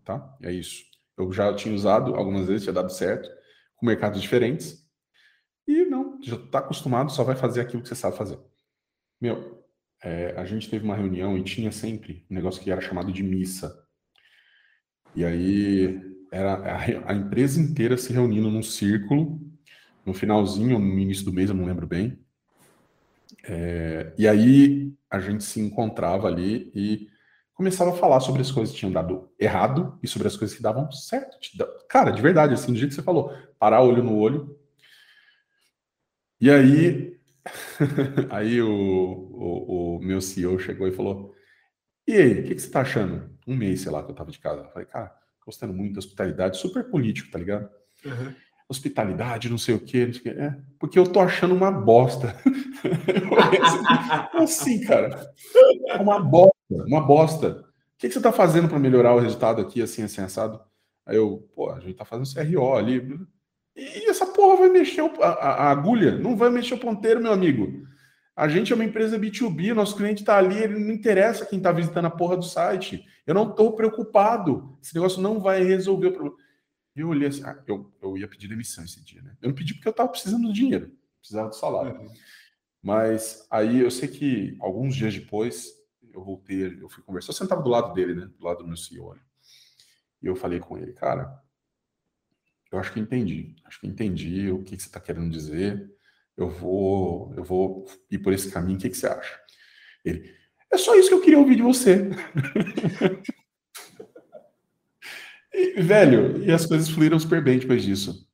Tá? 0.03 0.37
É 0.41 0.51
isso. 0.51 0.83
Eu 1.17 1.31
já 1.31 1.53
tinha 1.53 1.73
usado 1.73 2.15
algumas 2.15 2.47
vezes, 2.47 2.63
tinha 2.63 2.73
dado 2.73 2.91
certo, 2.91 3.29
com 3.75 3.85
mercados 3.85 4.21
diferentes. 4.21 4.85
E 5.67 5.85
não, 5.85 6.19
já 6.21 6.35
está 6.35 6.59
acostumado, 6.59 7.11
só 7.11 7.23
vai 7.23 7.35
fazer 7.35 7.61
aquilo 7.61 7.81
que 7.81 7.87
você 7.87 7.95
sabe 7.95 8.17
fazer. 8.17 8.39
Meu, 9.21 9.63
é, 10.03 10.33
a 10.35 10.45
gente 10.45 10.69
teve 10.69 10.83
uma 10.83 10.95
reunião 10.95 11.37
e 11.37 11.43
tinha 11.43 11.71
sempre 11.71 12.25
um 12.29 12.35
negócio 12.35 12.61
que 12.61 12.71
era 12.71 12.81
chamado 12.81 13.11
de 13.11 13.21
missa. 13.21 13.73
E 15.15 15.23
aí 15.23 16.01
era 16.31 16.53
a, 16.53 17.11
a 17.11 17.13
empresa 17.13 17.61
inteira 17.61 17.97
se 17.97 18.11
reunindo 18.11 18.49
num 18.49 18.63
círculo, 18.63 19.39
no 20.05 20.13
finalzinho, 20.13 20.79
no 20.79 20.99
início 20.99 21.25
do 21.25 21.33
mês, 21.33 21.49
eu 21.49 21.55
não 21.55 21.65
lembro 21.65 21.85
bem 21.85 22.19
é, 23.43 24.13
e 24.17 24.27
aí 24.27 24.93
a 25.09 25.19
gente 25.19 25.43
se 25.43 25.59
encontrava 25.59 26.27
ali 26.27 26.71
e 26.75 27.07
começava 27.53 27.91
a 27.91 27.95
falar 27.95 28.19
sobre 28.19 28.41
as 28.41 28.51
coisas 28.51 28.73
que 28.73 28.79
tinham 28.79 28.91
dado 28.91 29.31
errado 29.39 29.97
e 30.01 30.07
sobre 30.07 30.27
as 30.27 30.37
coisas 30.37 30.55
que 30.55 30.63
davam 30.63 30.91
certo. 30.91 31.37
Cara, 31.89 32.11
de 32.11 32.21
verdade, 32.21 32.53
assim, 32.53 32.71
do 32.71 32.77
jeito 32.77 32.89
que 32.89 32.95
você 32.95 33.03
falou, 33.03 33.33
parar 33.57 33.81
olho 33.81 34.03
no 34.03 34.17
olho. 34.17 34.57
E 36.39 36.49
aí, 36.49 37.19
aí 38.29 38.61
o, 38.61 38.69
o, 38.69 39.97
o, 39.97 39.99
meu 39.99 40.21
CEO 40.21 40.57
chegou 40.59 40.87
e 40.87 40.93
falou: 40.93 41.35
E 42.07 42.13
aí, 42.13 42.39
o 42.39 42.43
que, 42.43 42.55
que, 42.55 42.61
você 42.61 42.69
tá 42.69 42.81
achando? 42.81 43.29
Um 43.45 43.55
mês, 43.55 43.81
sei 43.81 43.91
lá, 43.91 44.03
que 44.03 44.11
eu 44.11 44.15
tava 44.15 44.31
de 44.31 44.39
casa. 44.39 44.61
Eu 44.61 44.69
falei, 44.69 44.87
cara, 44.87 45.13
gostando 45.45 45.73
muito 45.73 45.93
da 45.93 45.99
hospitalidade, 45.99 46.57
super 46.57 46.89
político, 46.89 47.31
tá 47.31 47.39
ligado? 47.39 47.69
Uhum 48.05 48.33
hospitalidade, 48.69 49.49
não 49.49 49.57
sei 49.57 49.73
o 49.73 49.79
quê, 49.79 50.13
sei 50.13 50.21
o 50.21 50.23
quê. 50.23 50.29
É, 50.29 50.55
porque 50.77 50.99
eu 50.99 51.07
tô 51.07 51.19
achando 51.19 51.55
uma 51.55 51.71
bosta. 51.71 52.35
assim, 54.39 54.81
cara. 54.81 55.33
Uma 55.99 56.19
bosta, 56.19 56.55
uma 56.69 57.01
bosta. 57.01 57.49
O 57.49 57.97
que, 57.97 58.07
que 58.07 58.13
você 58.13 58.21
tá 58.21 58.31
fazendo 58.31 58.69
para 58.69 58.79
melhorar 58.79 59.15
o 59.15 59.19
resultado 59.19 59.59
aqui, 59.59 59.81
assim, 59.81 60.03
assim, 60.03 60.21
assado? 60.21 60.61
Aí 61.05 61.17
eu, 61.17 61.49
pô, 61.55 61.71
a 61.71 61.79
gente 61.79 61.95
tá 61.95 62.05
fazendo 62.05 62.31
CRO 62.31 62.75
ali. 62.75 63.19
E 63.75 64.09
essa 64.09 64.27
porra 64.27 64.57
vai 64.57 64.69
mexer 64.69 65.01
a, 65.01 65.27
a, 65.27 65.53
a 65.65 65.71
agulha, 65.71 66.17
não 66.17 66.37
vai 66.37 66.49
mexer 66.49 66.75
o 66.75 66.79
ponteiro, 66.79 67.19
meu 67.19 67.31
amigo. 67.31 67.87
A 68.35 68.47
gente 68.47 68.71
é 68.71 68.75
uma 68.75 68.85
empresa 68.85 69.19
B2B, 69.19 69.73
nosso 69.73 69.97
cliente 69.97 70.21
está 70.21 70.37
ali, 70.37 70.57
ele 70.57 70.79
não 70.79 70.93
interessa 70.93 71.45
quem 71.45 71.57
está 71.57 71.71
visitando 71.71 72.05
a 72.05 72.11
porra 72.11 72.37
do 72.37 72.45
site. 72.45 73.03
Eu 73.25 73.33
não 73.33 73.49
estou 73.49 73.75
preocupado. 73.75 74.77
Esse 74.81 74.95
negócio 74.95 75.21
não 75.21 75.41
vai 75.41 75.63
resolver 75.63 76.07
o 76.07 76.11
problema. 76.13 76.37
E 76.95 77.01
eu 77.01 77.09
olhei 77.09 77.27
assim, 77.27 77.43
ah, 77.43 77.61
eu, 77.67 77.91
eu 78.01 78.17
ia 78.17 78.27
pedir 78.27 78.47
demissão 78.47 78.83
esse 78.83 79.03
dia, 79.03 79.21
né? 79.21 79.37
Eu 79.41 79.49
não 79.49 79.55
pedi 79.55 79.73
porque 79.73 79.87
eu 79.87 79.91
estava 79.91 80.09
precisando 80.09 80.47
do 80.47 80.53
dinheiro, 80.53 80.91
precisava 81.19 81.49
do 81.49 81.55
salário. 81.55 81.99
Uhum. 81.99 82.13
Mas 82.81 83.45
aí 83.49 83.79
eu 83.79 83.91
sei 83.91 84.07
que 84.07 84.57
alguns 84.59 84.95
dias 84.95 85.13
depois 85.13 85.73
eu 86.13 86.23
voltei, 86.23 86.81
eu 86.81 86.89
fui 86.89 87.03
conversar, 87.03 87.31
eu 87.31 87.35
sentava 87.35 87.61
do 87.61 87.69
lado 87.69 87.93
dele, 87.93 88.15
né? 88.15 88.29
Do 88.37 88.43
lado 88.43 88.59
do 88.59 88.67
meu 88.67 88.77
CEO. 88.77 89.13
Né? 89.13 89.21
E 90.21 90.27
eu 90.27 90.35
falei 90.35 90.59
com 90.59 90.77
ele, 90.77 90.93
cara, 90.93 91.41
eu 92.71 92.79
acho 92.79 92.93
que 92.93 92.99
entendi, 92.99 93.55
acho 93.65 93.79
que 93.79 93.87
entendi 93.87 94.51
o 94.51 94.63
que, 94.63 94.75
que 94.75 94.81
você 94.81 94.89
está 94.89 94.99
querendo 94.99 95.29
dizer. 95.29 95.89
Eu 96.37 96.49
vou, 96.49 97.33
eu 97.35 97.43
vou 97.43 97.85
ir 98.09 98.19
por 98.19 98.31
esse 98.31 98.49
caminho. 98.51 98.77
O 98.77 98.81
que, 98.81 98.89
que 98.89 98.97
você 98.97 99.07
acha? 99.07 99.39
Ele, 100.05 100.33
é 100.71 100.77
só 100.77 100.95
isso 100.95 101.09
que 101.09 101.15
eu 101.15 101.21
queria 101.21 101.39
ouvir 101.39 101.55
de 101.55 101.61
você. 101.61 102.09
E, 105.59 105.81
velho, 105.81 106.41
e 106.43 106.51
as 106.51 106.65
coisas 106.65 106.89
fluíram 106.89 107.19
super 107.19 107.43
bem 107.43 107.59
depois 107.59 107.83
disso. 107.83 108.25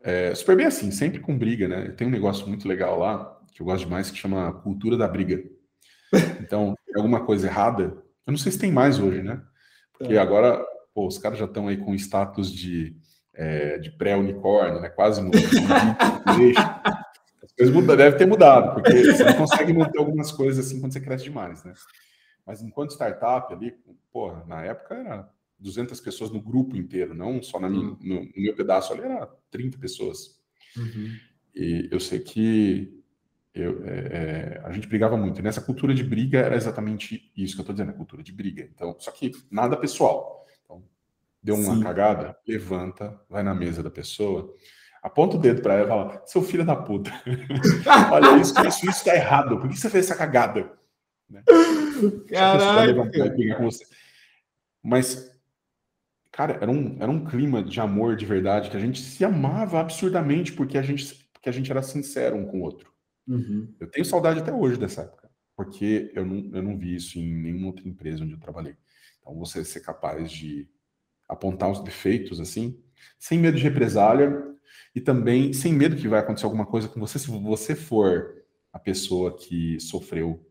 É, 0.00 0.32
super 0.34 0.56
bem 0.56 0.66
assim, 0.66 0.92
sempre 0.92 1.18
com 1.18 1.36
briga, 1.36 1.66
né? 1.66 1.90
Tem 1.90 2.06
um 2.06 2.10
negócio 2.10 2.46
muito 2.46 2.68
legal 2.68 2.98
lá, 2.98 3.40
que 3.52 3.60
eu 3.60 3.66
gosto 3.66 3.84
demais, 3.84 4.10
que 4.10 4.18
chama 4.18 4.52
cultura 4.62 4.96
da 4.96 5.08
briga. 5.08 5.42
Então, 6.40 6.74
alguma 6.94 7.24
coisa 7.24 7.46
errada, 7.46 7.84
eu 8.26 8.30
não 8.30 8.36
sei 8.36 8.52
se 8.52 8.58
tem 8.58 8.70
mais 8.70 8.98
hoje, 8.98 9.22
né? 9.22 9.42
Porque 9.92 10.14
é. 10.14 10.18
agora, 10.18 10.64
pô, 10.94 11.06
os 11.06 11.18
caras 11.18 11.38
já 11.38 11.46
estão 11.46 11.68
aí 11.68 11.76
com 11.76 11.94
status 11.94 12.52
de, 12.52 12.96
é, 13.34 13.78
de 13.78 13.90
pré-unicórnio, 13.92 14.80
né? 14.80 14.88
Quase 14.88 15.22
no 15.22 15.30
As 17.42 17.52
coisas 17.54 17.74
mudam, 17.74 17.96
deve 17.96 18.16
ter 18.16 18.26
mudado, 18.26 18.74
porque 18.74 19.04
você 19.04 19.24
não 19.24 19.34
consegue 19.34 19.72
manter 19.72 19.98
algumas 19.98 20.30
coisas 20.30 20.66
assim 20.66 20.80
quando 20.80 20.92
você 20.92 21.00
cresce 21.00 21.24
demais, 21.24 21.64
né? 21.64 21.74
Mas 22.46 22.62
enquanto 22.62 22.92
startup 22.92 23.52
ali, 23.52 23.74
porra, 24.12 24.44
na 24.46 24.62
época 24.64 24.94
era 24.94 25.28
200 25.62 26.00
pessoas 26.00 26.30
no 26.30 26.40
grupo 26.40 26.76
inteiro, 26.76 27.14
não 27.14 27.42
só 27.42 27.60
na 27.60 27.70
minha, 27.70 27.84
no, 27.84 27.96
no, 28.00 28.30
meu 28.36 28.54
pedaço 28.54 28.92
ali, 28.92 29.02
era 29.02 29.26
30 29.50 29.78
pessoas. 29.78 30.40
Uhum. 30.76 31.16
E 31.54 31.88
eu 31.90 32.00
sei 32.00 32.18
que 32.18 33.02
eu, 33.54 33.84
é, 33.84 33.90
é, 33.90 34.62
a 34.64 34.72
gente 34.72 34.88
brigava 34.88 35.16
muito. 35.16 35.38
E 35.38 35.42
nessa 35.42 35.60
cultura 35.60 35.94
de 35.94 36.02
briga 36.02 36.38
era 36.38 36.56
exatamente 36.56 37.30
isso 37.36 37.54
que 37.54 37.60
eu 37.60 37.62
estou 37.62 37.74
dizendo, 37.74 37.90
a 37.90 37.96
cultura 37.96 38.22
de 38.22 38.32
briga. 38.32 38.68
Então, 38.74 38.96
só 38.98 39.10
que 39.10 39.32
nada 39.50 39.76
pessoal. 39.76 40.46
Então, 40.64 40.82
deu 41.42 41.54
uma 41.54 41.76
Sim. 41.76 41.82
cagada, 41.82 42.36
levanta, 42.46 43.20
vai 43.28 43.42
na 43.42 43.54
mesa 43.54 43.82
da 43.82 43.90
pessoa, 43.90 44.54
aponta 45.02 45.36
o 45.36 45.40
dedo 45.40 45.62
para 45.62 45.74
ela 45.74 45.84
e 45.84 45.88
fala: 45.88 46.22
seu 46.26 46.42
filho 46.42 46.64
da 46.64 46.74
puta, 46.74 47.10
olha 48.10 48.40
isso, 48.40 48.54
isso, 48.66 48.90
isso 48.90 49.04
tá 49.04 49.14
errado, 49.14 49.58
por 49.60 49.68
que 49.68 49.76
você 49.76 49.90
fez 49.90 50.06
essa 50.06 50.16
cagada? 50.16 50.72
Né? 51.28 51.42
Caralho. 52.28 53.08
Mas 54.82 55.31
Cara, 56.32 56.54
era 56.54 56.70
um, 56.70 56.96
era 56.98 57.10
um 57.10 57.24
clima 57.24 57.62
de 57.62 57.78
amor 57.78 58.16
de 58.16 58.24
verdade, 58.24 58.70
que 58.70 58.76
a 58.76 58.80
gente 58.80 59.00
se 59.00 59.22
amava 59.22 59.80
absurdamente, 59.80 60.52
porque 60.52 60.78
a 60.78 60.82
gente. 60.82 61.14
porque 61.32 61.48
a 61.48 61.52
gente 61.52 61.70
era 61.70 61.82
sincero 61.82 62.36
um 62.36 62.46
com 62.46 62.60
o 62.60 62.62
outro. 62.62 62.90
Uhum. 63.28 63.72
Eu 63.78 63.90
tenho 63.90 64.04
saudade 64.04 64.40
até 64.40 64.52
hoje 64.52 64.78
dessa 64.78 65.02
época, 65.02 65.30
porque 65.54 66.10
eu 66.14 66.24
não, 66.24 66.50
eu 66.54 66.62
não 66.62 66.78
vi 66.78 66.96
isso 66.96 67.18
em 67.18 67.34
nenhuma 67.34 67.68
outra 67.68 67.86
empresa 67.86 68.24
onde 68.24 68.32
eu 68.32 68.40
trabalhei. 68.40 68.74
Então, 69.20 69.38
você 69.38 69.64
ser 69.64 69.80
capaz 69.80 70.32
de 70.32 70.68
apontar 71.28 71.70
os 71.70 71.82
defeitos 71.84 72.40
assim, 72.40 72.82
sem 73.18 73.38
medo 73.38 73.56
de 73.56 73.62
represália 73.62 74.42
e 74.94 75.00
também 75.00 75.52
sem 75.52 75.72
medo 75.72 75.96
que 75.96 76.08
vai 76.08 76.20
acontecer 76.20 76.46
alguma 76.46 76.66
coisa 76.66 76.88
com 76.88 76.98
você 76.98 77.18
se 77.18 77.30
você 77.30 77.74
for 77.74 78.42
a 78.72 78.78
pessoa 78.78 79.36
que 79.36 79.78
sofreu 79.80 80.44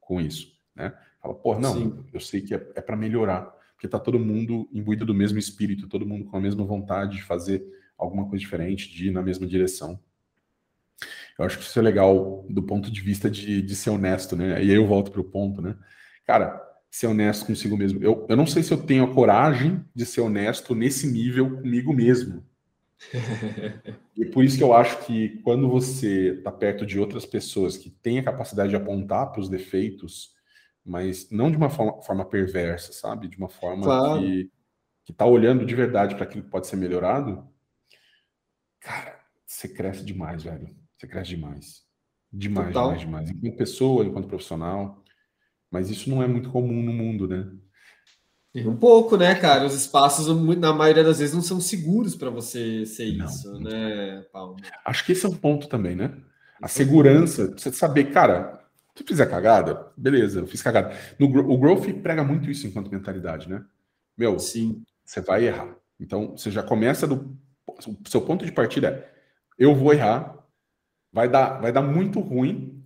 com 0.00 0.20
isso, 0.20 0.52
né? 0.74 0.96
Fala, 1.20 1.34
pô, 1.34 1.58
não, 1.58 1.74
Sim. 1.74 2.04
eu 2.12 2.20
sei 2.20 2.40
que 2.40 2.54
é, 2.54 2.72
é 2.74 2.80
para 2.80 2.96
melhorar, 2.96 3.52
porque 3.78 3.86
tá 3.86 4.00
todo 4.00 4.18
mundo 4.18 4.68
imbuído 4.72 5.06
do 5.06 5.14
mesmo 5.14 5.38
espírito, 5.38 5.86
todo 5.86 6.04
mundo 6.04 6.24
com 6.24 6.36
a 6.36 6.40
mesma 6.40 6.64
vontade 6.64 7.18
de 7.18 7.22
fazer 7.22 7.64
alguma 7.96 8.28
coisa 8.28 8.40
diferente, 8.40 8.92
de 8.92 9.06
ir 9.06 9.10
na 9.12 9.22
mesma 9.22 9.46
direção. 9.46 10.00
Eu 11.38 11.44
acho 11.44 11.56
que 11.56 11.62
isso 11.62 11.78
é 11.78 11.82
legal 11.82 12.44
do 12.50 12.60
ponto 12.60 12.90
de 12.90 13.00
vista 13.00 13.30
de, 13.30 13.62
de 13.62 13.76
ser 13.76 13.90
honesto, 13.90 14.34
né? 14.34 14.64
E 14.64 14.72
aí 14.72 14.74
eu 14.74 14.84
volto 14.84 15.12
para 15.12 15.20
o 15.20 15.24
ponto, 15.24 15.62
né? 15.62 15.76
Cara, 16.26 16.60
ser 16.90 17.06
honesto 17.06 17.46
consigo 17.46 17.76
mesmo. 17.76 18.02
Eu, 18.02 18.26
eu 18.28 18.36
não 18.36 18.48
sei 18.48 18.64
se 18.64 18.72
eu 18.72 18.78
tenho 18.78 19.04
a 19.04 19.14
coragem 19.14 19.84
de 19.94 20.04
ser 20.04 20.22
honesto 20.22 20.74
nesse 20.74 21.06
nível 21.06 21.48
comigo 21.58 21.92
mesmo. 21.92 22.44
e 24.16 24.24
por 24.24 24.42
isso 24.42 24.58
que 24.58 24.64
eu 24.64 24.74
acho 24.74 25.06
que 25.06 25.40
quando 25.44 25.68
você 25.68 26.34
está 26.38 26.50
perto 26.50 26.84
de 26.84 26.98
outras 26.98 27.24
pessoas 27.24 27.76
que 27.76 27.90
têm 27.90 28.18
a 28.18 28.24
capacidade 28.24 28.70
de 28.70 28.76
apontar 28.76 29.30
para 29.30 29.40
os 29.40 29.48
defeitos, 29.48 30.36
mas 30.88 31.30
não 31.30 31.50
de 31.50 31.56
uma 31.56 31.68
forma, 31.68 32.00
forma, 32.02 32.24
perversa, 32.24 32.92
sabe? 32.92 33.28
De 33.28 33.36
uma 33.36 33.48
forma 33.48 33.84
claro. 33.84 34.20
que 34.20 34.50
está 35.08 35.26
olhando 35.26 35.66
de 35.66 35.74
verdade 35.74 36.14
para 36.14 36.24
aquilo 36.24 36.44
que 36.44 36.50
pode 36.50 36.66
ser 36.66 36.76
melhorado, 36.76 37.46
cara, 38.80 39.20
você 39.46 39.68
cresce 39.68 40.04
demais, 40.04 40.42
velho. 40.42 40.68
Você 40.96 41.06
cresce 41.06 41.30
demais. 41.30 41.82
Demais, 42.32 42.68
Total. 42.68 42.96
demais, 42.96 43.00
demais. 43.00 43.30
Enquanto 43.30 43.56
pessoa, 43.56 44.04
enquanto 44.04 44.28
profissional. 44.28 45.04
Mas 45.70 45.90
isso 45.90 46.08
não 46.08 46.22
é 46.22 46.26
muito 46.26 46.50
comum 46.50 46.82
no 46.82 46.92
mundo, 46.92 47.28
né? 47.28 47.50
Um 48.54 48.76
pouco, 48.76 49.16
né, 49.16 49.34
cara? 49.34 49.66
Os 49.66 49.74
espaços, 49.74 50.26
na 50.56 50.72
maioria 50.72 51.04
das 51.04 51.18
vezes, 51.18 51.34
não 51.34 51.42
são 51.42 51.60
seguros 51.60 52.16
para 52.16 52.30
você 52.30 52.84
ser 52.86 53.14
não, 53.16 53.26
isso, 53.26 53.52
não. 53.52 53.60
né, 53.60 54.24
Paulo? 54.32 54.56
Acho 54.84 55.04
que 55.04 55.12
esse 55.12 55.26
é 55.26 55.28
um 55.28 55.36
ponto 55.36 55.68
também, 55.68 55.94
né? 55.94 56.16
A 56.60 56.66
segurança, 56.66 57.52
você 57.56 57.70
saber, 57.70 58.10
cara, 58.10 58.67
se 58.98 59.04
eu 59.04 59.06
fizer 59.06 59.26
cagada, 59.26 59.92
beleza, 59.96 60.40
eu 60.40 60.46
fiz 60.46 60.60
cagada. 60.60 60.92
No, 61.18 61.26
o 61.26 61.56
growth 61.56 61.86
prega 62.02 62.24
muito 62.24 62.50
isso 62.50 62.66
enquanto 62.66 62.90
mentalidade, 62.90 63.48
né? 63.48 63.64
Meu, 64.16 64.38
Sim. 64.40 64.82
você 65.04 65.20
vai 65.20 65.46
errar. 65.46 65.76
Então, 66.00 66.36
você 66.36 66.50
já 66.50 66.62
começa 66.62 67.06
do. 67.06 67.38
O 67.66 68.08
seu 68.08 68.20
ponto 68.22 68.44
de 68.44 68.50
partida 68.50 68.88
é: 68.88 69.14
eu 69.56 69.72
vou 69.74 69.92
errar, 69.92 70.36
vai 71.12 71.28
dar, 71.28 71.60
vai 71.60 71.70
dar 71.70 71.82
muito 71.82 72.18
ruim, 72.18 72.84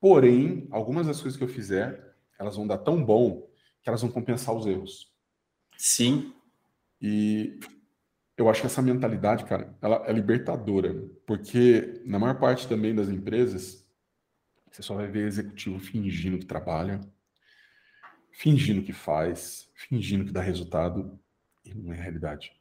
porém, 0.00 0.66
algumas 0.70 1.06
das 1.06 1.20
coisas 1.20 1.36
que 1.36 1.44
eu 1.44 1.48
fizer 1.48 2.12
elas 2.38 2.56
vão 2.56 2.66
dar 2.66 2.78
tão 2.78 3.04
bom 3.04 3.48
que 3.82 3.88
elas 3.88 4.00
vão 4.00 4.10
compensar 4.10 4.54
os 4.54 4.66
erros. 4.66 5.12
Sim. 5.76 6.32
E 7.00 7.60
eu 8.36 8.48
acho 8.48 8.62
que 8.62 8.66
essa 8.66 8.82
mentalidade, 8.82 9.44
cara, 9.44 9.76
ela 9.82 10.02
é 10.06 10.12
libertadora, 10.12 10.94
porque 11.26 12.02
na 12.04 12.18
maior 12.18 12.38
parte 12.38 12.66
também 12.66 12.94
das 12.94 13.08
empresas, 13.08 13.81
você 14.72 14.82
só 14.82 14.94
vai 14.94 15.06
ver 15.06 15.26
executivo 15.26 15.78
fingindo 15.78 16.38
que 16.38 16.46
trabalha, 16.46 17.00
fingindo 18.30 18.82
que 18.82 18.92
faz, 18.92 19.68
fingindo 19.74 20.24
que 20.24 20.32
dá 20.32 20.40
resultado, 20.40 21.18
e 21.64 21.74
não 21.74 21.92
é 21.92 21.96
realidade. 21.96 22.52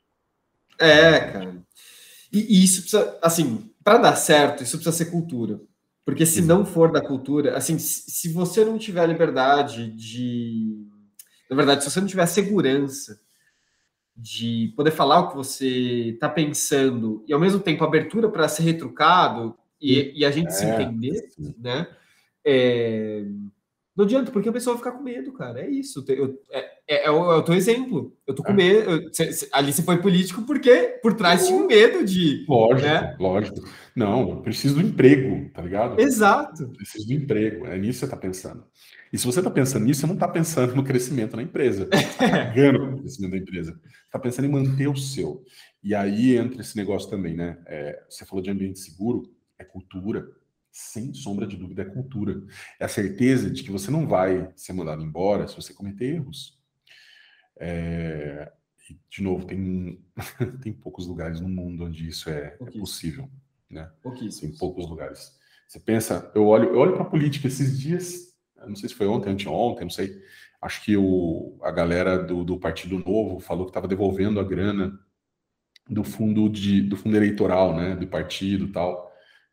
É, 0.78 1.20
cara. 1.32 1.64
E, 2.32 2.58
e 2.60 2.64
isso 2.64 2.82
precisa, 2.82 3.18
assim, 3.22 3.72
para 3.84 3.98
dar 3.98 4.16
certo, 4.16 4.64
isso 4.64 4.78
precisa 4.78 4.96
ser 4.96 5.12
cultura. 5.12 5.60
Porque 6.04 6.26
se 6.26 6.42
não 6.42 6.66
for 6.66 6.92
da 6.92 7.00
cultura, 7.00 7.56
assim, 7.56 7.78
se 7.78 8.34
você 8.34 8.66
não 8.66 8.78
tiver 8.78 9.06
liberdade 9.08 9.90
de. 9.92 10.86
Na 11.50 11.56
verdade, 11.56 11.84
se 11.84 11.92
você 11.92 12.02
não 12.02 12.08
tiver 12.08 12.26
segurança 12.26 13.20
de 14.16 14.74
poder 14.76 14.92
falar 14.92 15.20
o 15.20 15.30
que 15.30 15.36
você 15.36 15.68
está 16.10 16.28
pensando 16.28 17.24
e 17.28 17.34
ao 17.34 17.40
mesmo 17.40 17.60
tempo 17.60 17.84
abertura 17.84 18.30
para 18.30 18.48
ser 18.48 18.64
retrucado 18.64 19.56
e, 19.80 20.20
e 20.20 20.26
a 20.26 20.32
gente 20.32 20.48
é, 20.48 20.52
se 20.52 20.66
entender, 20.66 21.30
né? 21.58 21.88
É, 22.46 23.24
não 23.96 24.06
adianta, 24.06 24.32
porque 24.32 24.48
a 24.48 24.54
pessoa 24.54 24.76
vai 24.76 24.84
ficar 24.84 24.98
com 24.98 25.04
medo, 25.04 25.34
cara. 25.34 25.62
É 25.62 25.70
isso. 25.70 26.04
Eu, 26.08 26.42
é, 26.50 26.60
é, 26.88 27.06
é, 27.06 27.12
o, 27.12 27.32
é 27.32 27.36
o 27.36 27.44
teu 27.44 27.54
exemplo. 27.54 28.16
Eu 28.26 28.34
tô 28.34 28.42
com 28.42 28.54
é. 28.54 28.56
medo. 28.56 28.90
Eu, 28.90 29.14
cê, 29.14 29.34
cê, 29.34 29.50
ali 29.52 29.74
você 29.74 29.84
foi 29.84 30.02
político 30.02 30.44
porque 30.44 31.00
por 31.04 31.14
trás 31.14 31.46
tinha 31.46 31.60
um 31.60 31.68
medo 31.68 32.04
de. 32.06 32.46
Lógico, 32.48 32.88
né? 32.88 33.16
lógico. 33.20 33.58
Não, 33.94 34.30
eu 34.30 34.42
preciso 34.42 34.76
do 34.76 34.82
emprego, 34.82 35.50
tá 35.54 35.62
ligado? 35.62 36.00
Exato. 36.00 36.64
Eu 36.64 36.70
preciso 36.70 37.06
do 37.06 37.14
emprego. 37.14 37.68
É 37.68 37.78
nisso 37.78 38.00
que 38.00 38.06
você 38.06 38.12
tá 38.12 38.18
pensando. 38.18 38.64
E 39.12 39.18
se 39.18 39.26
você 39.26 39.44
tá 39.44 39.52
pensando 39.52 39.86
nisso, 39.86 40.02
você 40.02 40.08
não 40.08 40.16
tá 40.16 40.28
pensando 40.28 40.74
no 40.74 40.86
crescimento 40.86 41.36
da 41.36 41.44
empresa. 41.44 41.90
Você 41.92 42.18
tá 42.18 42.44
ganhando 42.56 42.96
o 42.96 43.02
crescimento 43.02 43.32
da 43.32 43.38
empresa. 43.38 43.72
Você 43.74 44.10
tá 44.10 44.20
pensando 44.20 44.46
em 44.46 44.52
manter 44.52 44.88
o 44.88 44.96
seu. 44.96 45.44
E 45.84 45.94
aí 45.94 46.38
entra 46.38 46.62
esse 46.62 46.78
negócio 46.78 47.10
também, 47.10 47.36
né? 47.36 47.58
É, 47.68 48.02
você 48.10 48.26
falou 48.26 48.42
de 48.42 48.50
ambiente 48.50 48.80
seguro, 48.80 49.24
é 49.60 49.66
cultura 49.66 50.26
sem 50.72 51.14
sombra 51.14 51.46
de 51.46 51.58
dúvida, 51.58 51.82
é 51.82 51.86
cultura. 51.86 52.42
É 52.80 52.86
a 52.86 52.90
certeza 52.90 53.52
de 53.52 53.62
que 53.62 53.72
você 53.72 53.92
não 53.92 54.08
vai 54.08 54.52
ser 54.56 54.74
mandado 54.74 55.04
embora 55.04 55.48
se 55.48 55.56
você 55.56 55.74
cometer 55.74 56.16
erros. 56.16 56.58
É, 57.60 58.52
e, 58.90 58.98
de 59.10 59.22
novo, 59.22 59.46
tem, 59.46 60.02
tem 60.64 60.72
poucos 60.72 61.06
lugares 61.06 61.42
no 61.42 61.50
mundo 61.50 61.86
onde 61.86 62.08
isso 62.08 62.30
é, 62.30 62.58
é 62.60 62.72
possível. 62.72 63.30
Né? 63.70 63.90
Tem 64.40 64.58
poucos 64.58 64.90
lugares. 64.90 65.38
Você 65.68 65.80
pensa, 65.80 66.32
eu 66.34 66.48
olho, 66.48 66.70
eu 66.70 66.80
olho 66.80 66.94
para 66.94 67.04
a 67.04 67.10
política 67.10 67.48
esses 67.48 67.80
dias, 67.80 68.34
não 68.66 68.76
sei 68.76 68.90
se 68.90 68.96
foi 68.96 69.08
ontem, 69.08 69.30
anteontem, 69.30 69.84
não 69.84 69.90
sei. 69.90 70.22
Acho 70.62 70.84
que 70.84 70.96
o, 70.96 71.58
a 71.62 71.72
galera 71.72 72.18
do, 72.18 72.44
do 72.44 72.60
Partido 72.60 73.00
Novo 73.00 73.40
falou 73.40 73.66
que 73.66 73.72
estava 73.72 73.88
devolvendo 73.88 74.40
a 74.40 74.44
grana 74.44 74.98
do 75.90 76.04
fundo 76.04 76.48
de, 76.48 76.82
do 76.82 76.96
fundo 76.96 77.18
eleitoral, 77.18 77.76
né, 77.76 77.96
do 77.96 78.08
partido 78.08 78.72
tal 78.72 79.11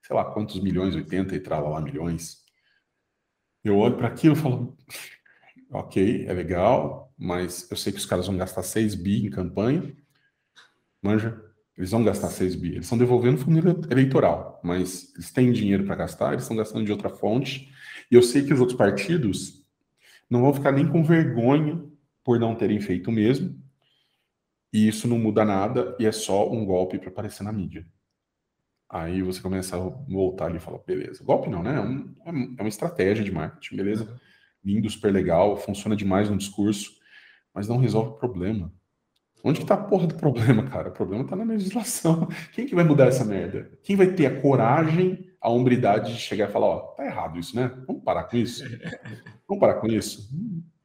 sei 0.08 0.16
lá 0.16 0.24
quantos 0.24 0.58
milhões, 0.60 0.94
80 0.94 1.36
e 1.36 1.40
trava 1.40 1.68
lá 1.68 1.82
milhões. 1.82 2.42
Eu 3.62 3.76
olho 3.76 3.98
para 3.98 4.08
aquilo 4.08 4.34
e 4.34 4.38
falo, 4.38 4.76
ok, 5.70 6.24
é 6.26 6.32
legal, 6.32 7.12
mas 7.16 7.70
eu 7.70 7.76
sei 7.76 7.92
que 7.92 7.98
os 7.98 8.06
caras 8.06 8.26
vão 8.26 8.36
gastar 8.38 8.62
6 8.62 8.94
bi 8.94 9.26
em 9.26 9.30
campanha, 9.30 9.94
manja, 11.02 11.38
eles 11.76 11.90
vão 11.90 12.02
gastar 12.02 12.30
6 12.30 12.54
bi, 12.54 12.70
eles 12.70 12.86
estão 12.86 12.96
devolvendo 12.96 13.36
fundo 13.36 13.58
eleitoral, 13.90 14.58
mas 14.64 15.12
eles 15.14 15.30
têm 15.30 15.52
dinheiro 15.52 15.84
para 15.84 15.94
gastar, 15.94 16.32
eles 16.32 16.44
estão 16.44 16.56
gastando 16.56 16.86
de 16.86 16.92
outra 16.92 17.10
fonte, 17.10 17.70
e 18.10 18.14
eu 18.14 18.22
sei 18.22 18.46
que 18.46 18.54
os 18.54 18.60
outros 18.60 18.78
partidos 18.78 19.62
não 20.30 20.40
vão 20.40 20.54
ficar 20.54 20.72
nem 20.72 20.88
com 20.88 21.04
vergonha 21.04 21.84
por 22.24 22.40
não 22.40 22.54
terem 22.54 22.80
feito 22.80 23.10
o 23.10 23.12
mesmo, 23.12 23.62
e 24.72 24.88
isso 24.88 25.06
não 25.06 25.18
muda 25.18 25.44
nada, 25.44 25.94
e 26.00 26.06
é 26.06 26.12
só 26.12 26.50
um 26.50 26.64
golpe 26.64 26.98
para 26.98 27.10
aparecer 27.10 27.42
na 27.42 27.52
mídia. 27.52 27.86
Aí 28.90 29.22
você 29.22 29.40
começa 29.40 29.76
a 29.76 29.80
voltar 29.80 30.46
ali 30.46 30.56
e 30.56 30.60
fala, 30.60 30.82
beleza. 30.86 31.22
Golpe 31.22 31.50
não, 31.50 31.62
né? 31.62 31.76
É, 31.76 31.80
um, 31.80 32.14
é, 32.24 32.30
é 32.30 32.62
uma 32.62 32.68
estratégia 32.68 33.22
de 33.22 33.30
marketing, 33.30 33.76
beleza? 33.76 34.04
Uhum. 34.04 34.16
Lindo, 34.64 34.90
super 34.90 35.12
legal, 35.12 35.56
funciona 35.56 35.94
demais 35.94 36.30
no 36.30 36.36
discurso, 36.36 36.92
mas 37.54 37.68
não 37.68 37.76
resolve 37.76 38.10
o 38.10 38.18
problema. 38.18 38.72
Onde 39.44 39.60
que 39.60 39.66
tá 39.66 39.74
a 39.74 39.84
porra 39.84 40.06
do 40.06 40.14
problema, 40.14 40.64
cara? 40.64 40.88
O 40.88 40.92
problema 40.92 41.24
tá 41.24 41.36
na 41.36 41.44
legislação. 41.44 42.28
Quem 42.52 42.66
que 42.66 42.74
vai 42.74 42.84
mudar 42.84 43.06
essa 43.06 43.24
merda? 43.24 43.70
Quem 43.82 43.94
vai 43.94 44.08
ter 44.08 44.26
a 44.26 44.40
coragem, 44.40 45.32
a 45.40 45.50
hombridade 45.50 46.12
de 46.12 46.18
chegar 46.18 46.48
e 46.48 46.52
falar, 46.52 46.66
ó, 46.66 46.78
tá 46.94 47.04
errado 47.04 47.38
isso, 47.38 47.54
né? 47.54 47.70
Vamos 47.86 48.02
parar 48.02 48.24
com 48.24 48.36
isso? 48.36 48.64
Vamos 49.46 49.60
parar 49.60 49.74
com 49.74 49.86
isso? 49.86 50.28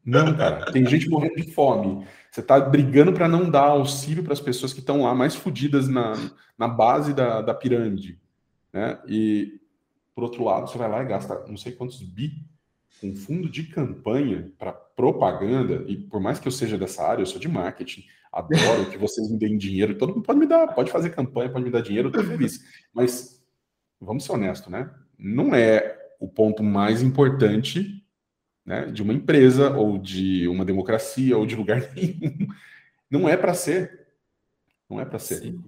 Não, 0.06 0.36
cara. 0.36 0.72
Tem 0.72 0.86
gente 0.86 1.10
morrendo 1.10 1.36
de 1.36 1.52
fome. 1.52 2.06
Você 2.30 2.42
está 2.42 2.60
brigando 2.60 3.14
para 3.14 3.28
não 3.28 3.50
dar 3.50 3.68
auxílio 3.68 4.24
para 4.24 4.34
as 4.34 4.42
pessoas 4.42 4.74
que 4.74 4.80
estão 4.80 5.04
lá 5.04 5.14
mais 5.14 5.36
fodidas 5.36 5.88
na, 5.88 6.14
na 6.58 6.68
base 6.68 7.14
da, 7.14 7.42
da 7.42 7.54
pirâmide. 7.54 8.20
Né? 8.72 9.00
E, 9.08 9.62
por 10.16 10.24
outro 10.24 10.44
lado, 10.44 10.68
você 10.68 10.78
vai 10.78 10.90
lá 10.90 11.04
e 11.04 11.08
gasta 11.08 11.46
não 11.48 11.58
sei 11.58 11.72
quantos 11.72 12.02
bi 12.02 12.32
com 13.00 13.16
fundo 13.16 13.50
de 13.50 13.64
campanha 13.64 14.52
para 14.58 14.72
propaganda. 14.72 15.84
E 15.88 15.98
por 15.98 16.22
mais 16.22 16.40
que 16.40 16.48
eu 16.48 16.52
seja 16.52 16.78
dessa 16.78 17.04
área, 17.04 17.22
eu 17.22 17.26
sou 17.26 17.40
de 17.40 17.48
marketing, 17.48 18.06
adoro 18.32 18.90
que 18.90 18.98
vocês 18.98 19.30
me 19.30 19.38
deem 19.38 19.58
dinheiro. 19.58 19.98
Todo 19.98 20.14
mundo 20.14 20.24
pode 20.24 20.40
me 20.40 20.48
dar, 20.48 20.68
pode 20.74 20.92
fazer 20.92 21.10
campanha, 21.10 21.50
pode 21.50 21.66
me 21.66 21.72
dar 21.72 21.82
dinheiro, 21.82 22.08
eu 22.08 22.12
estou 22.12 22.26
feliz. 22.26 22.60
Mas 22.94 23.44
vamos 24.00 24.24
ser 24.24 24.32
honestos, 24.32 24.72
né? 24.72 24.90
Não 25.18 25.54
é 25.54 25.98
o 26.20 26.28
ponto 26.28 26.64
mais 26.64 27.02
importante 27.02 28.03
né, 28.66 28.86
de 28.86 29.02
uma 29.02 29.14
empresa 29.14 29.76
ou 29.76 29.98
de 29.98 30.48
uma 30.48 30.66
democracia 30.66 31.38
ou 31.38 31.46
de 31.46 31.56
lugar 31.56 31.82
nenhum. 31.96 32.48
Não 33.10 33.28
é 33.28 33.38
para 33.38 33.54
ser. 33.54 34.08
Não 34.90 35.00
é 35.00 35.06
para 35.06 35.20
ser. 35.20 35.40
Sim. 35.40 35.64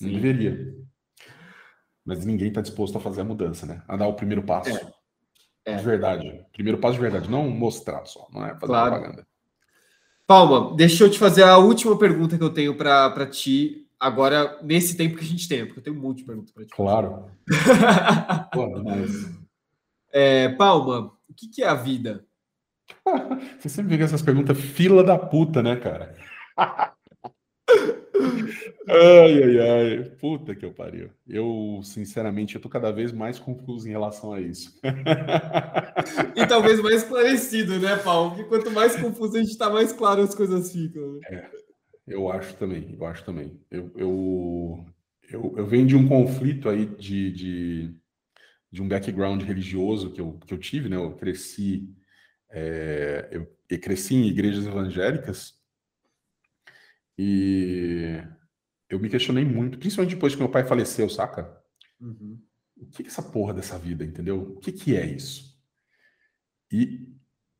Não 0.00 0.12
deveria. 0.12 0.74
Mas 2.04 2.24
ninguém 2.24 2.48
está 2.48 2.60
disposto 2.60 2.96
a 2.96 3.00
fazer 3.00 3.20
a 3.20 3.24
mudança, 3.24 3.66
né? 3.66 3.82
A 3.86 3.96
dar 3.96 4.06
o 4.06 4.14
primeiro 4.14 4.42
passo. 4.42 4.70
É. 4.70 4.98
É. 5.64 5.76
De 5.76 5.84
verdade. 5.84 6.46
Primeiro 6.52 6.78
passo 6.78 6.94
de 6.94 7.00
verdade. 7.00 7.30
Não 7.30 7.48
mostrar 7.50 8.04
só. 8.06 8.26
Não 8.32 8.44
é 8.44 8.54
fazer 8.54 8.66
claro. 8.66 8.94
propaganda. 8.94 9.26
Palma, 10.26 10.74
deixa 10.76 11.04
eu 11.04 11.10
te 11.10 11.18
fazer 11.18 11.42
a 11.42 11.58
última 11.58 11.98
pergunta 11.98 12.36
que 12.36 12.44
eu 12.44 12.52
tenho 12.52 12.74
para 12.76 13.26
ti 13.26 13.86
agora, 13.98 14.58
nesse 14.62 14.96
tempo 14.96 15.16
que 15.16 15.24
a 15.24 15.26
gente 15.26 15.48
tem, 15.48 15.66
porque 15.66 15.80
eu 15.80 15.84
tenho 15.84 15.96
um 15.96 16.00
monte 16.00 16.18
de 16.18 16.24
perguntas 16.24 16.52
para 16.52 16.64
ti. 16.64 16.70
Claro. 16.70 17.30
Pô, 18.52 18.82
mas... 18.82 19.10
é, 20.12 20.50
Palma, 20.50 21.12
que, 21.38 21.48
que 21.48 21.62
é 21.62 21.68
a 21.68 21.74
vida? 21.74 22.26
Você 23.58 23.68
sempre 23.68 23.96
vê 23.96 24.02
essas 24.02 24.22
perguntas 24.22 24.58
fila 24.58 25.04
da 25.04 25.16
puta, 25.16 25.62
né, 25.62 25.76
cara? 25.76 26.16
Ai, 28.88 29.42
ai, 29.42 29.58
ai. 29.58 30.04
Puta 30.18 30.54
que 30.54 30.64
eu 30.64 30.72
pariu. 30.72 31.10
Eu, 31.26 31.80
sinceramente, 31.84 32.54
eu 32.54 32.60
tô 32.60 32.68
cada 32.68 32.90
vez 32.90 33.12
mais 33.12 33.38
confuso 33.38 33.86
em 33.86 33.90
relação 33.90 34.32
a 34.32 34.40
isso. 34.40 34.80
e 36.34 36.46
talvez 36.46 36.80
mais 36.80 37.02
esclarecido, 37.02 37.78
né, 37.78 37.96
Paulo? 37.96 38.30
Porque 38.30 38.48
quanto 38.48 38.70
mais 38.70 38.96
confuso 38.96 39.36
a 39.36 39.42
gente 39.42 39.58
tá, 39.58 39.68
mais 39.68 39.92
claro 39.92 40.22
as 40.22 40.34
coisas 40.34 40.72
ficam. 40.72 41.12
Né? 41.12 41.20
É, 41.30 41.50
eu 42.06 42.32
acho 42.32 42.54
também, 42.56 42.96
eu 42.98 43.06
acho 43.06 43.24
também. 43.24 43.60
Eu, 43.70 43.92
eu, 43.94 44.86
eu, 45.30 45.54
eu 45.58 45.66
venho 45.66 45.86
de 45.86 45.94
um 45.94 46.08
conflito 46.08 46.70
aí 46.70 46.86
de, 46.86 47.30
de, 47.30 47.94
de 48.70 48.82
um 48.82 48.88
background 48.88 49.42
religioso 49.42 50.12
que 50.12 50.20
eu, 50.20 50.38
que 50.46 50.52
eu 50.52 50.58
tive, 50.58 50.88
né? 50.88 50.96
Eu 50.96 51.14
cresci, 51.16 51.88
é, 52.50 53.28
eu, 53.30 53.56
eu 53.68 53.80
cresci 53.80 54.14
em 54.14 54.26
igrejas 54.26 54.66
evangélicas 54.66 55.58
e 57.18 58.22
eu 58.88 58.98
me 58.98 59.08
questionei 59.08 59.44
muito, 59.44 59.78
principalmente 59.78 60.14
depois 60.14 60.34
que 60.34 60.40
meu 60.40 60.50
pai 60.50 60.64
faleceu, 60.64 61.08
saca? 61.08 61.56
Uhum. 62.00 62.40
O 62.76 62.86
que 62.86 63.02
é 63.02 63.06
essa 63.06 63.22
porra 63.22 63.52
dessa 63.52 63.78
vida, 63.78 64.04
entendeu? 64.04 64.54
O 64.56 64.60
que, 64.60 64.70
que 64.70 64.96
é 64.96 65.04
isso? 65.04 65.58
E 66.70 67.08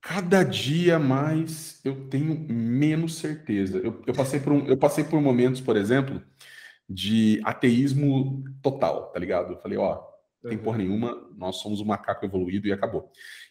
cada 0.00 0.44
dia 0.44 0.98
mais 0.98 1.80
eu 1.84 2.08
tenho 2.08 2.38
menos 2.48 3.16
certeza. 3.16 3.78
Eu, 3.78 4.02
eu, 4.06 4.14
passei 4.14 4.38
por 4.38 4.52
um, 4.52 4.66
eu 4.66 4.76
passei 4.76 5.04
por 5.04 5.20
momentos, 5.20 5.60
por 5.60 5.76
exemplo, 5.76 6.22
de 6.88 7.40
ateísmo 7.44 8.44
total, 8.62 9.10
tá 9.10 9.18
ligado? 9.18 9.54
Eu 9.54 9.60
falei, 9.60 9.76
ó, 9.76 10.07
tem 10.42 10.56
uhum. 10.56 10.62
porra 10.62 10.78
nenhuma, 10.78 11.28
nós 11.36 11.56
somos 11.56 11.80
um 11.80 11.84
macaco 11.84 12.24
evoluído 12.24 12.68
e 12.68 12.72
acabou. 12.72 13.10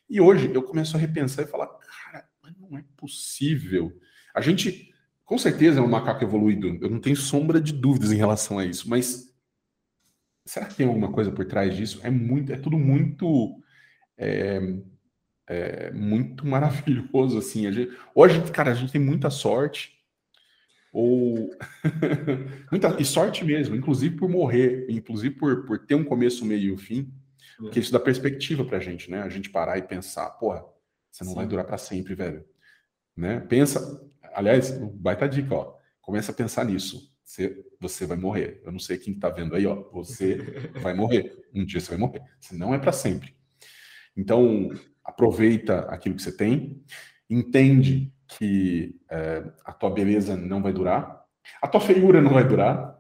E 0.09 0.21
hoje 0.21 0.51
eu 0.53 0.63
começo 0.63 0.95
a 0.95 0.99
repensar 0.99 1.43
e 1.43 1.47
falar, 1.47 1.67
cara, 1.67 2.27
mas 2.41 2.57
não 2.57 2.77
é 2.77 2.83
possível. 2.95 3.91
A 4.33 4.41
gente 4.41 4.93
com 5.27 5.38
certeza 5.38 5.79
é 5.79 5.83
um 5.83 5.89
macaco 5.89 6.23
evoluído, 6.23 6.79
eu 6.81 6.89
não 6.89 7.01
tenho 7.01 7.17
sombra 7.17 7.59
de 7.59 7.73
dúvidas 7.73 8.13
em 8.13 8.15
relação 8.15 8.57
a 8.57 8.65
isso, 8.65 8.89
mas 8.89 9.29
será 10.45 10.65
que 10.65 10.75
tem 10.75 10.88
alguma 10.88 11.11
coisa 11.11 11.29
por 11.29 11.43
trás 11.43 11.75
disso? 11.75 11.99
É 12.01 12.09
muito, 12.09 12.53
é 12.53 12.57
tudo 12.57 12.77
muito, 12.77 13.61
é, 14.17 14.79
é 15.45 15.91
muito 15.91 16.47
maravilhoso 16.47 17.38
assim. 17.38 17.67
A 17.67 17.71
gente, 17.73 17.91
hoje, 18.15 18.41
cara, 18.51 18.71
a 18.71 18.73
gente 18.73 18.93
tem 18.93 19.01
muita 19.01 19.29
sorte 19.29 19.96
ou 20.97 21.49
muita 22.71 22.99
e 22.99 23.05
sorte 23.05 23.45
mesmo, 23.45 23.75
inclusive 23.75 24.15
por 24.15 24.27
morrer, 24.29 24.87
inclusive 24.89 25.35
por, 25.35 25.65
por 25.65 25.85
ter 25.85 25.95
um 25.95 26.03
começo, 26.03 26.45
meio 26.45 26.73
e 26.73 26.77
fim, 26.77 27.13
é. 27.59 27.61
porque 27.61 27.79
isso 27.79 27.91
dá 27.91 27.99
perspectiva 27.99 28.65
pra 28.65 28.79
gente, 28.79 29.11
né? 29.11 29.21
A 29.21 29.29
gente 29.29 29.49
parar 29.49 29.77
e 29.77 29.83
pensar, 29.83 30.29
porra, 30.31 30.65
você 31.11 31.23
não 31.23 31.31
Sim. 31.31 31.37
vai 31.37 31.47
durar 31.47 31.65
para 31.65 31.77
sempre, 31.77 32.15
velho. 32.15 32.43
Né? 33.15 33.39
Pensa, 33.39 34.07
Aliás, 34.37 34.69
baita 34.93 35.27
dica, 35.27 35.55
ó. 35.55 35.73
Começa 35.99 36.31
a 36.31 36.35
pensar 36.35 36.63
nisso. 36.63 37.11
Você, 37.23 37.65
você 37.79 38.05
vai 38.05 38.17
morrer. 38.17 38.61
Eu 38.63 38.71
não 38.71 38.77
sei 38.77 38.95
quem 38.95 39.15
está 39.15 39.29
vendo 39.29 39.55
aí, 39.55 39.65
ó. 39.65 39.89
Você 39.91 40.35
vai 40.79 40.93
morrer. 40.93 41.35
Um 41.51 41.65
dia 41.65 41.79
você 41.79 41.89
vai 41.89 41.97
morrer. 41.97 42.21
Se 42.39 42.55
não 42.55 42.71
é 42.71 42.77
para 42.77 42.91
sempre. 42.91 43.35
Então, 44.15 44.69
aproveita 45.03 45.79
aquilo 45.89 46.13
que 46.13 46.21
você 46.21 46.31
tem. 46.31 46.83
Entende 47.27 48.13
que 48.28 48.99
é, 49.09 49.43
a 49.65 49.73
tua 49.73 49.89
beleza 49.89 50.36
não 50.36 50.61
vai 50.61 50.73
durar. 50.73 51.23
A 51.61 51.67
tua 51.67 51.82
feiura 51.82 52.21
não 52.21 52.34
vai 52.34 52.47
durar. 52.47 52.97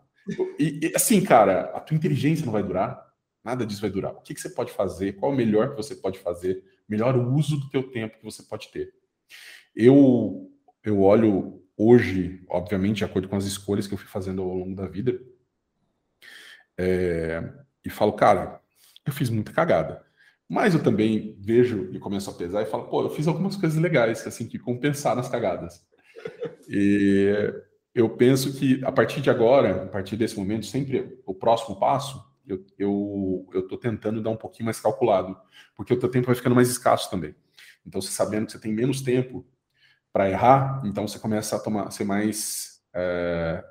E, 0.59 0.79
e, 0.87 0.95
assim, 0.95 1.23
cara, 1.23 1.71
a 1.75 1.79
tua 1.79 1.95
inteligência 1.95 2.45
não 2.45 2.53
vai 2.53 2.63
durar. 2.63 3.05
Nada 3.43 3.65
disso 3.65 3.81
vai 3.81 3.89
durar. 3.89 4.13
O 4.13 4.21
que, 4.21 4.33
que 4.33 4.41
você 4.41 4.49
pode 4.49 4.71
fazer? 4.71 5.13
Qual 5.13 5.31
o 5.31 5.35
melhor 5.35 5.71
que 5.71 5.75
você 5.77 5.95
pode 5.95 6.19
fazer? 6.19 6.63
Melhor 6.87 7.15
uso 7.17 7.57
do 7.57 7.69
teu 7.69 7.91
tempo 7.91 8.17
que 8.17 8.25
você 8.25 8.43
pode 8.43 8.69
ter. 8.69 8.93
Eu 9.75 10.51
eu 10.83 11.01
olho 11.01 11.61
hoje, 11.75 12.41
obviamente, 12.49 12.97
de 12.97 13.03
acordo 13.03 13.27
com 13.27 13.35
as 13.35 13.43
escolhas 13.43 13.87
que 13.87 13.93
eu 13.93 13.97
fui 13.97 14.07
fazendo 14.07 14.41
ao 14.41 14.53
longo 14.53 14.73
da 14.73 14.87
vida, 14.87 15.19
é, 16.77 17.43
e 17.83 17.89
falo, 17.89 18.13
cara, 18.13 18.61
eu 19.05 19.11
fiz 19.11 19.29
muita 19.29 19.51
cagada. 19.51 20.05
Mas 20.49 20.73
eu 20.73 20.81
também 20.81 21.35
vejo 21.39 21.89
e 21.91 21.99
começo 21.99 22.29
a 22.29 22.33
pesar 22.33 22.61
e 22.61 22.65
falo, 22.65 22.85
pô, 22.85 23.01
eu 23.01 23.09
fiz 23.09 23.27
algumas 23.27 23.55
coisas 23.55 23.77
legais, 23.81 24.25
assim, 24.25 24.47
que 24.47 24.57
compensaram 24.57 25.19
as 25.19 25.29
cagadas. 25.29 25.85
E 26.69 27.33
eu 27.95 28.09
penso 28.09 28.53
que 28.53 28.83
a 28.83 28.91
partir 28.91 29.21
de 29.21 29.29
agora, 29.29 29.83
a 29.83 29.87
partir 29.87 30.17
desse 30.17 30.35
momento, 30.35 30.65
sempre 30.65 31.17
o 31.25 31.33
próximo 31.33 31.79
passo, 31.79 32.21
eu, 32.45 32.65
eu, 32.77 33.47
eu 33.53 33.67
tô 33.69 33.77
tentando 33.77 34.21
dar 34.21 34.31
um 34.31 34.35
pouquinho 34.35 34.65
mais 34.65 34.77
calculado, 34.77 35.37
porque 35.77 35.93
o 35.93 35.97
teu 35.97 36.09
tempo 36.09 36.25
vai 36.25 36.35
ficando 36.35 36.55
mais 36.55 36.69
escasso 36.69 37.09
também. 37.09 37.33
Então, 37.85 38.01
você 38.01 38.11
sabendo 38.11 38.47
que 38.47 38.51
você 38.51 38.59
tem 38.59 38.73
menos 38.73 38.99
tempo, 38.99 39.47
para 40.17 40.29
errar, 40.29 40.81
então 40.83 41.07
você 41.07 41.19
começa 41.19 41.55
a 41.55 41.59
tomar, 41.59 41.91
ser 41.91 42.03
mais 42.03 42.81
é, 42.93 43.63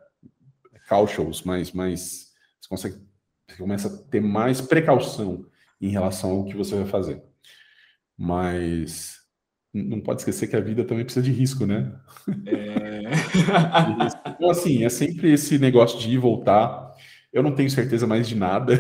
cautious, 0.89 1.43
mais, 1.43 1.73
mais, 1.73 2.33
você 2.61 2.69
consegue, 2.69 2.97
você 3.49 3.57
começa 3.57 3.89
a 3.89 4.11
ter 4.11 4.21
mais 4.21 4.61
precaução 4.61 5.45
em 5.81 5.89
relação 5.89 6.31
ao 6.31 6.45
que 6.45 6.57
você 6.57 6.75
vai 6.75 6.87
fazer. 6.87 7.23
Mas 8.17 9.17
não 9.73 10.01
pode 10.01 10.21
esquecer 10.21 10.47
que 10.47 10.57
a 10.57 10.61
vida 10.61 10.85
também 10.85 11.05
precisa 11.05 11.25
de 11.25 11.33
risco, 11.33 11.67
né? 11.67 11.93
É... 12.47 13.03
então, 14.31 14.51
assim, 14.51 14.85
é 14.85 14.89
sempre 14.89 15.33
esse 15.33 15.59
negócio 15.59 15.99
de 15.99 16.09
ir 16.09 16.15
e 16.15 16.19
voltar. 16.19 16.95
Eu 17.33 17.43
não 17.43 17.55
tenho 17.55 17.71
certeza 17.71 18.07
mais 18.07 18.27
de 18.27 18.35
nada. 18.35 18.75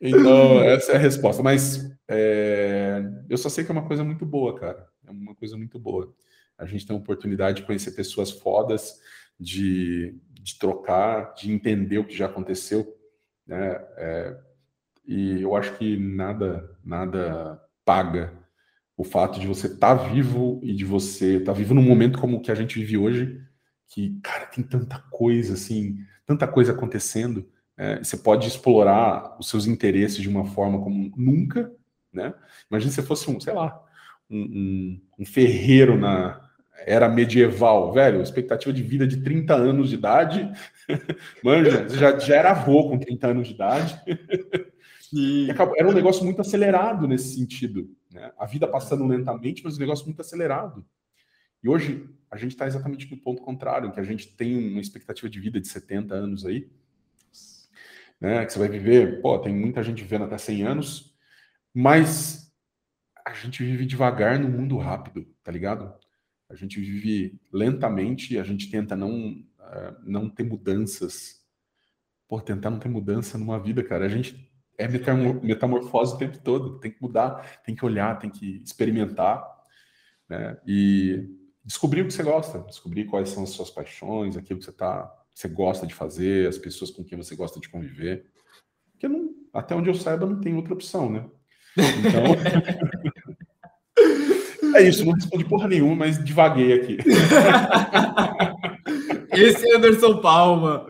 então, 0.00 0.60
essa 0.62 0.92
é 0.92 0.96
a 0.96 0.98
resposta. 0.98 1.42
Mas 1.42 1.88
é... 2.08 3.02
eu 3.28 3.38
só 3.38 3.48
sei 3.48 3.64
que 3.64 3.70
é 3.70 3.74
uma 3.74 3.86
coisa 3.86 4.02
muito 4.02 4.26
boa, 4.26 4.58
cara 4.58 4.92
é 5.06 5.10
uma 5.10 5.34
coisa 5.34 5.56
muito 5.56 5.78
boa. 5.78 6.14
A 6.56 6.66
gente 6.66 6.86
tem 6.86 6.96
a 6.96 6.98
oportunidade 6.98 7.60
de 7.60 7.66
conhecer 7.66 7.92
pessoas 7.92 8.30
fodas, 8.30 9.00
de, 9.38 10.18
de 10.30 10.58
trocar, 10.58 11.34
de 11.34 11.50
entender 11.50 11.98
o 11.98 12.06
que 12.06 12.16
já 12.16 12.26
aconteceu, 12.26 12.96
né? 13.46 13.72
É, 13.96 14.38
e 15.04 15.42
eu 15.42 15.56
acho 15.56 15.76
que 15.76 15.96
nada, 15.96 16.76
nada 16.84 17.60
paga 17.84 18.32
o 18.96 19.04
fato 19.04 19.40
de 19.40 19.46
você 19.46 19.66
estar 19.66 19.96
tá 19.96 20.04
vivo 20.04 20.60
e 20.62 20.72
de 20.72 20.84
você 20.84 21.38
estar 21.38 21.52
tá 21.52 21.58
vivo 21.58 21.74
num 21.74 21.82
momento 21.82 22.18
como 22.18 22.36
o 22.36 22.40
que 22.40 22.52
a 22.52 22.54
gente 22.54 22.78
vive 22.78 22.96
hoje, 22.96 23.40
que, 23.88 24.18
cara, 24.22 24.46
tem 24.46 24.62
tanta 24.62 24.98
coisa, 25.10 25.54
assim, 25.54 25.98
tanta 26.24 26.46
coisa 26.46 26.72
acontecendo. 26.72 27.46
Né? 27.76 27.98
Você 28.02 28.16
pode 28.16 28.46
explorar 28.46 29.36
os 29.38 29.48
seus 29.48 29.66
interesses 29.66 30.20
de 30.20 30.28
uma 30.28 30.44
forma 30.44 30.80
como 30.80 31.12
nunca, 31.16 31.70
né? 32.12 32.34
Imagina 32.70 32.92
se 32.92 33.02
fosse 33.02 33.30
um, 33.30 33.40
sei 33.40 33.52
lá, 33.52 33.82
um, 34.30 35.00
um, 35.18 35.26
ferreiro 35.26 35.98
na 35.98 36.40
era 36.86 37.08
medieval, 37.08 37.92
velho, 37.92 38.22
expectativa 38.22 38.72
de 38.72 38.82
vida 38.82 39.06
de 39.06 39.18
30 39.18 39.54
anos 39.54 39.88
de 39.88 39.94
idade, 39.94 40.50
manja, 41.42 41.88
já, 41.88 42.18
já 42.18 42.36
era 42.36 42.50
avô 42.50 42.88
com 42.88 42.98
30 42.98 43.28
anos 43.28 43.48
de 43.48 43.54
idade. 43.54 44.00
Acabou, 45.50 45.74
era 45.76 45.88
um 45.88 45.92
negócio 45.92 46.24
muito 46.24 46.40
acelerado 46.40 47.06
nesse 47.06 47.34
sentido. 47.34 47.94
Né? 48.10 48.32
A 48.38 48.46
vida 48.46 48.66
passando 48.66 49.06
lentamente, 49.06 49.62
mas 49.62 49.76
um 49.76 49.80
negócio 49.80 50.06
muito 50.06 50.20
acelerado. 50.20 50.86
E 51.62 51.68
hoje 51.68 52.08
a 52.30 52.36
gente 52.36 52.52
está 52.52 52.66
exatamente 52.66 53.10
no 53.10 53.20
ponto 53.20 53.42
contrário, 53.42 53.92
que 53.92 54.00
a 54.00 54.04
gente 54.04 54.34
tem 54.34 54.70
uma 54.70 54.80
expectativa 54.80 55.28
de 55.28 55.38
vida 55.38 55.60
de 55.60 55.68
70 55.68 56.14
anos 56.14 56.44
aí, 56.46 56.70
né? 58.20 58.44
Que 58.46 58.52
você 58.52 58.58
vai 58.58 58.68
viver, 58.68 59.20
pô, 59.20 59.38
tem 59.38 59.54
muita 59.54 59.82
gente 59.82 60.02
vivendo 60.02 60.24
até 60.24 60.38
100 60.38 60.62
anos, 60.62 61.14
mas 61.74 62.52
a 63.24 63.32
gente 63.32 63.62
vive 63.62 63.84
devagar 63.84 64.38
no 64.38 64.48
mundo 64.48 64.76
rápido, 64.78 65.26
tá 65.42 65.52
ligado? 65.52 65.92
A 66.48 66.54
gente 66.54 66.80
vive 66.80 67.40
lentamente, 67.52 68.38
a 68.38 68.44
gente 68.44 68.70
tenta 68.70 68.96
não, 68.96 69.32
uh, 69.32 69.96
não 70.04 70.28
ter 70.28 70.42
mudanças. 70.42 71.40
Pô, 72.28 72.40
tentar 72.40 72.70
não 72.70 72.78
ter 72.78 72.88
mudança 72.88 73.38
numa 73.38 73.58
vida, 73.58 73.82
cara. 73.82 74.04
A 74.04 74.08
gente 74.08 74.51
é 74.82 74.88
metamorfose 75.42 76.14
o 76.14 76.18
tempo 76.18 76.38
todo. 76.38 76.78
Tem 76.78 76.90
que 76.90 77.00
mudar, 77.00 77.60
tem 77.64 77.74
que 77.74 77.84
olhar, 77.84 78.18
tem 78.18 78.30
que 78.30 78.62
experimentar. 78.64 79.44
Né? 80.28 80.56
E 80.66 81.28
descobrir 81.64 82.02
o 82.02 82.06
que 82.06 82.12
você 82.12 82.22
gosta, 82.22 82.58
descobrir 82.60 83.04
quais 83.04 83.28
são 83.28 83.44
as 83.44 83.50
suas 83.50 83.70
paixões, 83.70 84.36
aquilo 84.36 84.58
que 84.58 84.64
você, 84.64 84.72
tá, 84.72 85.12
você 85.32 85.48
gosta 85.48 85.86
de 85.86 85.94
fazer, 85.94 86.48
as 86.48 86.58
pessoas 86.58 86.90
com 86.90 87.04
quem 87.04 87.16
você 87.16 87.36
gosta 87.36 87.60
de 87.60 87.68
conviver. 87.68 88.26
Porque 88.92 89.08
não, 89.08 89.30
até 89.52 89.74
onde 89.74 89.88
eu 89.88 89.94
saiba, 89.94 90.26
não 90.26 90.40
tem 90.40 90.54
outra 90.54 90.74
opção, 90.74 91.10
né? 91.10 91.24
Então. 91.76 92.22
é 94.76 94.82
isso, 94.82 95.04
não 95.04 95.12
respondi 95.12 95.44
porra 95.44 95.68
nenhuma, 95.68 95.94
mas 95.94 96.22
divaguei 96.22 96.72
aqui. 96.72 96.98
Esse 99.32 99.70
é 99.70 99.76
Anderson 99.76 100.20
Palma. 100.20 100.86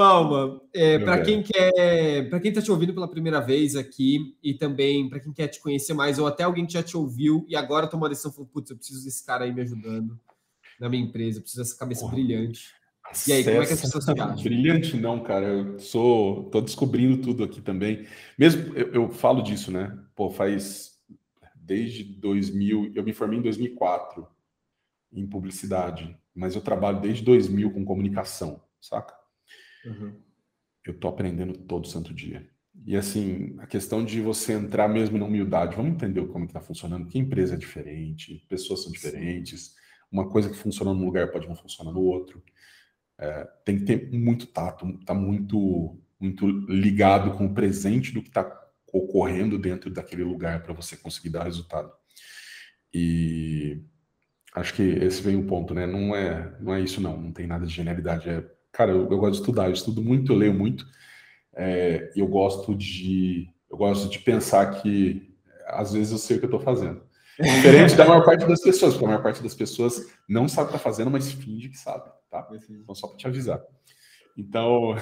Palma, 0.00 0.58
é, 0.72 0.98
para 0.98 1.20
quem 1.20 1.42
quer, 1.42 2.30
para 2.30 2.40
quem 2.40 2.48
está 2.48 2.62
te 2.62 2.70
ouvindo 2.70 2.94
pela 2.94 3.06
primeira 3.06 3.38
vez 3.38 3.76
aqui 3.76 4.34
e 4.42 4.54
também 4.54 5.10
para 5.10 5.20
quem 5.20 5.30
quer 5.30 5.48
te 5.48 5.60
conhecer 5.60 5.92
mais 5.92 6.18
ou 6.18 6.26
até 6.26 6.42
alguém 6.42 6.64
que 6.64 6.72
já 6.72 6.82
te 6.82 6.96
ouviu 6.96 7.44
e 7.46 7.54
agora 7.54 7.86
tomou 7.86 8.06
a 8.06 8.08
decisão, 8.08 8.32
falou, 8.32 8.48
putz, 8.50 8.70
eu 8.70 8.78
preciso 8.78 9.04
desse 9.04 9.22
cara 9.26 9.44
aí 9.44 9.52
me 9.52 9.60
ajudando 9.60 10.18
na 10.80 10.88
minha 10.88 11.04
empresa, 11.04 11.36
eu 11.36 11.42
preciso 11.42 11.62
dessa 11.62 11.76
cabeça 11.76 12.00
Porra. 12.00 12.14
brilhante. 12.14 12.72
E 13.28 13.32
aí, 13.32 13.44
como 13.44 13.60
é 13.60 13.66
que 13.66 13.74
as 13.74 13.80
pessoas 13.82 14.04
se 14.04 14.10
acham? 14.10 14.42
Brilhante, 14.42 14.96
não, 14.96 15.22
cara. 15.22 15.46
Eu 15.46 15.78
sou, 15.78 16.44
tô 16.44 16.62
descobrindo 16.62 17.18
tudo 17.18 17.44
aqui 17.44 17.60
também. 17.60 18.06
Mesmo 18.38 18.74
eu, 18.74 18.92
eu, 18.94 19.10
falo 19.10 19.42
disso, 19.42 19.70
né? 19.70 19.98
Pô, 20.14 20.30
faz 20.30 20.98
desde 21.54 22.04
2000. 22.04 22.92
Eu 22.94 23.04
me 23.04 23.12
formei 23.12 23.38
em 23.38 23.42
2004 23.42 24.26
em 25.12 25.26
publicidade, 25.26 26.16
mas 26.34 26.54
eu 26.54 26.62
trabalho 26.62 27.02
desde 27.02 27.22
2000 27.22 27.70
com 27.70 27.84
comunicação, 27.84 28.62
saca? 28.80 29.19
Uhum. 29.84 30.14
Eu 30.86 30.94
tô 30.94 31.08
aprendendo 31.08 31.54
todo 31.54 31.86
santo 31.86 32.12
dia. 32.14 32.48
E 32.86 32.96
assim, 32.96 33.56
a 33.58 33.66
questão 33.66 34.04
de 34.04 34.20
você 34.20 34.52
entrar 34.52 34.88
mesmo 34.88 35.18
na 35.18 35.24
humildade, 35.24 35.76
vamos 35.76 35.92
entender 35.92 36.26
como 36.28 36.44
está 36.44 36.60
funcionando, 36.60 37.06
que 37.06 37.18
empresa 37.18 37.54
é 37.54 37.58
diferente, 37.58 38.44
pessoas 38.48 38.84
são 38.84 38.92
diferentes, 38.92 39.66
Sim. 39.66 39.72
uma 40.10 40.28
coisa 40.28 40.48
que 40.48 40.56
funciona 40.56 40.94
num 40.94 41.04
lugar 41.04 41.30
pode 41.30 41.48
não 41.48 41.56
funcionar 41.56 41.92
no 41.92 42.00
outro. 42.00 42.42
É, 43.18 43.44
tem 43.64 43.78
que 43.78 43.84
ter 43.84 44.10
muito 44.10 44.46
tato, 44.46 44.98
tá 45.04 45.12
muito, 45.12 46.00
muito 46.18 46.48
ligado 46.48 47.36
com 47.36 47.46
o 47.46 47.54
presente 47.54 48.12
do 48.12 48.22
que 48.22 48.28
está 48.28 48.48
ocorrendo 48.92 49.58
dentro 49.58 49.90
daquele 49.90 50.24
lugar 50.24 50.62
para 50.62 50.72
você 50.72 50.96
conseguir 50.96 51.30
dar 51.30 51.44
resultado. 51.44 51.92
E 52.92 53.82
acho 54.54 54.74
que 54.74 54.82
esse 54.82 55.22
vem 55.22 55.36
o 55.36 55.46
ponto, 55.46 55.74
né? 55.74 55.86
Não 55.86 56.14
é, 56.14 56.56
não 56.60 56.74
é 56.74 56.80
isso, 56.80 57.00
não. 57.00 57.20
Não 57.20 57.32
tem 57.32 57.46
nada 57.46 57.66
de 57.66 57.72
genialidade. 57.72 58.28
É, 58.28 58.44
cara, 58.72 58.92
eu, 58.92 59.08
eu 59.10 59.18
gosto 59.18 59.32
de 59.32 59.38
estudar, 59.38 59.66
eu 59.66 59.72
estudo 59.72 60.02
muito, 60.02 60.32
eu 60.32 60.36
leio 60.36 60.54
muito 60.54 60.86
é, 61.54 62.10
eu 62.16 62.26
gosto 62.26 62.74
de 62.74 63.48
eu 63.68 63.76
gosto 63.76 64.08
de 64.08 64.18
pensar 64.18 64.80
que 64.80 65.30
às 65.66 65.92
vezes 65.92 66.10
eu 66.10 66.18
sei 66.18 66.36
o 66.36 66.40
que 66.40 66.46
eu 66.46 66.48
estou 66.48 66.60
fazendo. 66.60 67.02
Diferente 67.38 67.94
da 67.94 68.04
maior 68.04 68.24
parte 68.24 68.46
das 68.46 68.60
pessoas, 68.60 68.92
porque 68.92 69.04
a 69.04 69.08
maior 69.08 69.22
parte 69.22 69.42
das 69.42 69.54
pessoas 69.54 70.06
não 70.28 70.48
sabe 70.48 70.68
o 70.68 70.70
que 70.70 70.76
está 70.76 70.90
fazendo, 70.90 71.10
mas 71.10 71.30
finge 71.32 71.68
que 71.68 71.78
sabe, 71.78 72.10
tá? 72.28 72.46
Então, 72.68 72.94
só 72.94 73.06
para 73.06 73.16
te 73.16 73.26
avisar. 73.26 73.62
Então, 74.36 74.96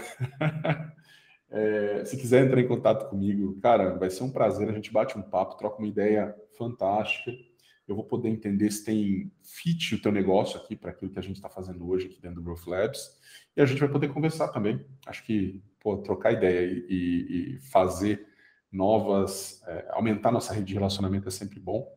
é, 1.51 2.05
se 2.05 2.17
quiser 2.17 2.45
entrar 2.45 2.61
em 2.61 2.69
contato 2.69 3.09
comigo, 3.09 3.59
cara, 3.61 3.97
vai 3.97 4.11
ser 4.11 4.23
um 4.23 4.31
prazer. 4.31 4.69
A 4.69 4.73
gente 4.73 4.93
bate 4.93 5.19
um 5.19 5.23
papo, 5.23 5.57
troca 5.57 5.79
uma 5.79 5.89
ideia 5.89 6.35
fantástica. 6.57 7.33
Eu 7.89 7.97
vou 7.97 8.05
poder 8.05 8.29
entender 8.29 8.71
se 8.71 8.85
tem 8.85 9.33
fit 9.43 9.95
o 9.95 10.03
teu 10.03 10.13
negócio 10.13 10.61
aqui 10.61 10.77
para 10.77 10.91
aquilo 10.91 11.11
que 11.11 11.19
a 11.19 11.23
gente 11.23 11.37
está 11.37 11.49
fazendo 11.49 11.89
hoje 11.89 12.07
aqui 12.07 12.21
dentro 12.21 12.37
do 12.37 12.43
Growth 12.43 12.67
Labs. 12.67 13.17
E 13.57 13.63
a 13.63 13.67
gente 13.67 13.81
vai 13.81 13.89
poder 13.89 14.09
conversar 14.09 14.49
também. 14.49 14.85
Acho 15.07 15.25
que 15.25 15.63
pô, 15.81 15.97
trocar 15.97 16.33
ideia 16.33 16.67
e, 16.67 17.57
e 17.57 17.59
fazer 17.71 18.27
novas, 18.71 19.63
é, 19.67 19.87
aumentar 19.91 20.31
nossa 20.31 20.53
rede 20.53 20.67
de 20.67 20.75
relacionamento 20.75 21.29
é 21.29 21.31
sempre 21.31 21.59
bom, 21.59 21.91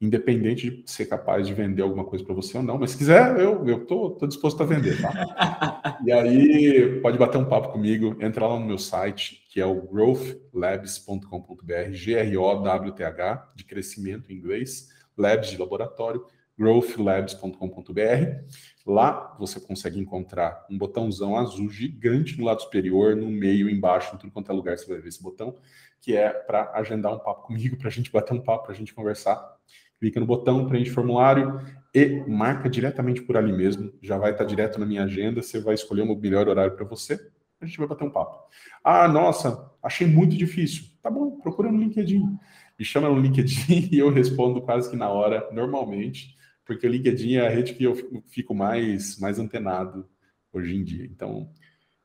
independente 0.00 0.70
de 0.70 0.90
ser 0.90 1.04
capaz 1.06 1.46
de 1.46 1.52
vender 1.52 1.82
alguma 1.82 2.04
coisa 2.04 2.24
para 2.24 2.34
você 2.34 2.56
ou 2.56 2.62
não. 2.62 2.78
Mas 2.78 2.92
se 2.92 2.98
quiser, 2.98 3.38
eu, 3.38 3.68
eu 3.68 3.84
tô, 3.84 4.08
tô 4.10 4.26
disposto 4.26 4.62
a 4.62 4.66
vender, 4.66 5.02
tá? 5.02 5.98
e 6.04 6.12
aí, 6.12 7.00
pode 7.02 7.18
bater 7.18 7.36
um 7.36 7.44
papo 7.44 7.72
comigo, 7.72 8.16
entra 8.20 8.46
lá 8.46 8.58
no 8.58 8.64
meu 8.64 8.78
site, 8.78 9.44
que 9.50 9.60
é 9.60 9.66
o 9.66 9.82
growthlabs.com.br, 9.82 11.92
G-R-O-W-T-H, 11.92 13.52
de 13.54 13.64
crescimento 13.64 14.32
em 14.32 14.36
inglês, 14.36 14.88
labs 15.18 15.50
de 15.50 15.58
laboratório, 15.58 16.24
growthlabs.com.br. 16.58 18.54
Lá 18.86 19.36
você 19.38 19.60
consegue 19.60 20.00
encontrar 20.00 20.66
um 20.70 20.76
botãozão 20.76 21.36
azul 21.36 21.68
gigante 21.68 22.38
no 22.38 22.44
lado 22.44 22.62
superior, 22.62 23.14
no 23.14 23.30
meio, 23.30 23.68
embaixo, 23.68 24.14
em 24.14 24.18
tudo 24.18 24.32
quanto 24.32 24.50
é 24.50 24.54
lugar 24.54 24.78
você 24.78 24.86
vai 24.86 24.98
ver 24.98 25.08
esse 25.08 25.22
botão, 25.22 25.56
que 26.00 26.16
é 26.16 26.30
para 26.30 26.72
agendar 26.74 27.14
um 27.14 27.18
papo 27.18 27.46
comigo, 27.46 27.76
para 27.76 27.88
a 27.88 27.90
gente 27.90 28.10
bater 28.10 28.34
um 28.34 28.40
papo, 28.40 28.64
para 28.64 28.72
a 28.72 28.76
gente 28.76 28.94
conversar. 28.94 29.56
Clica 30.00 30.20
no 30.20 30.26
botão, 30.26 30.68
preenche 30.68 30.90
formulário 30.90 31.60
e 31.92 32.24
marca 32.28 32.68
diretamente 32.70 33.20
por 33.22 33.36
ali 33.36 33.52
mesmo. 33.52 33.92
Já 34.00 34.16
vai 34.16 34.30
estar 34.30 34.44
direto 34.44 34.78
na 34.78 34.86
minha 34.86 35.04
agenda, 35.04 35.42
você 35.42 35.60
vai 35.60 35.74
escolher 35.74 36.02
o 36.02 36.16
melhor 36.16 36.48
horário 36.48 36.74
para 36.76 36.84
você. 36.84 37.18
A 37.60 37.66
gente 37.66 37.78
vai 37.78 37.88
bater 37.88 38.04
um 38.04 38.10
papo. 38.10 38.48
Ah, 38.84 39.08
nossa, 39.08 39.70
achei 39.82 40.06
muito 40.06 40.36
difícil. 40.36 40.84
Tá 41.02 41.10
bom, 41.10 41.40
procura 41.40 41.70
no 41.70 41.78
LinkedIn. 41.78 42.38
Me 42.78 42.84
chama 42.84 43.08
no 43.08 43.20
LinkedIn 43.20 43.88
e 43.92 43.98
eu 43.98 44.10
respondo 44.10 44.62
quase 44.62 44.88
que 44.88 44.96
na 44.96 45.08
hora, 45.08 45.48
normalmente 45.52 46.38
porque 46.68 46.86
o 46.86 46.90
LinkedIn 46.90 47.36
é 47.36 47.46
a 47.46 47.50
rede 47.50 47.72
que 47.72 47.82
eu 47.82 47.96
fico 48.28 48.54
mais, 48.54 49.18
mais 49.18 49.38
antenado 49.38 50.06
hoje 50.52 50.76
em 50.76 50.84
dia. 50.84 51.06
Então, 51.06 51.48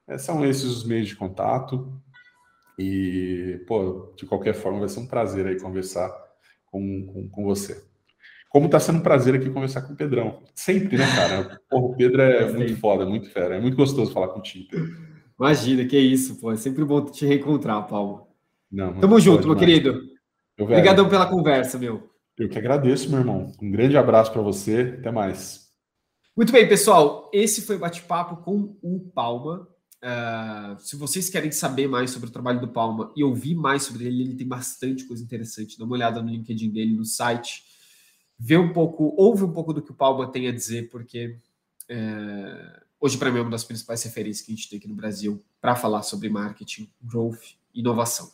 é, 0.07 0.17
são 0.17 0.45
esses 0.45 0.63
os 0.63 0.85
meios 0.85 1.09
de 1.09 1.17
contato. 1.17 2.01
E, 2.79 3.61
pô, 3.67 4.13
de 4.15 4.25
qualquer 4.25 4.53
forma, 4.53 4.79
vai 4.79 4.87
ser 4.87 5.01
um 5.01 5.05
prazer 5.05 5.45
aí 5.45 5.59
conversar 5.59 6.09
com, 6.65 7.05
com, 7.05 7.27
com 7.27 7.43
você. 7.43 7.83
Como 8.49 8.67
está 8.67 8.79
sendo 8.79 8.99
um 8.99 9.03
prazer 9.03 9.35
aqui 9.35 9.49
conversar 9.49 9.81
com 9.81 9.91
o 9.91 9.97
Pedrão. 9.97 10.41
Sempre, 10.55 10.97
né, 10.97 11.07
cara? 11.13 11.59
Porra, 11.69 11.85
o 11.85 11.95
Pedro 11.97 12.21
é 12.21 12.49
muito 12.53 12.77
foda, 12.77 13.05
muito 13.05 13.29
fera. 13.31 13.57
É 13.57 13.59
muito 13.59 13.75
gostoso 13.75 14.13
falar 14.13 14.29
contigo. 14.29 14.69
Imagina, 15.37 15.83
que 15.83 15.99
isso, 15.99 16.39
pô. 16.39 16.53
É 16.53 16.55
sempre 16.55 16.85
bom 16.85 17.03
te 17.03 17.25
reencontrar, 17.25 17.85
Paulo. 17.85 18.27
Não, 18.71 18.97
Tamo 19.01 19.19
junto, 19.19 19.45
meu 19.45 19.57
querido. 19.57 20.12
Obrigadão 20.59 21.09
pela 21.09 21.25
conversa, 21.25 21.77
meu. 21.77 22.09
Eu 22.37 22.49
que 22.49 22.57
agradeço, 22.57 23.09
meu 23.09 23.19
irmão. 23.19 23.51
Um 23.61 23.71
grande 23.71 23.97
abraço 23.97 24.31
para 24.31 24.41
você. 24.41 24.95
Até 24.99 25.11
mais. 25.11 25.71
Muito 26.35 26.51
bem, 26.51 26.67
pessoal. 26.67 27.29
Esse 27.33 27.61
foi 27.61 27.75
o 27.75 27.79
bate-papo 27.79 28.37
com 28.37 28.75
o 28.81 28.99
Palma. 29.13 29.67
Uh, 30.03 30.79
se 30.79 30.95
vocês 30.95 31.29
querem 31.29 31.51
saber 31.51 31.87
mais 31.87 32.11
sobre 32.11 32.27
o 32.27 32.31
trabalho 32.31 32.59
do 32.59 32.67
Palma 32.67 33.13
e 33.15 33.23
ouvir 33.23 33.55
mais 33.55 33.83
sobre 33.83 34.05
ele, 34.05 34.23
ele 34.23 34.35
tem 34.35 34.47
bastante 34.47 35.05
coisa 35.05 35.23
interessante. 35.23 35.77
Dá 35.77 35.85
uma 35.85 35.93
olhada 35.93 36.21
no 36.21 36.29
LinkedIn 36.29 36.71
dele, 36.71 36.95
no 36.95 37.05
site. 37.05 37.63
Vê 38.37 38.57
um 38.57 38.73
pouco, 38.73 39.13
ouve 39.15 39.43
um 39.43 39.53
pouco 39.53 39.73
do 39.73 39.81
que 39.81 39.91
o 39.91 39.95
Palma 39.95 40.31
tem 40.31 40.47
a 40.47 40.51
dizer, 40.51 40.89
porque 40.89 41.37
uh, 41.89 42.81
hoje, 42.99 43.17
para 43.17 43.31
mim, 43.31 43.37
é 43.37 43.41
uma 43.41 43.51
das 43.51 43.63
principais 43.63 44.01
referências 44.03 44.45
que 44.45 44.51
a 44.51 44.55
gente 44.55 44.69
tem 44.69 44.79
aqui 44.79 44.87
no 44.87 44.95
Brasil 44.95 45.43
para 45.61 45.75
falar 45.75 46.01
sobre 46.01 46.29
marketing, 46.29 46.91
growth 47.01 47.55
e 47.73 47.79
inovação. 47.79 48.31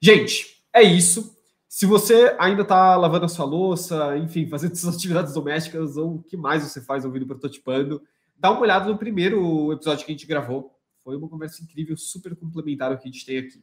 Gente, 0.00 0.57
é 0.72 0.82
isso. 0.82 1.36
Se 1.68 1.84
você 1.84 2.34
ainda 2.38 2.62
está 2.62 2.96
lavando 2.96 3.26
a 3.26 3.28
sua 3.28 3.44
louça, 3.44 4.16
enfim, 4.16 4.48
fazendo 4.48 4.74
suas 4.76 4.96
atividades 4.96 5.34
domésticas 5.34 5.96
ou 5.96 6.16
o 6.16 6.22
que 6.22 6.36
mais 6.36 6.62
você 6.62 6.80
faz 6.80 7.04
ouvindo 7.04 7.26
prototipando, 7.26 8.02
dá 8.36 8.50
uma 8.50 8.60
olhada 8.60 8.88
no 8.88 8.98
primeiro 8.98 9.72
episódio 9.72 10.04
que 10.04 10.12
a 10.12 10.14
gente 10.14 10.26
gravou. 10.26 10.74
Foi 11.04 11.16
uma 11.16 11.28
conversa 11.28 11.62
incrível, 11.62 11.96
super 11.96 12.34
complementar 12.36 12.90
ao 12.90 12.98
que 12.98 13.08
a 13.08 13.10
gente 13.10 13.24
tem 13.24 13.38
aqui. 13.38 13.62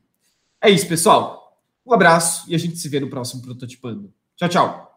É 0.61 0.69
isso, 0.69 0.87
pessoal. 0.87 1.61
Um 1.85 1.93
abraço 1.93 2.49
e 2.49 2.55
a 2.55 2.57
gente 2.57 2.77
se 2.77 2.89
vê 2.89 2.99
no 2.99 3.09
próximo 3.09 3.41
Prototipando. 3.41 4.13
Tchau, 4.35 4.49
tchau. 4.49 4.94